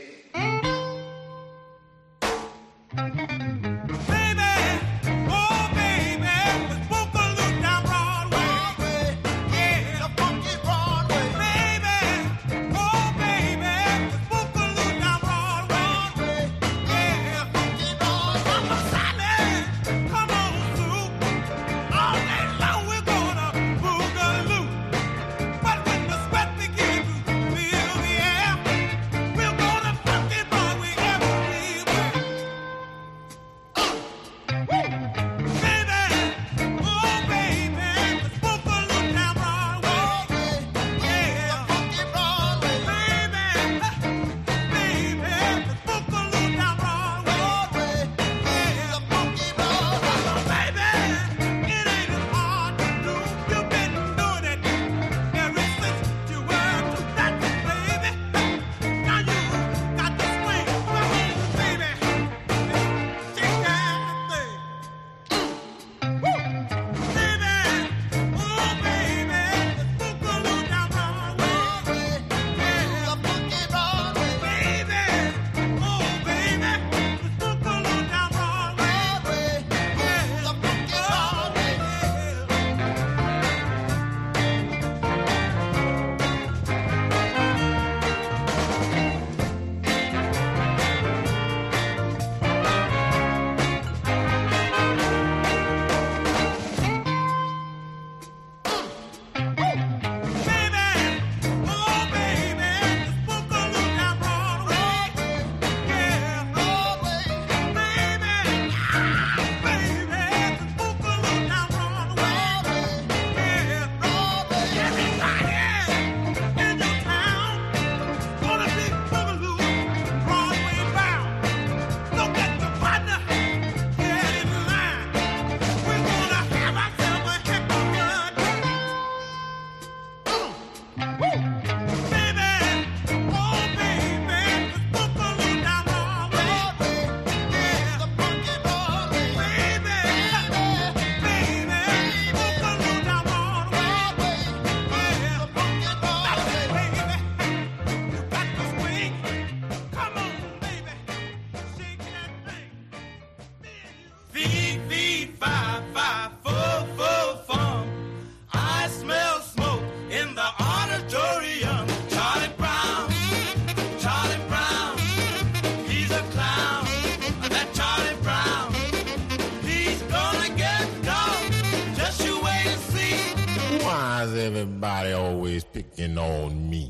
Picking 175.73 176.19
on 176.19 176.71
me? 176.71 176.90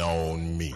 On 0.00 0.56
me? 0.56 0.74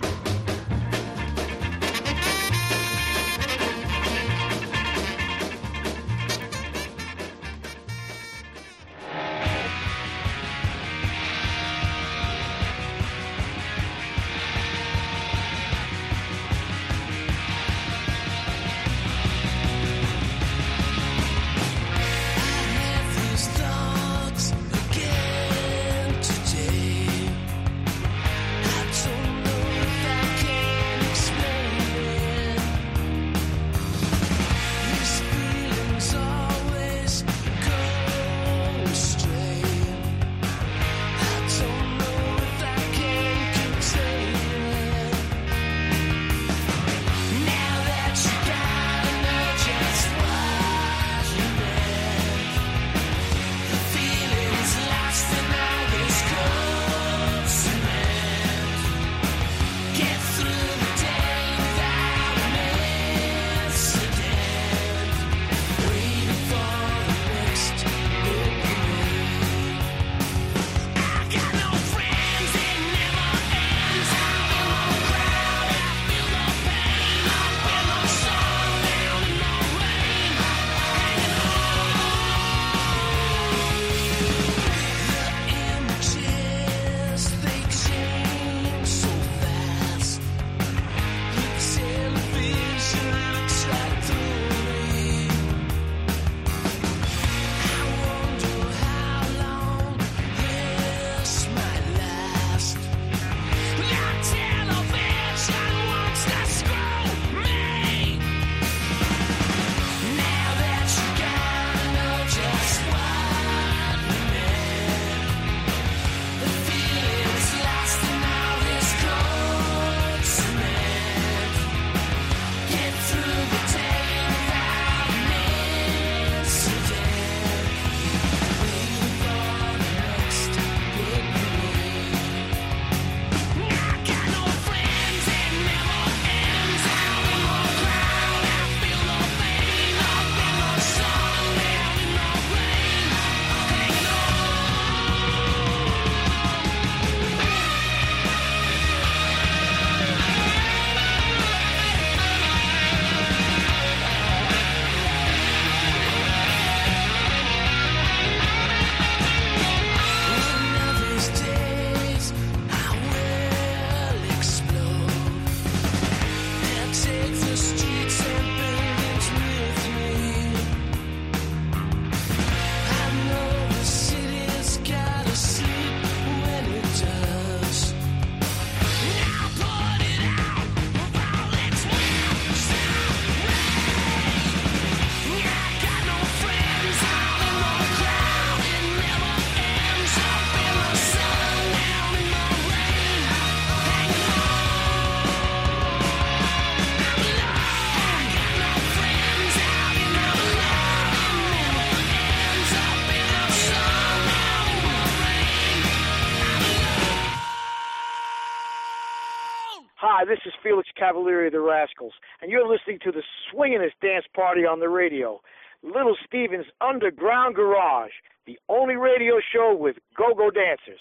Hi, 210.20 210.26
this 210.26 210.40
is 210.44 210.52
Felix 210.62 210.86
Cavaliere 211.00 211.46
of 211.46 211.52
the 211.52 211.60
Rascals, 211.60 212.12
and 212.42 212.50
you're 212.50 212.68
listening 212.70 212.98
to 213.04 213.10
the 213.10 213.22
swinginest 213.48 213.92
dance 214.02 214.26
party 214.34 214.66
on 214.66 214.78
the 214.78 214.90
radio, 214.90 215.40
Little 215.82 216.14
Steven's 216.26 216.66
Underground 216.82 217.54
Garage, 217.54 218.10
the 218.44 218.58
only 218.68 218.96
radio 218.96 219.36
show 219.50 219.74
with 219.74 219.96
go-go 220.14 220.50
dancers. 220.50 221.00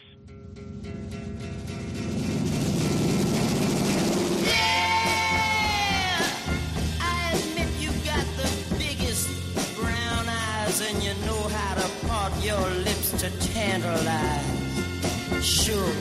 Yeah, 4.46 4.88
I 7.02 7.34
admit 7.34 7.68
you 7.78 7.91
got 8.06 8.26
the 8.38 8.76
biggest 8.78 9.28
brown 9.76 10.30
eyes 10.30 10.80
and 10.80 11.04
you 11.04 11.14
know 11.26 11.50
how 11.50 11.76
to 11.76 12.08
part 12.08 12.32
your 12.41 12.70
lips 12.70 13.12
to 13.20 13.30
tantalize. 13.52 14.46
Sure. 15.46 15.94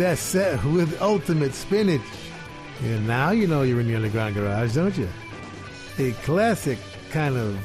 That 0.00 0.16
set 0.16 0.64
with 0.64 1.00
Ultimate 1.02 1.52
Spinach. 1.52 2.00
And 2.82 3.06
now 3.06 3.32
you 3.32 3.46
know 3.46 3.60
you're 3.62 3.80
in 3.80 3.86
the 3.86 3.94
Underground 3.94 4.34
Garage, 4.34 4.74
don't 4.74 4.96
you? 4.96 5.08
A 5.98 6.12
classic 6.22 6.78
kind 7.10 7.36
of 7.36 7.58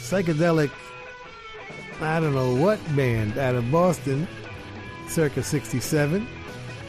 psychedelic, 0.00 0.72
I 2.00 2.18
don't 2.18 2.34
know 2.34 2.56
what 2.56 2.80
band 2.96 3.38
out 3.38 3.54
of 3.54 3.70
Boston, 3.70 4.26
circa 5.06 5.44
67, 5.44 6.26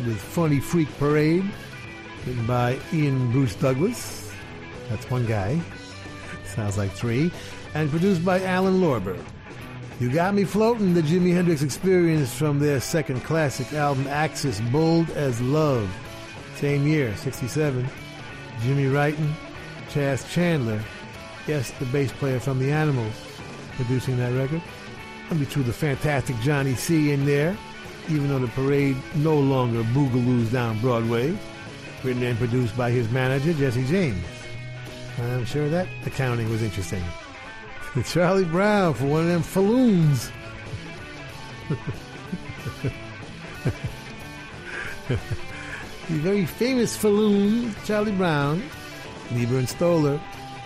with 0.03 0.19
Funny 0.19 0.59
Freak 0.59 0.89
Parade, 0.97 1.45
written 2.25 2.47
by 2.47 2.79
Ian 2.91 3.31
Bruce 3.31 3.53
Douglas. 3.53 4.31
That's 4.89 5.07
one 5.11 5.27
guy. 5.27 5.61
Sounds 6.45 6.75
like 6.75 6.91
three. 6.91 7.31
And 7.75 7.91
produced 7.91 8.25
by 8.25 8.41
Alan 8.41 8.81
Lorber. 8.81 9.23
You 9.97 10.11
Got 10.11 10.33
Me 10.33 10.43
Floating, 10.43 10.93
the 10.93 11.01
Jimi 11.01 11.33
Hendrix 11.33 11.61
experience 11.61 12.33
from 12.33 12.59
their 12.59 12.81
second 12.81 13.23
classic 13.23 13.71
album, 13.71 14.05
Axis 14.07 14.59
Bold 14.59 15.09
as 15.11 15.39
Love. 15.39 15.89
Same 16.55 16.85
year, 16.85 17.15
67. 17.15 17.87
Jimmy 18.61 18.85
Wrighton, 18.85 19.31
Chas 19.89 20.29
Chandler, 20.33 20.81
yes, 21.47 21.71
the 21.79 21.85
bass 21.85 22.11
player 22.11 22.41
from 22.41 22.59
The 22.59 22.73
Animals, 22.73 23.13
producing 23.77 24.17
that 24.17 24.33
record. 24.33 24.61
We 25.31 25.45
threw 25.45 25.63
the 25.63 25.71
fantastic 25.71 26.37
Johnny 26.41 26.75
C 26.75 27.11
in 27.11 27.25
there, 27.25 27.57
even 28.09 28.27
though 28.27 28.39
the 28.39 28.47
parade 28.47 28.97
no 29.15 29.39
longer 29.39 29.81
boogaloos 29.83 30.51
down 30.51 30.77
Broadway. 30.81 31.37
Written 32.03 32.23
and 32.23 32.37
produced 32.37 32.75
by 32.75 32.91
his 32.91 33.09
manager, 33.11 33.53
Jesse 33.53 33.85
James. 33.85 34.25
I'm 35.17 35.45
sure 35.45 35.69
that 35.69 35.87
accounting 36.05 36.49
was 36.49 36.61
interesting. 36.61 37.03
Charlie 38.05 38.45
Brown 38.45 38.93
for 38.93 39.05
one 39.05 39.21
of 39.21 39.27
them 39.27 39.41
falloons. 39.41 40.31
the 45.07 45.17
very 46.09 46.45
famous 46.45 46.95
falloon, 46.97 47.73
Charlie 47.85 48.11
Brown, 48.11 48.61
Leiber 49.31 49.57
and 49.57 49.69
Stoller, 49.69 50.19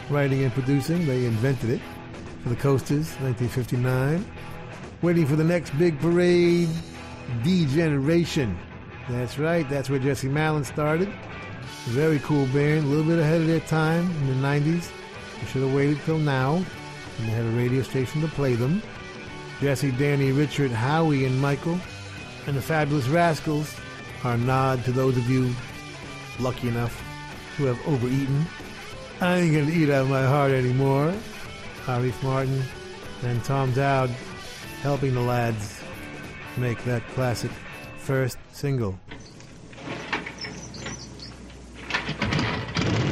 writing 0.10 0.44
and 0.44 0.52
producing. 0.54 1.06
They 1.06 1.26
invented 1.26 1.70
it 1.70 1.82
for 2.42 2.50
the 2.50 2.56
Coasters, 2.56 3.10
1959. 3.20 4.26
Waiting 5.02 5.28
for 5.28 5.36
the 5.36 5.44
next 5.44 5.78
big 5.78 6.00
parade, 6.00 6.70
D 7.44 7.66
Generation. 7.68 8.58
That's 9.08 9.38
right, 9.38 9.70
that's 9.70 9.90
where 9.90 10.00
Jesse 10.00 10.30
Malin 10.30 10.64
started. 10.64 11.10
Very 11.86 12.20
cool 12.20 12.48
band, 12.48 12.86
a 12.86 12.88
little 12.88 13.06
bit 13.06 13.20
ahead 13.20 13.42
of 13.42 13.48
their 13.48 13.60
time 13.62 14.10
in 14.10 14.28
the 14.28 14.48
90s. 14.48 14.90
They 15.40 15.46
should 15.48 15.62
have 15.62 15.74
waited 15.74 16.00
till 16.06 16.18
now, 16.18 16.64
and 17.20 17.28
they 17.28 17.34
had 17.34 17.46
a 17.46 17.50
radio 17.50 17.82
station 17.82 18.22
to 18.22 18.28
play 18.30 18.56
them. 18.56 18.82
Jesse, 19.60 19.92
Danny, 19.92 20.32
Richard, 20.32 20.72
Howie, 20.72 21.26
and 21.26 21.40
Michael, 21.40 21.78
and 22.48 22.56
the 22.56 22.62
Fabulous 22.62 23.08
Rascals, 23.08 23.76
our 24.24 24.38
nod 24.38 24.84
to 24.86 24.92
those 24.92 25.18
of 25.18 25.30
you 25.30 25.54
lucky 26.40 26.70
enough 26.70 27.04
who 27.58 27.66
have 27.66 27.80
overeaten. 27.88 28.46
I 29.20 29.40
ain't 29.40 29.54
gonna 29.54 29.72
eat 29.72 29.90
out 29.90 30.04
of 30.04 30.10
my 30.10 30.24
heart 30.24 30.52
anymore. 30.52 31.14
Arif 31.86 32.14
Mardin 32.22 32.62
and 33.24 33.44
Tom 33.44 33.74
Dowd 33.74 34.10
helping 34.82 35.14
the 35.14 35.22
lads 35.22 35.82
make 36.56 36.82
that 36.86 37.06
classic 37.10 37.52
first 37.98 38.38
single. 38.54 38.98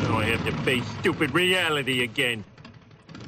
Now 0.04 0.18
I 0.18 0.26
have 0.26 0.46
to 0.46 0.52
face 0.64 0.88
stupid 1.00 1.34
reality 1.34 2.04
again. 2.04 2.46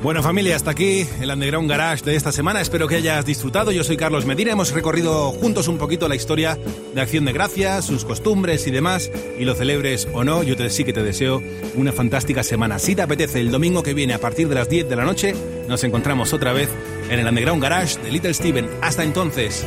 Bueno 0.00 0.22
familia, 0.22 0.54
hasta 0.54 0.70
aquí 0.70 1.08
el 1.20 1.28
Underground 1.28 1.68
Garage 1.68 2.04
de 2.04 2.14
esta 2.14 2.30
semana. 2.30 2.60
Espero 2.60 2.86
que 2.86 2.94
hayas 2.94 3.26
disfrutado. 3.26 3.72
Yo 3.72 3.82
soy 3.82 3.96
Carlos 3.96 4.26
Medina. 4.26 4.52
Hemos 4.52 4.72
recorrido 4.72 5.32
juntos 5.32 5.66
un 5.66 5.76
poquito 5.76 6.06
la 6.06 6.14
historia 6.14 6.56
de 6.94 7.00
Acción 7.00 7.24
de 7.24 7.32
Gracias, 7.32 7.86
sus 7.86 8.04
costumbres 8.04 8.64
y 8.68 8.70
demás. 8.70 9.10
Y 9.40 9.44
lo 9.44 9.56
celebres 9.56 10.06
o 10.12 10.22
no, 10.22 10.44
yo 10.44 10.56
te, 10.56 10.70
sí 10.70 10.84
que 10.84 10.92
te 10.92 11.02
deseo 11.02 11.42
una 11.74 11.90
fantástica 11.90 12.44
semana. 12.44 12.78
Si 12.78 12.94
te 12.94 13.02
apetece, 13.02 13.40
el 13.40 13.50
domingo 13.50 13.82
que 13.82 13.92
viene 13.92 14.14
a 14.14 14.20
partir 14.20 14.48
de 14.48 14.54
las 14.54 14.68
10 14.68 14.88
de 14.88 14.96
la 14.96 15.04
noche 15.04 15.34
nos 15.66 15.82
encontramos 15.82 16.32
otra 16.32 16.52
vez 16.52 16.68
en 17.10 17.18
el 17.18 17.26
Underground 17.26 17.60
Garage 17.60 18.00
de 18.00 18.12
Little 18.12 18.34
Steven. 18.34 18.70
Hasta 18.80 19.02
entonces, 19.02 19.66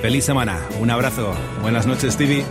feliz 0.00 0.24
semana. 0.24 0.64
Un 0.80 0.90
abrazo. 0.90 1.34
Buenas 1.60 1.88
noches, 1.88 2.14
Stevie. 2.14 2.44